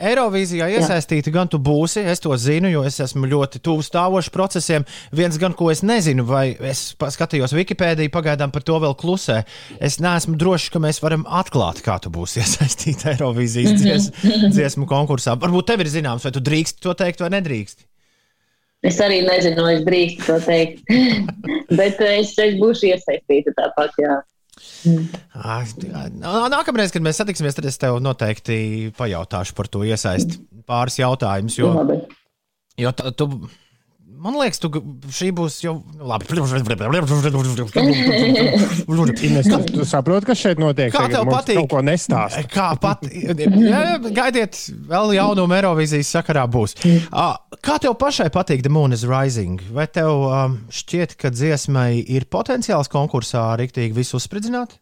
[0.09, 4.86] Eirovīzijā iesaistīta gan tu būsi, es to zinu, jo es esmu ļoti tuvu stāvošs procesiem.
[5.12, 9.42] Viens gan, ko es nezinu, vai es skatījos Wikipēdiju, pagaidām par to vēl klusē.
[9.80, 14.10] Es neesmu drošs, ka mēs varam atklāt, kā tu būsi iesaistīta Eirovīzijas dzies,
[14.56, 15.36] dziesmu konkursā.
[15.40, 17.84] Varbūt tev ir zināms, vai tu drīkst to teikt vai nedrīkst.
[18.82, 20.80] Es arī nezinu, vai es drīkstu to teikt.
[21.78, 23.94] bet uh, es, es būšu iesaistīta tāpat.
[24.02, 24.18] Jā.
[26.52, 31.59] Nākamreiz, kad mēs satiksimies, tad es tev noteikti pajautāšu par to iesaisti pāris jautājumus.
[31.60, 31.72] Jo,
[32.80, 33.28] jo tu,
[34.22, 34.70] man liekas, tu,
[35.12, 36.28] šī būs jau labi.
[39.22, 40.92] Ines, tu, tu saproti, kas šeit notiek?
[40.94, 41.58] Kā tev patīk?
[41.60, 42.38] Kaut ko nestāst.
[42.56, 43.82] Kā pat, jā,
[44.14, 44.58] gaidiet,
[44.90, 46.78] vēl jaunu Eirovīzijas sakarā būs.
[47.10, 47.26] Ā,
[47.62, 49.60] Kā tev pašai patīk The Moon is Rising?
[49.74, 54.78] Vai tev um, šķiet, ka dziesmai ir potenciāls konkursā rīktīgi visu uzspridzināt?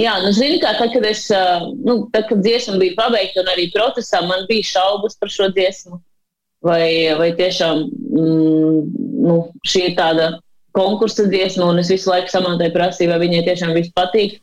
[0.00, 3.50] Jā, nu, zini, kā tad, kad es, uh, nu, tad, kad dziesma bija pabeigta un
[3.52, 6.00] arī procesā, man bija šaubas par šo dziesmu.
[6.62, 8.82] Vai, vai tiešām mm,
[9.26, 9.36] nu,
[9.66, 10.28] šī ir tāda
[10.76, 14.38] konkursa dziesma, un es visu laiku samantai prasīju, vai viņai tiešām viss patīk.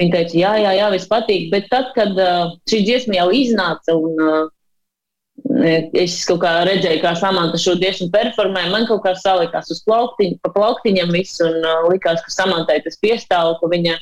[0.00, 1.46] Viņa teica, jā, jā, jā, viss patīk.
[1.52, 4.42] Bet tad, kad uh, šī dziesma jau iznāca un uh,
[5.94, 10.40] es kaut kā redzēju, kā Samanta šo dziesmu performē, man kaut kā salikās uz plauktiņa,
[10.42, 13.94] pa plauktiņam viss, un uh, likās, ka Samantai tas piestāv, ka viņa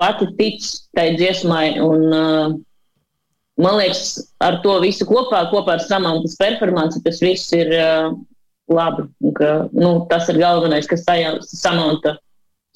[0.00, 1.78] pati tic tai dziesmai.
[1.84, 2.58] Un, uh,
[3.62, 8.10] man liekas, ar to visu kopā, kopā ar Samantas performanci, tas viss ir uh,
[8.70, 9.06] labi.
[9.24, 12.16] Un Ka, nu, tas ir galvenais, kas sajā- Samanta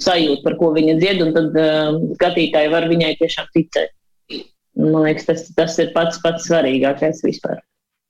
[0.03, 3.95] sajūt, par ko viņa dzied, un tad uh, skatītāji var viņai tiešām ticēt.
[4.75, 7.63] Man liekas, tas, tas ir pats pats svarīgākais vispār.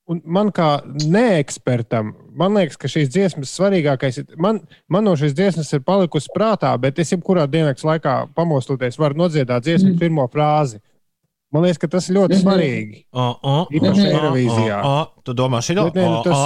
[0.08, 4.26] Un man kā neekspertam, man liekas, ka šīs dziesmas svarīgākais ir.
[4.40, 4.58] Man,
[4.92, 9.64] man no šīs dziesmas ir palikusi prātā, bet es jebkurā dienas laikā pamostoties varu nodziedāt
[9.64, 10.00] dziesmu mm.
[10.02, 10.82] pirmo frāzi.
[11.54, 12.96] Man liekas, ka tas ir ļoti svarīgi.
[13.14, 14.78] O, o, Īpaši Eirovīzijā.
[15.24, 16.40] Tu domā, šī nē, nu tas-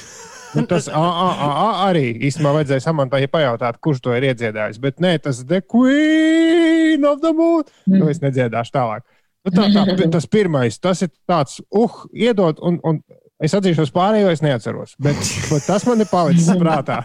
[0.50, 4.80] Nu, tas a, a, a, a, arī īstenībā vajadzēja samantai pajautāt, kurš to ir iedziedājis.
[4.82, 7.62] Bet nē, tas The Queen of the Moon.
[7.86, 9.04] Nu, es nedziedāšu tālāk.
[9.46, 12.98] Nu, tā, tā, tas pirmais, tas ir tāds, uh, iedod, un, un
[13.40, 14.94] es atzīšos pārējo, es neatceros.
[15.02, 15.18] Bet,
[15.50, 17.00] bet tas man ir palicis prātā.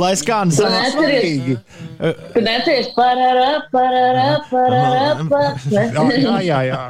[0.00, 1.62] Lai skan Tu neatceries?
[2.34, 5.40] Tu neatceries pararā, pararā, pararā,
[6.20, 6.82] Jā, jā, jā.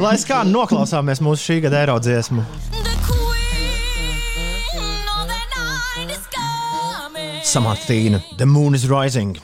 [0.00, 2.44] Lai skan noklausāmies mūsu šī gada eiro dziesmu.
[7.44, 9.36] Samantīna, The Moon is Rising.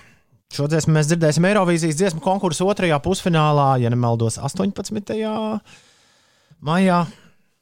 [0.51, 5.15] Šo dziesmu mēs dzirdēsim Eirovīzijas dziesmu konkursu otrajā pusfinālā, ja nemaldos, 18.
[6.66, 7.05] maijā.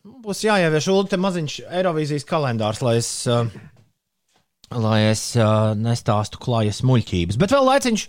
[0.09, 3.48] Būs jāievieš Ulu maziņš Eirovīzijas kalendārs, lai es, uh,
[4.72, 7.36] lai es uh, nestāstu klājas muļķības.
[7.40, 8.05] Bet vēl laiciņš,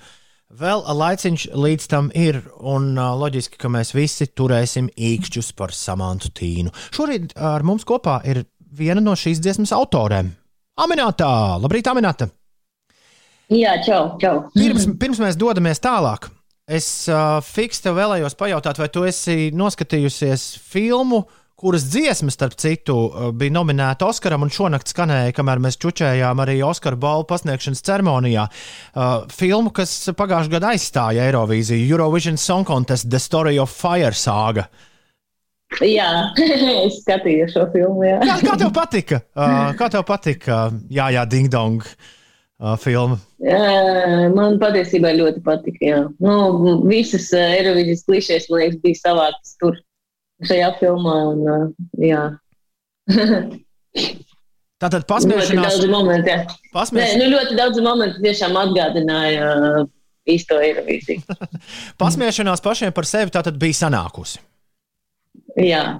[0.61, 6.31] vēl laiciņš līdz tam ir, un uh, loģiski, ka mēs visi turēsim īkšķus par Samantu
[6.39, 6.71] Tīnu.
[6.95, 10.31] Šorīt ar mums kopā ir viena no šīs dziesmas autoriem.
[10.79, 11.33] Aminētā!
[11.59, 12.29] Labrīt, Aminēta!
[13.49, 14.45] Jā, čau, čau.
[14.53, 16.29] Pirms, pirms mēs dodamies tālāk,
[16.69, 21.23] es uh, fiks tev vēlējos pajautāt, vai tu esi noskatījusies filmu,
[21.59, 26.59] kuras dziesmas, starp citu, uh, bija nominēta Oskaram un šonakt skanēja, kamēr mēs čučējām arī
[26.63, 28.45] Oskara balvu pasniegšanas ceremonijā.
[28.47, 34.69] Uh, filmu, kas pagājušajā gadā aizstāja Eirovīziju, Eurovision Song Contest, The Story of Fire Saga.
[35.85, 36.09] Jā,
[36.87, 38.07] es skatījos šo filmu.
[38.07, 38.21] Jā.
[38.23, 39.19] Kā, kā tev patika?
[39.35, 40.61] Uh, kā tev patika?
[40.89, 43.19] Jā, jā, Ding Dong uh, filma.
[43.43, 45.83] Jā, man patiesībā ļoti patika.
[45.83, 46.01] Jā.
[46.23, 49.77] Nu, visas uh, Eirovīzijas klišejas, man liekas, bija savākas tur
[50.47, 51.15] šajā filmā.
[51.33, 52.29] Un, uh.
[54.79, 55.73] Tātad ļoti pasmiešanās.
[55.75, 56.35] daudz momentu.
[56.71, 59.81] Pasmies- Nē, nu, ļoti daudz momentu tiešām atgādināja uh,
[60.29, 61.25] īsto Eirovīziju.
[62.01, 64.39] Pasmiešanās pašiem par sevi tātad bija sanākusi.
[65.59, 65.99] Jā.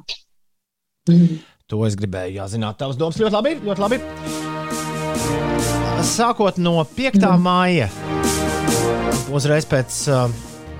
[1.70, 2.80] To es gribēju zināt.
[2.80, 3.56] Tavs domas ļoti labi.
[3.68, 3.99] Ļoti labi.
[6.07, 7.26] Sākot no 5.
[7.44, 7.90] māja,
[9.36, 10.32] uzreiz pēc, uh,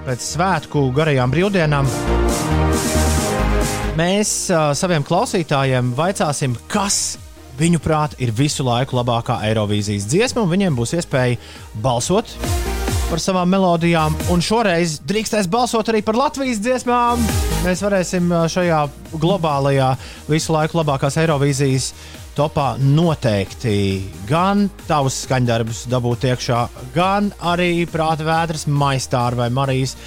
[0.08, 1.90] pēc svētku garajām brīvdienām,
[4.00, 7.18] mēs uh, saviem klausītājiem vaicāsim, kas
[7.60, 11.40] viņuprāt ir visu laiku labākā Eirovīzijas dziesma, un viņiem būs iespēja
[11.84, 12.32] balsot
[13.10, 14.16] par savām melodijām.
[14.30, 17.24] Un šoreiz drīkstēs balsot arī par Latvijas dziesmām.
[17.66, 18.84] Mēs varēsim šajā
[19.18, 19.90] globālajā
[20.30, 21.92] visu laiku labākās Eirovīzijas
[22.38, 23.76] topā noteikti
[24.30, 26.64] gan tavus skaņdarbus dabūt iekšā,
[26.96, 29.98] gan arī prāta vētras, maistāra vai Marijas.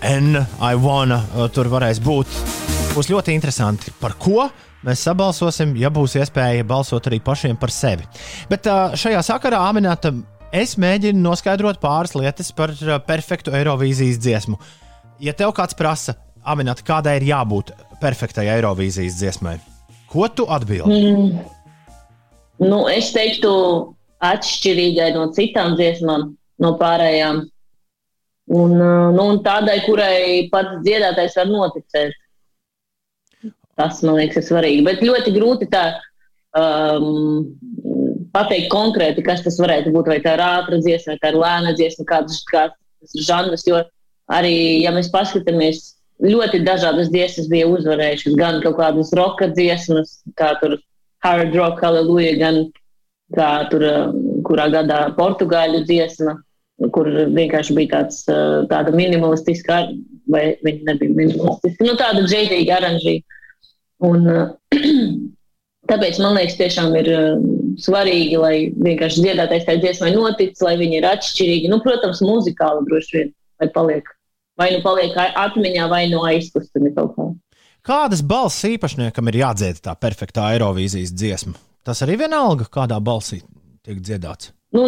[0.00, 2.77] And I wanna uh, tur varēs būt.
[2.98, 4.48] Būs ļoti interesanti, par ko
[4.82, 8.02] mēs sabalsosim, ja būs iespēja balsot arī pašiem par sevi.
[8.50, 8.66] Bet
[8.98, 10.10] šajā sakarā, Aminēta,
[10.50, 12.74] es mēģinu noskaidrot pāris lietas par
[13.06, 14.58] perfektu Eirovīzijas dziesmu.
[15.22, 17.70] Ja tev kāds prasa, Aminēta, kādai ir jābūt
[18.02, 19.54] perfektai Eirovīzijas dziesmai,
[20.10, 20.98] ko tu atbildi?
[20.98, 21.40] Mm.
[22.66, 23.52] Nu, es teiktu,
[24.26, 27.44] atšķirīgai no citām dziesmām, no pārējām.
[28.58, 32.24] Un, nu, un tādai, kurai pats dziedātājs var noticēt.
[33.78, 34.84] Tas man liekas, ir svarīgi.
[34.86, 35.84] Bet ļoti grūti tā
[36.58, 37.44] um,
[38.34, 40.10] pateikt konkrēti, kas tas varētu būt.
[40.10, 43.66] Vai tā ir ātrā dziesma, vai tā ir lēna dziesma, kāds, kāds ir žanrs.
[43.68, 43.84] Jo
[44.34, 45.94] arī, ja mēs paskatāmies,
[46.24, 48.36] ļoti dažādas dziesmas bija uzvarējušas.
[48.40, 50.78] Gan kaut kādas roka dziesmas, kā tur
[51.24, 52.60] hard rock, hallelujah, gan
[53.36, 54.12] kā tur, uh,
[54.46, 56.38] kurā gadā portugāļu dziesma,
[56.94, 59.82] kur vienkārši bija tāds, uh, tāda minimalistiska,
[60.32, 63.37] vai viņa nebija minimalistiska, nu tāda džēdīga aranžīga.
[64.06, 64.50] Un, uh,
[65.90, 67.48] tāpēc man liekas, tiešām ir uh,
[67.82, 71.72] svarīgi, lai vienkārši dziedātais tajā dziesmai notic, lai viņi ir atšķirīgi.
[71.72, 74.10] Nu, protams, muzikāli droši vien, vai paliek,
[74.60, 77.28] vai nu paliek atmiņā, vai nu aizkustami kaut kā.
[77.88, 81.54] Kādas balss īpašniekam ir jādzied tā perfektā Eirovīzijas dziesma?
[81.86, 83.40] Tas arī vienalga, kādā balsī
[83.86, 84.52] tiek dziedāts.
[84.76, 84.84] Nu,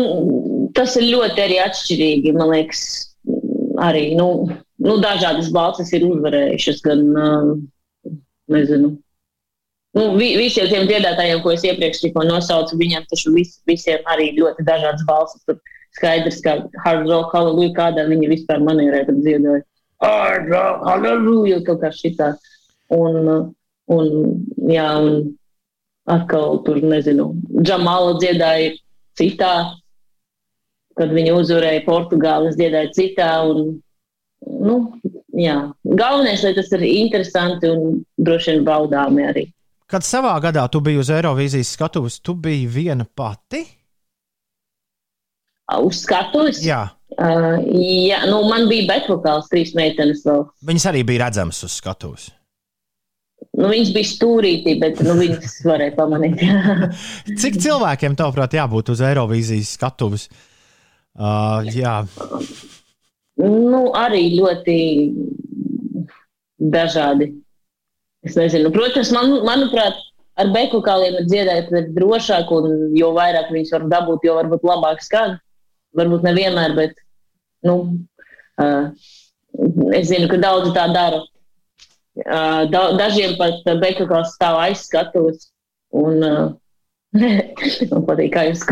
[0.76, 2.34] tas ir ļoti arī atšķirīgi.
[2.36, 2.82] Man liekas,
[3.80, 4.26] arī nu,
[4.84, 6.82] nu, dažādas balsis ir uzvarējušas.
[6.84, 7.54] Gan, uh,
[8.52, 8.92] nezinu,
[9.96, 14.30] nu, vi, visiem tiem dziedātājiem, ko es iepriekš tikko nosaucu, viņiem taču vis, visiem arī
[14.38, 15.42] ļoti dažādas balsis.
[15.48, 15.58] Tur
[15.98, 19.64] skaidrs, ka hard rock, hallelujah, kādā viņi vispār manierē tur dziedāja.
[20.04, 22.32] Hard rock, hallelujah, kaut kā šitā.
[22.94, 23.52] Un,
[23.90, 24.06] un,
[24.70, 25.20] jā, un
[26.10, 27.30] atkal tur, nezinu,
[27.62, 28.72] Džamala dziedāja
[29.18, 29.54] citā,
[30.98, 33.30] kad viņi uzvarēja Portugāles dziedāja citā.
[33.50, 33.78] Un,
[34.46, 34.76] nu,
[35.36, 35.56] jā.
[35.84, 39.46] Galvenais, lai tas ir interesanti un droši vien baudāmi arī.
[39.90, 43.64] Kad savā gadā tu biji uz Eirovīzijas skatuves, tu biji viena pati?
[45.80, 46.62] Uz skatuves?
[46.66, 46.84] Jā.
[47.20, 50.44] Uh, jā, nu, man bija bekvokāls, trīs meitenes vēl.
[50.66, 52.28] Viņas arī bija redzamas uz skatuves.
[53.58, 56.42] Nu, viņas bija stūrītī, bet nu, viņas varēja pamanīt.
[57.42, 60.28] Cik cilvēkiem, tavuprāt, jābūt uz Eirovīzijas skatuves?
[61.18, 61.98] Uh, jā,
[63.40, 64.78] nu, arī ļoti
[66.60, 67.32] dažādi.
[68.26, 69.96] Es nezinu, protams, man, manuprāt,
[70.40, 75.38] ar bekokāliem ir dziedāt drošāk, un jo vairāk viņas var dabūt, jo varbūt labāk skan.
[75.96, 77.00] Varbūt nevienmēr, bet
[77.66, 77.76] nu,
[78.62, 78.90] uh,
[79.96, 81.24] es zinu, ka daudzi tā dara.
[82.20, 85.48] Uh, da, dažiem pat bekokāls stāv aiz skatuves.
[85.96, 86.52] Un, uh,
[87.90, 88.62] man patīk, kā jūs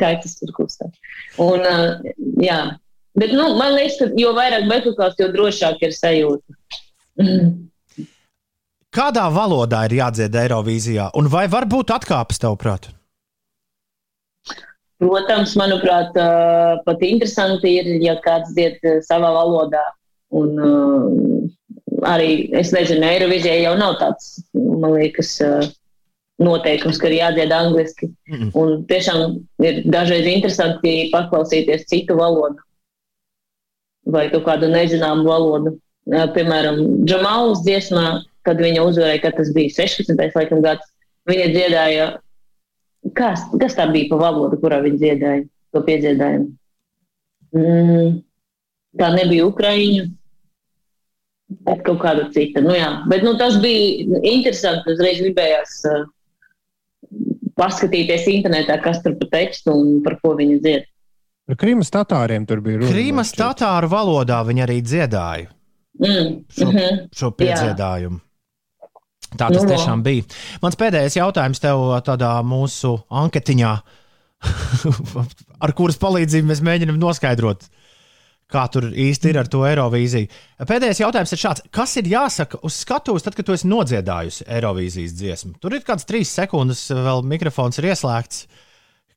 [0.00, 0.94] kā tas tur kustās.
[1.40, 2.12] Un, uh,
[2.42, 2.60] jā.
[3.18, 6.58] Bet, nu, man liekas, ka jo vairāk bekokāls, jo drošāk ir sajūta.
[8.90, 12.88] Kādā valodā ir jādzied Eirovīzijā, un vai var būt atkāpes, tavuprāt?
[15.00, 16.16] Protams, manuprāt,
[16.84, 19.84] pat interesanti ir, ja kāds dzied savā valodā.
[20.36, 20.58] Un,
[22.06, 25.36] arī, es nezinu, Eirovīzijā jau nav tāds, man liekas,
[26.40, 28.10] noteikums, ka ir jādzied angliski.
[28.30, 28.50] Mm.
[28.56, 32.58] Un tiešām ir dažreiz interesanti paklausīties citu valodu.
[34.10, 35.74] vai kaut kādu nezināmu valodu.
[36.34, 40.16] Piemēram, Džamalas dziesmā, kad viņa uzvarēja, kad tas bija 16.
[40.34, 40.88] Laikam, gads,
[41.28, 42.06] viņa dziedāja,
[43.14, 45.44] kas, kas tā bija pa valodu, kurā viņa dziedāja
[45.74, 46.48] to piedziedājumu.
[47.54, 48.16] Mm,
[48.98, 50.08] tā nebija Ukraiņu,
[51.68, 52.64] bet kaut kāda cita.
[52.64, 52.90] Nu, jā.
[53.10, 54.96] bet nu, tas bija interesanti.
[54.96, 56.08] Uzreiz gribējās uh,
[57.60, 60.90] paskatīties internetā, kas tur pa tekstu un par ko viņi dzied.
[61.50, 62.90] Ar Krīmas tatāriem tur bija runa.
[62.92, 65.48] Krīmas tatāru valodā viņi arī dziedāja
[66.00, 67.08] Mm, šo, mm -hmm.
[67.12, 68.20] šo piedziedājumu.
[69.36, 70.22] Tā tas Nu, tiešām bija.
[70.62, 71.76] Mans pēdējais jautājums tev
[72.06, 73.72] tādā mūsu anketiņā,
[75.64, 77.68] ar kuras palīdzību mēs mēģinām noskaidrot,
[78.52, 80.30] kā tur īsti ir ar to Eirovīziju.
[80.68, 85.14] Pēdējais jautājums ir šāds: kas ir jāsaka uz skatuves, tad, kad tu esi nodziedājusi Eirovīzijas
[85.20, 85.54] dziesmu?
[85.62, 88.44] Tur ir kāds trīs sekundes, vēl mikrofons ir ieslēgts.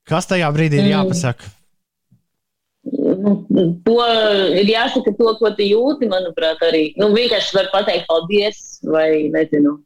[0.09, 0.95] Kas tajā brīdī ir Mm.
[0.97, 1.51] jāpasaka?
[2.83, 3.97] To
[4.59, 6.89] ir jāsaka, to, ko tu jūti, manuprāt, arī.
[6.99, 9.77] Nu, vienkārši var pateikt paldies, vai nezinu,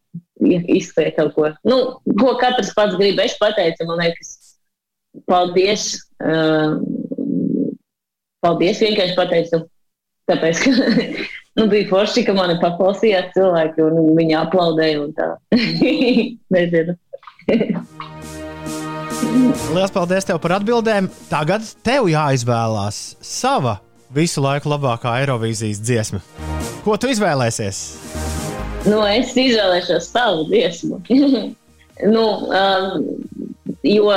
[0.41, 1.51] izskriet kaut ko.
[1.67, 1.77] Nu,
[2.17, 3.19] ko katrs pats grib.
[3.21, 4.33] Es pateicu, man liekas,
[5.29, 5.85] paldies.
[6.17, 6.81] Uh,
[8.47, 9.65] paldies, vienkārši pateicu.
[10.27, 10.71] Tāpēc, ka
[11.59, 15.29] nu, bija forši, ka mani paklausījās cilvēki, un viņi aplaudēja un tā.
[16.55, 16.97] nezinu.
[19.73, 21.07] Lielas paldies tev par atbildēm.
[21.31, 23.77] Tagad tev jāizvēlās sava
[24.13, 26.21] visu laiku labākā Eirovīzijas dziesma.
[26.85, 27.81] Ko tu izvēlēsies?
[28.87, 31.01] Nu, es izvēlēšos savu dziesmu.
[32.13, 32.25] nu,
[32.61, 33.07] um,
[33.83, 34.11] jo,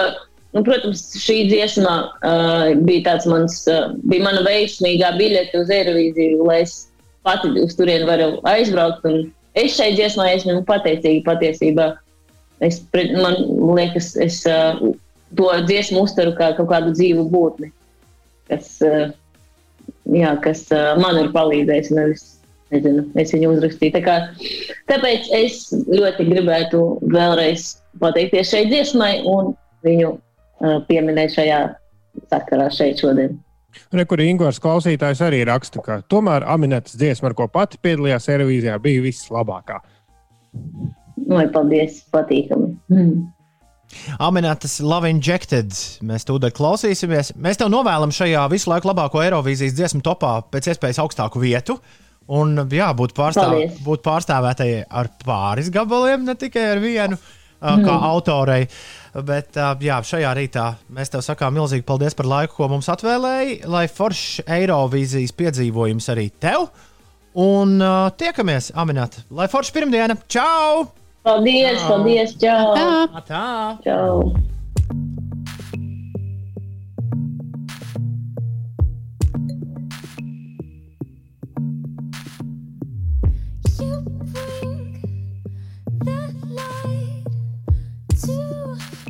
[0.54, 6.62] nu, protams, šī dziesma uh, bija mans, uh, bija mana veiksmīgā biļete uz Eirovīziju, lai
[6.64, 6.76] es
[7.26, 9.06] pati uz turieni varu aizbraukt.
[9.58, 11.90] Es šai dziesmai esmu pateicīga patiesībā.
[12.64, 13.38] Es, man
[13.76, 14.78] liekas, es uh,
[15.38, 17.70] to dziesmu uztveru kā kaut kādu dzīvu būtni,
[18.50, 19.12] kas, uh,
[20.12, 21.92] jā, kas uh, man ir palīdzējis.
[21.96, 22.26] Nevis,
[22.74, 23.94] nezinu, es viņu uzrakstīju.
[23.96, 24.16] Tā kā,
[24.90, 26.82] tāpēc es ļoti gribētu
[27.14, 27.72] vēlreiz
[28.02, 29.54] pateikties šai dziesmai un
[29.86, 30.16] viņu
[30.88, 31.60] pieminēt šajā
[32.30, 33.38] sakarā šeit šodien.
[33.94, 39.04] Rekur Ingūns klausītājs arī raksta, ka tomēr Aminētas dziesma, ar ko pati piedalījās Eirovīzijā, bija
[39.04, 39.78] vislabākā.
[41.30, 42.72] Lai paldies, patīkami.
[42.90, 43.28] Mm.
[44.22, 45.74] Aminētas Love Injected.
[46.06, 47.32] Mēs tūdaļ klausīsimies.
[47.42, 51.78] Mēs tev novēlam šajā visu laiku labāko Eirovīzijas dziesmu topā pēc iespējas augstāku vietu.
[52.30, 53.78] Un, jā, būt, pārstāv, Paldies.
[53.82, 57.16] būt pārstāvētai ar pāris gabaliem, ne tikai ar vienu,
[57.58, 58.04] ā, kā Mm.
[58.06, 58.68] autorei.
[59.26, 63.88] Bet jā, šajā rītā mēs tev sakām milzīgi paldies par laiku, ko mums atvēlēji, lai
[63.90, 66.68] foršs Eirovīzijas piedzīvojums arī tev.
[67.40, 70.14] Un uh, tiekamies, Aminēta, lai foršs pirmdiena!
[70.30, 70.86] Čau!
[71.26, 71.90] Paldies, Čau.
[71.90, 72.70] paldies, čau!
[72.78, 73.24] Tā!
[73.28, 73.44] Tā!
[73.84, 74.59] Čau!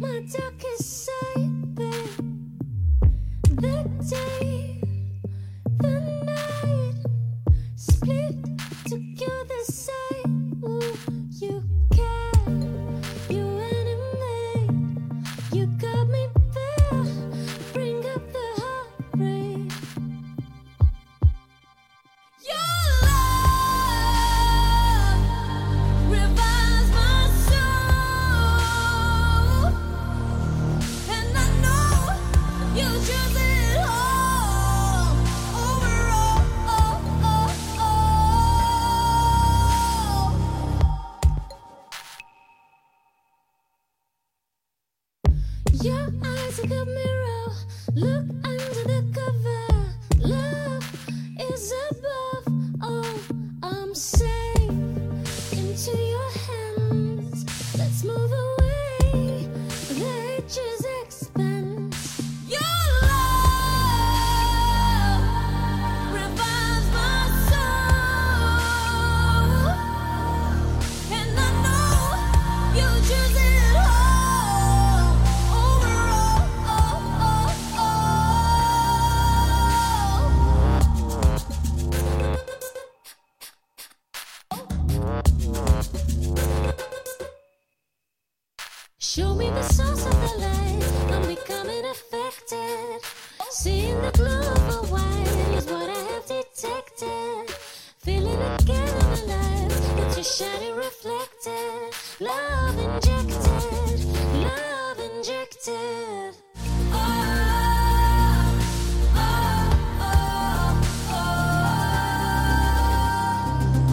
[0.00, 0.59] To my darkest side,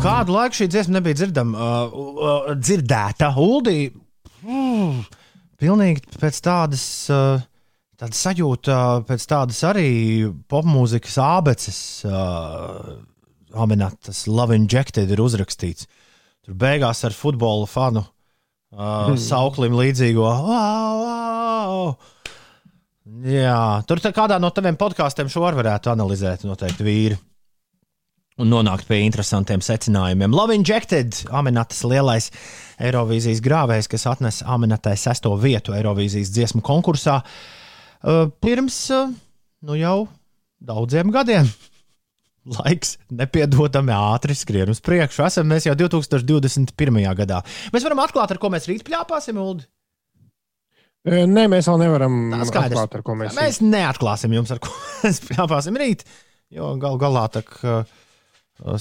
[0.07, 3.33] Kādu laiku šī dziesma nebija dzirdama, uh, uh, dzirdēta.
[3.43, 3.89] Uldī,
[4.41, 5.01] mm,
[5.59, 7.43] pilnīgi pēc tādas, uh,
[7.99, 8.79] tādas sajūta,
[9.09, 9.87] pēc tādas arī
[10.51, 12.97] popmūzikas ābeces, uh,
[13.57, 15.87] Aminatas Love Injected ir uzrakstīts.
[16.45, 18.11] Tur beigās ar futbola fanu uh,
[18.77, 19.17] Mm.
[19.17, 20.27] sauklim līdzīgo.
[20.47, 21.95] Wow, wow!
[23.23, 27.17] Jā, tur kādā no taviem podkāstiem šo var varētu analizēt, noteikti vīri.
[28.37, 30.33] Un nonākt pie interesantiem secinājumiem.
[30.35, 32.27] Love Injected, Aminatas lielais
[32.77, 39.09] Eirovīzijas grāvējs, kas atnesa Aminatai sesto vietu Eirovīzijas dziesmu konkursā uh, pirms uh,
[39.65, 40.03] nu jau
[40.61, 41.49] daudziem gadiem.
[42.59, 45.25] Laiks nepiedodami ātri skrien uz priekšu.
[45.25, 47.01] Esam mēs jau 2021.
[47.17, 47.41] gadā.
[47.73, 49.65] Mēs varam atklāt, ar ko mēs rīt pļāpāsim, Ulu.
[51.07, 54.69] Nē, mēs vēl nevaram atklāt, ar ko mēs Mēs neatklāsim jums, ar ko
[55.07, 56.05] mēs pļāpāsim rīt.
[56.53, 57.81] Jo gal galā tā kā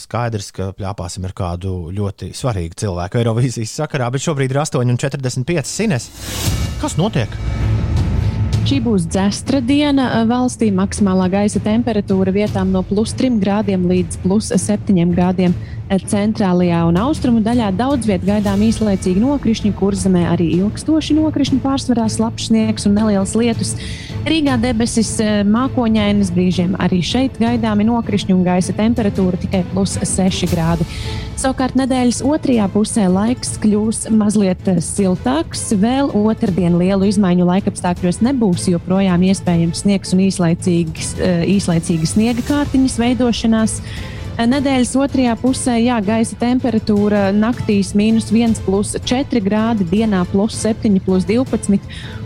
[0.00, 6.10] skaidrs, ka pļāpāsim ar kādu ļoti svarīgu cilvēku Eirovīzijas sakarā, bet šobrīd ir 8,45 sines.
[6.80, 7.32] Kas notiek?
[8.66, 10.08] Šī būs dzestra diena.
[10.26, 15.54] Valstī maksimālā gaisa temperatūra vietām no plus 3 grādiem līdz plus 7 grādiem.
[16.10, 22.08] Centrālajā un austrumu daļā daudz vietā gaidām īslaicīgi nokrišņi, kur zemē arī ilgstoši nokrišņi, pārsvarā
[22.10, 23.76] slapjš sniegs un neliels lietus.
[24.26, 30.50] Rīgā debesis eh, mākoņainas, brīžiem arī šeit gaidāmi nokrišņi un gaisa temperatūra tikai plus 6
[30.50, 30.90] grādi.
[31.36, 35.66] Savukārt nedēļas otrajā pusē laiks kļūs mazliet eh, siltāks.
[35.76, 43.76] Vēl otrdien lielu izmaiņu laikapstākļos nebūs, joprojām iespējams sniegs un īslaicīgas, eh, sniega kārtiņas veidošanās.
[44.36, 51.80] Nedēļas otrajā pusē jā, gaisa temperatūra naktīs mīnus 1,4 grādi, dienā plus 7, plus 12.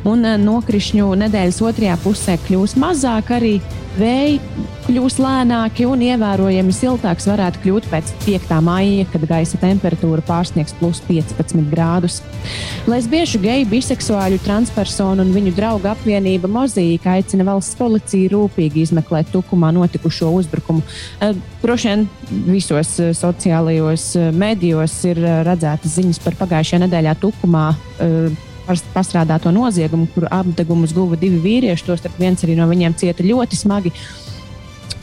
[0.08, 3.58] Un eh, nokrišņu nedēļas otrajā pusē kļūs mazāk, arī
[3.98, 4.38] vēji
[4.86, 8.54] kļūs lēnāki un ievērojami siltāks varētu kļūt pēc 5.
[8.64, 12.20] maija, kad gaisa temperatūra pārsniegs plus 15 grādus.
[12.88, 19.72] Lesbiešu, geju, biseksuāļu, transpersonu un viņu draugu apvienība Mozīka aicina valsts policiju rūpīgi izmeklēt tukumā
[19.76, 20.84] notikušo uzbrukumu.
[21.20, 22.06] Eh, Droši vien
[22.48, 27.66] visos eh, sociālajos medijos ir redzētas ziņas par pagājušajā nedēļā tukumā.
[28.70, 33.58] Pas- Pastrādāto noziegumu, kur apdegumus guva divi vīrieši, tostarp viens arī no viņiem cieta ļoti
[33.58, 33.92] smagi.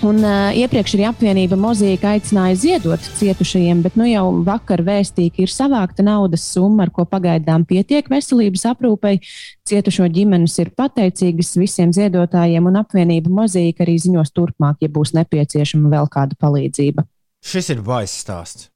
[0.05, 5.41] Un, uh, iepriekš arī apvienība Mozīka aicināja ziedot cietušajiem, bet nu jau vakar vēstīja, ka
[5.41, 9.17] ir savākta naudas summa, ar ko pagaidām pietiek veselības aprūpei.
[9.65, 15.89] Cietušo ģimenes ir pateicīgas visiem ziedotājiem, un apvienība Mozīka arī ziņos turpmāk, ja būs nepieciešama
[15.97, 17.07] vēl kāda palīdzība.
[17.41, 18.69] Šis ir baisa stāsts.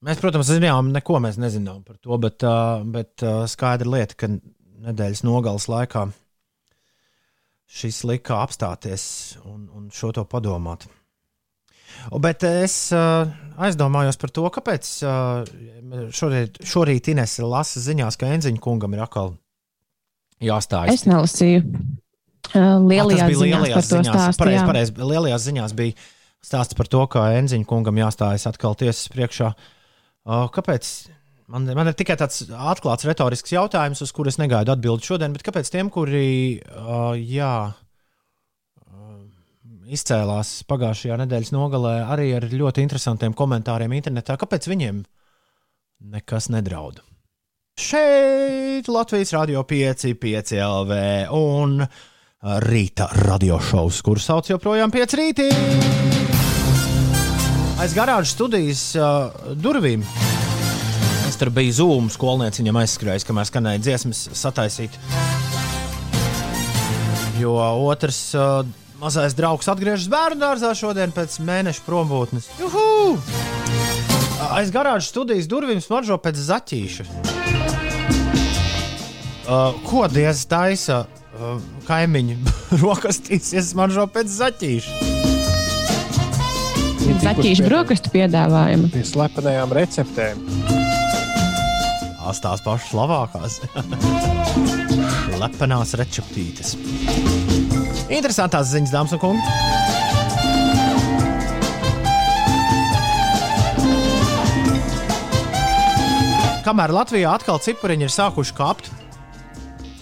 [0.00, 2.44] Mēs, protams, zinām, neko mēs nezinām par to, bet,
[2.88, 3.20] bet
[3.52, 6.06] skaidra lieta, ka nedēļas nogales laikā
[7.70, 9.04] šis lika apstāties
[9.44, 10.86] un, un šo to padomāt.
[12.16, 12.76] Bet es
[13.60, 14.88] aizdomājos par to, kāpēc
[16.16, 19.34] šorīt, šorīt Ines lasa ziņās, ka Enziņa kungam ir atkal
[20.40, 21.02] jāstājas.
[21.02, 21.60] Es nelasīju.
[22.46, 24.08] Tas bija ziņās lielajās par to ziņās.
[24.14, 24.40] stāstu.
[24.40, 26.08] Pareiz, pareiz, lielajās ziņās bija
[26.40, 29.50] stāsts par to, ka Enziņa kungam jāstājas atkal tiesas priekšā.
[29.52, 29.76] Uh,
[30.26, 30.90] kāpēc?
[31.50, 35.42] Man, man ir tikai tāds atklāts retorisks jautājums, uz kuru es negaidu atbildi šodien, bet
[35.46, 37.72] kāpēc tiem, kuri uh, jā,
[39.90, 45.02] izcēlās pagājušajā nedēļas nogalē arī ar ļoti interesantiem komentāriem internetā, kāpēc viņiem
[46.14, 47.02] nekas nedraud?
[47.80, 51.02] Šeit Latvijas Rādio 5, 5 LV
[51.36, 51.80] un
[52.66, 55.50] rīta radiošovs, kuru sauc joprojām 5 rītī.
[57.80, 60.02] Aiz garāžas studijas uh, durvīm.
[61.24, 64.98] Es tur biju zūmu skolnieciņam aizskrējis, kamēr skanēja dziesmas sataisīt.
[67.40, 67.54] Jo
[67.88, 68.68] otrs uh,
[69.00, 72.50] mazais draugs atgriežas bērnu dārzā šodien pēc mēneša prombūtnes.
[72.60, 73.16] Juhu!
[74.50, 77.06] Aiz garāžas studijas durvīm smaržo pēc zaķīša.
[79.48, 81.56] Uh, ko diez taisa uh,
[81.88, 82.36] kaimiņi
[82.84, 85.09] rokastīsies smaržo pēc zaķīša?
[87.18, 88.90] Zaķīšu brokastu piedāvājumu.
[88.94, 90.44] Pie slepenajām receptēm.
[92.20, 93.58] Tās tās pašas labākās.
[95.42, 96.76] Lepenās receptītes.
[98.10, 99.42] Interesantās ziņas, dāmas un kungi.
[106.60, 108.90] Kamēr Latvijā atkal cipariņi ir sākuši kāpt,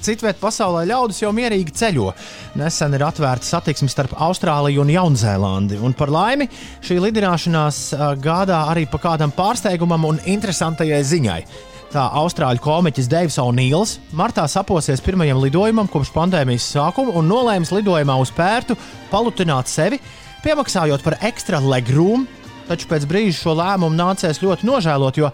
[0.04, 2.12] Citvietā pasaulē ļaudis jau mierīgi ceļo.
[2.60, 5.80] Nesen ir atvērta satiksme starp Austrāliju un Jaunzēlandi.
[5.82, 6.48] Un par laimi
[6.86, 7.80] šī lidināšanās
[8.22, 11.40] gādā arī pa kādam pārsteigumam un interesantajai ziņai.
[11.88, 18.18] Tā austrāļu komiķis Deivs O'Neils martā saposies pirmajam lidojumam kopš pandēmijas sākuma un nolēma lidojumā
[18.20, 18.76] uz pērtu
[19.08, 19.96] palutināt sevi,
[20.44, 22.26] piemaksājot par ekstra legroom
[22.68, 25.30] taču pēc brīža šo lēmumu nācēs ļoti nožēlot, jo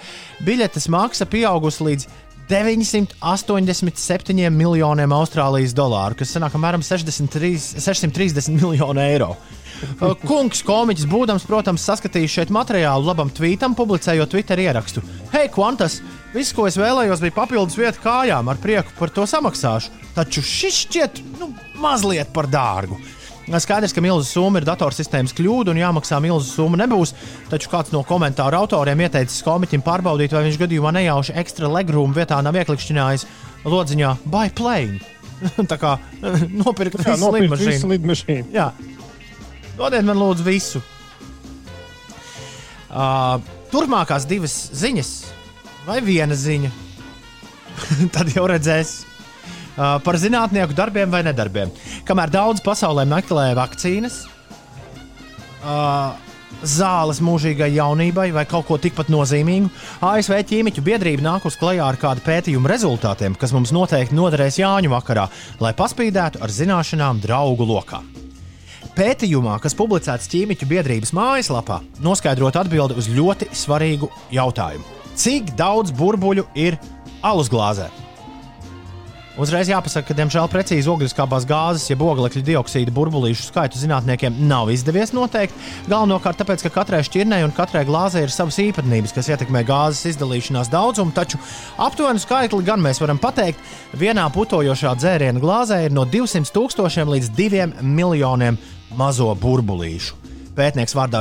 [0.47, 2.09] biļetes maksa pieaugusi līdz
[2.49, 9.31] 987 miljoniem Austrālijas dolāru, kas sanāk apmēram 63 630 miljonu eiro.
[9.35, 9.41] Uh,
[10.29, 15.01] Kungs, komiķis, būdams, protams, saskatījis šeit materiālu labam tvītam, publicējot Twitter ierakstu.
[15.33, 15.95] Hei, Kvantas!
[16.35, 19.91] Viss, ko es vēlējos, bija papildus vieta kājām, ar prieku par to samaksāšu.
[20.17, 21.47] Taču šis šķiet nu,
[21.83, 22.99] mazliet par dārgu.
[23.45, 27.13] Skaidrs, ka milzu summa ir datorsistēmas kļūda un jāmaksā milzu summa nebūs.
[27.51, 32.41] Taču kāds no komentāru autoriem ieteicis komiķim pārbaudīt, vai viņš gadījumā nejauši ekstra legroom vietā
[32.45, 33.27] nav ieklikšķinājis
[33.69, 35.01] lodziņā by plane.
[35.71, 35.97] Tā kā
[36.63, 37.93] nopirkt visu lidmašīnu.
[37.93, 38.51] lidmašīnu.
[38.55, 38.71] Jā.
[39.77, 40.81] Dodiet man lūdzu visu.
[42.95, 43.41] Uh,
[43.75, 45.11] turpmākās divas ziņas,
[45.89, 46.71] vai viena ziņa,
[48.15, 49.01] tad jau redzēs.
[49.75, 51.73] Uh, par zinātnieku darbiem vai nedarbiem.
[52.07, 54.21] Kamēr daudz pasaulē meklē vakcīnas,
[55.67, 56.15] uh,
[56.63, 59.71] zāles mūžīgai jaunībai vai kaut ko tikpat nozīmīgu,
[60.05, 64.93] ASV ķīmiķu biedrība nāk uz klajā ar kādu pētījumu rezultātiem, kas mums noteikti noderēs Jāņu
[64.95, 65.27] vakarā,
[65.59, 68.03] lai paspīdētu ar zināšanām draugu lokā.
[68.95, 74.87] Pētījumā, kas publicēts ķīmiķu biedrības mājaslapā, noskaidrot atbildi uz ļoti svarīgu jautājumu:
[75.19, 76.79] cik daudz burbuļu ir
[77.27, 77.91] alus glāzē?
[79.35, 85.11] Uzreiz jāpasaka, ka, diemžēl, precīzi ogliskābās gāzes, jeb oglekļa dioksīda burbulīšu skaitu zinātniekiem nav izdevies
[85.11, 85.57] noteikt.
[85.91, 90.71] Galvenokārt tāpēc, ka katrai šķirnei un katrai glāzei ir savas īpatnības, kas ietekmē gāzes izdalīšanās
[90.71, 91.41] daudzumu, taču
[91.83, 93.59] aptuvenu skaitli gan mēs varam pateikt,
[93.99, 98.61] vienā putojošā dzērienu glāzē ir no 200 tūkstošiem līdz 2 miljoniem
[98.95, 100.34] mazo burbulīšu.
[100.55, 101.21] Pētnieks vārdā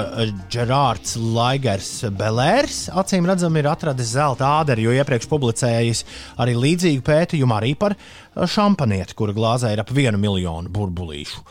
[0.53, 6.03] Gerards Laigers Belērs acīm redzami ir atradis zelta āderi, jo iepriekš publicējis
[6.43, 7.95] arī līdzīgu pētījumu arī par
[8.37, 11.41] šampanieti, kura glāzē ir ap vienu miljonu burbulīšu.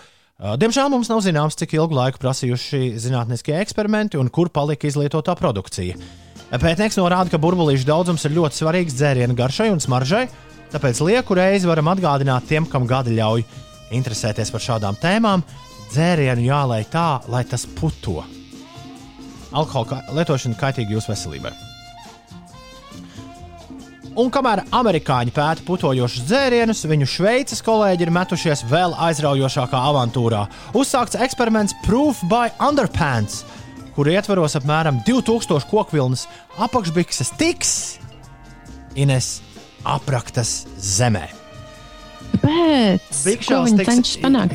[0.63, 5.99] Diemžēl mums nav zināms, cik ilgu laiku prasījuši zinātniskie eksperimenti un kur palika izlietotā produkcija.
[6.53, 10.29] Pētnieks norāda, ka burbulīšu daudzums ir ļoti svarīgs dzērienu garšai un smaržai,
[10.71, 13.43] tāpēc lieku reizi varam atgādināt tiem, kam gadi ļauj
[13.99, 15.43] interesēties par šādām tēmām.
[15.93, 18.23] Dzērienu jālai tā, lai tas puto.
[19.53, 21.53] Alkohola lietošana kaitīga jūsu veselībai.
[24.17, 30.43] Un kamēr amerikāņi pēta putojošus dzērienus, viņu šveices kolēģi ir metušies vēl aizraujošākā avantūrā.
[30.77, 33.41] Uzsākts eksperiments Proof by Underpants,
[33.97, 36.27] kur ietveros apmēram 2000 kokvilnas
[36.61, 37.77] apakšbikses tiks
[38.97, 39.39] Ines
[39.89, 41.42] apraktas zemē.
[42.43, 43.19] Kāpēc?
[43.23, 44.15] Viņi tiks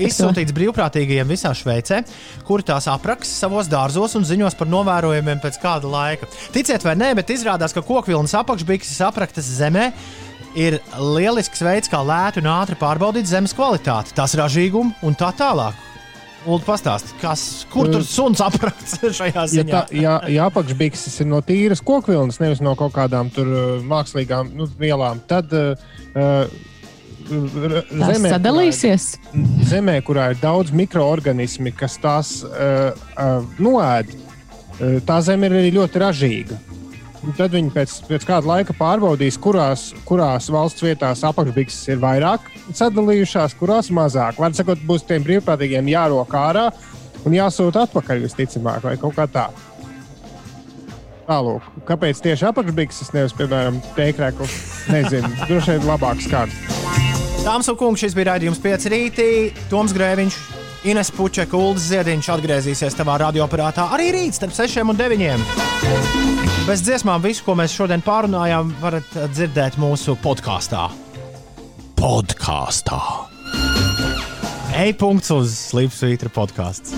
[0.09, 2.01] izsūtīts brīvprātīgajiem visā Šveicē,
[2.47, 6.27] kuri tās apraks savos dārzos un ziņos par novērojumiem pēc kāda laika.
[6.55, 9.91] Ticiet vai nē, bet izrādās, ka kokvilnas apakšbikses apraktas zemē
[10.57, 15.83] ir lielisks veids, kā lēti un ātri pārbaudīt zemes kvalitāti, tās ražīgumu un tā tālāk.
[16.47, 17.41] Lūdzu, pastāstiet, kas,
[17.71, 19.71] kur tur suns aprakts šajā Ja, ziņā?
[19.73, 24.53] tā, ja, ja apakšbikses ir no tīras kokvilnas, nevis no kaut kādām tur uh, mākslīgām
[24.55, 25.75] nu, vielām, tad uh,
[26.15, 26.47] uh,
[27.27, 29.09] zemē, sadalīsies.
[29.25, 35.49] Kurā ir, zemē, kurā ir daudz mikroorganismi, kas tās uh, uh, noēd, uh, tā zeme
[35.49, 36.59] ir arī ļoti ražīga.
[37.27, 42.45] Un Tad viņi pēc, pēc kāda laika pārbaudīs, kurās, kurās valsts vietās apakšbikses ir vairāk
[42.77, 44.39] sadalījušās, kurās mazāk.
[44.39, 46.69] Var sakot, būs tiem brīvprātīgiem jārok ārā
[47.25, 49.49] un jāsūta atpakaļ visticamāk, vai kaut kā tā.
[51.27, 54.57] Tālāk, kāpēc tieši apakšbikses, nevis, piemēram, teikrēklis?
[54.93, 57.16] Nezinu, droši vien labāks kārtas.
[57.47, 59.27] Dāmas un kungi, šis bija raidījums 5 rītī.
[59.71, 60.35] Toms Grēviņš,
[60.91, 65.45] Ines Pučeka, Ulas Ziediņš atgriezīsies tavā radioaparātā arī rīt starp 6 un 9.
[66.67, 70.89] Bez dziesmām visu, ko mēs šodien pārunājām, varat dzirdēt mūsu podkāstā.
[71.95, 72.99] Podkāstā.
[74.83, 76.91] E-punkts uz Slipsvītra podkāsts.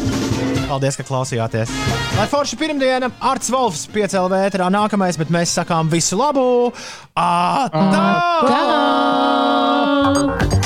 [0.69, 1.71] Paldies, ka klausījāties.
[2.13, 6.69] Lai forši pirmdiena, Arts Volfs piecēlā vētrā nākamais, bet mēs sakām visu labu!
[7.17, 8.05] Atā!
[8.45, 10.58] Tā!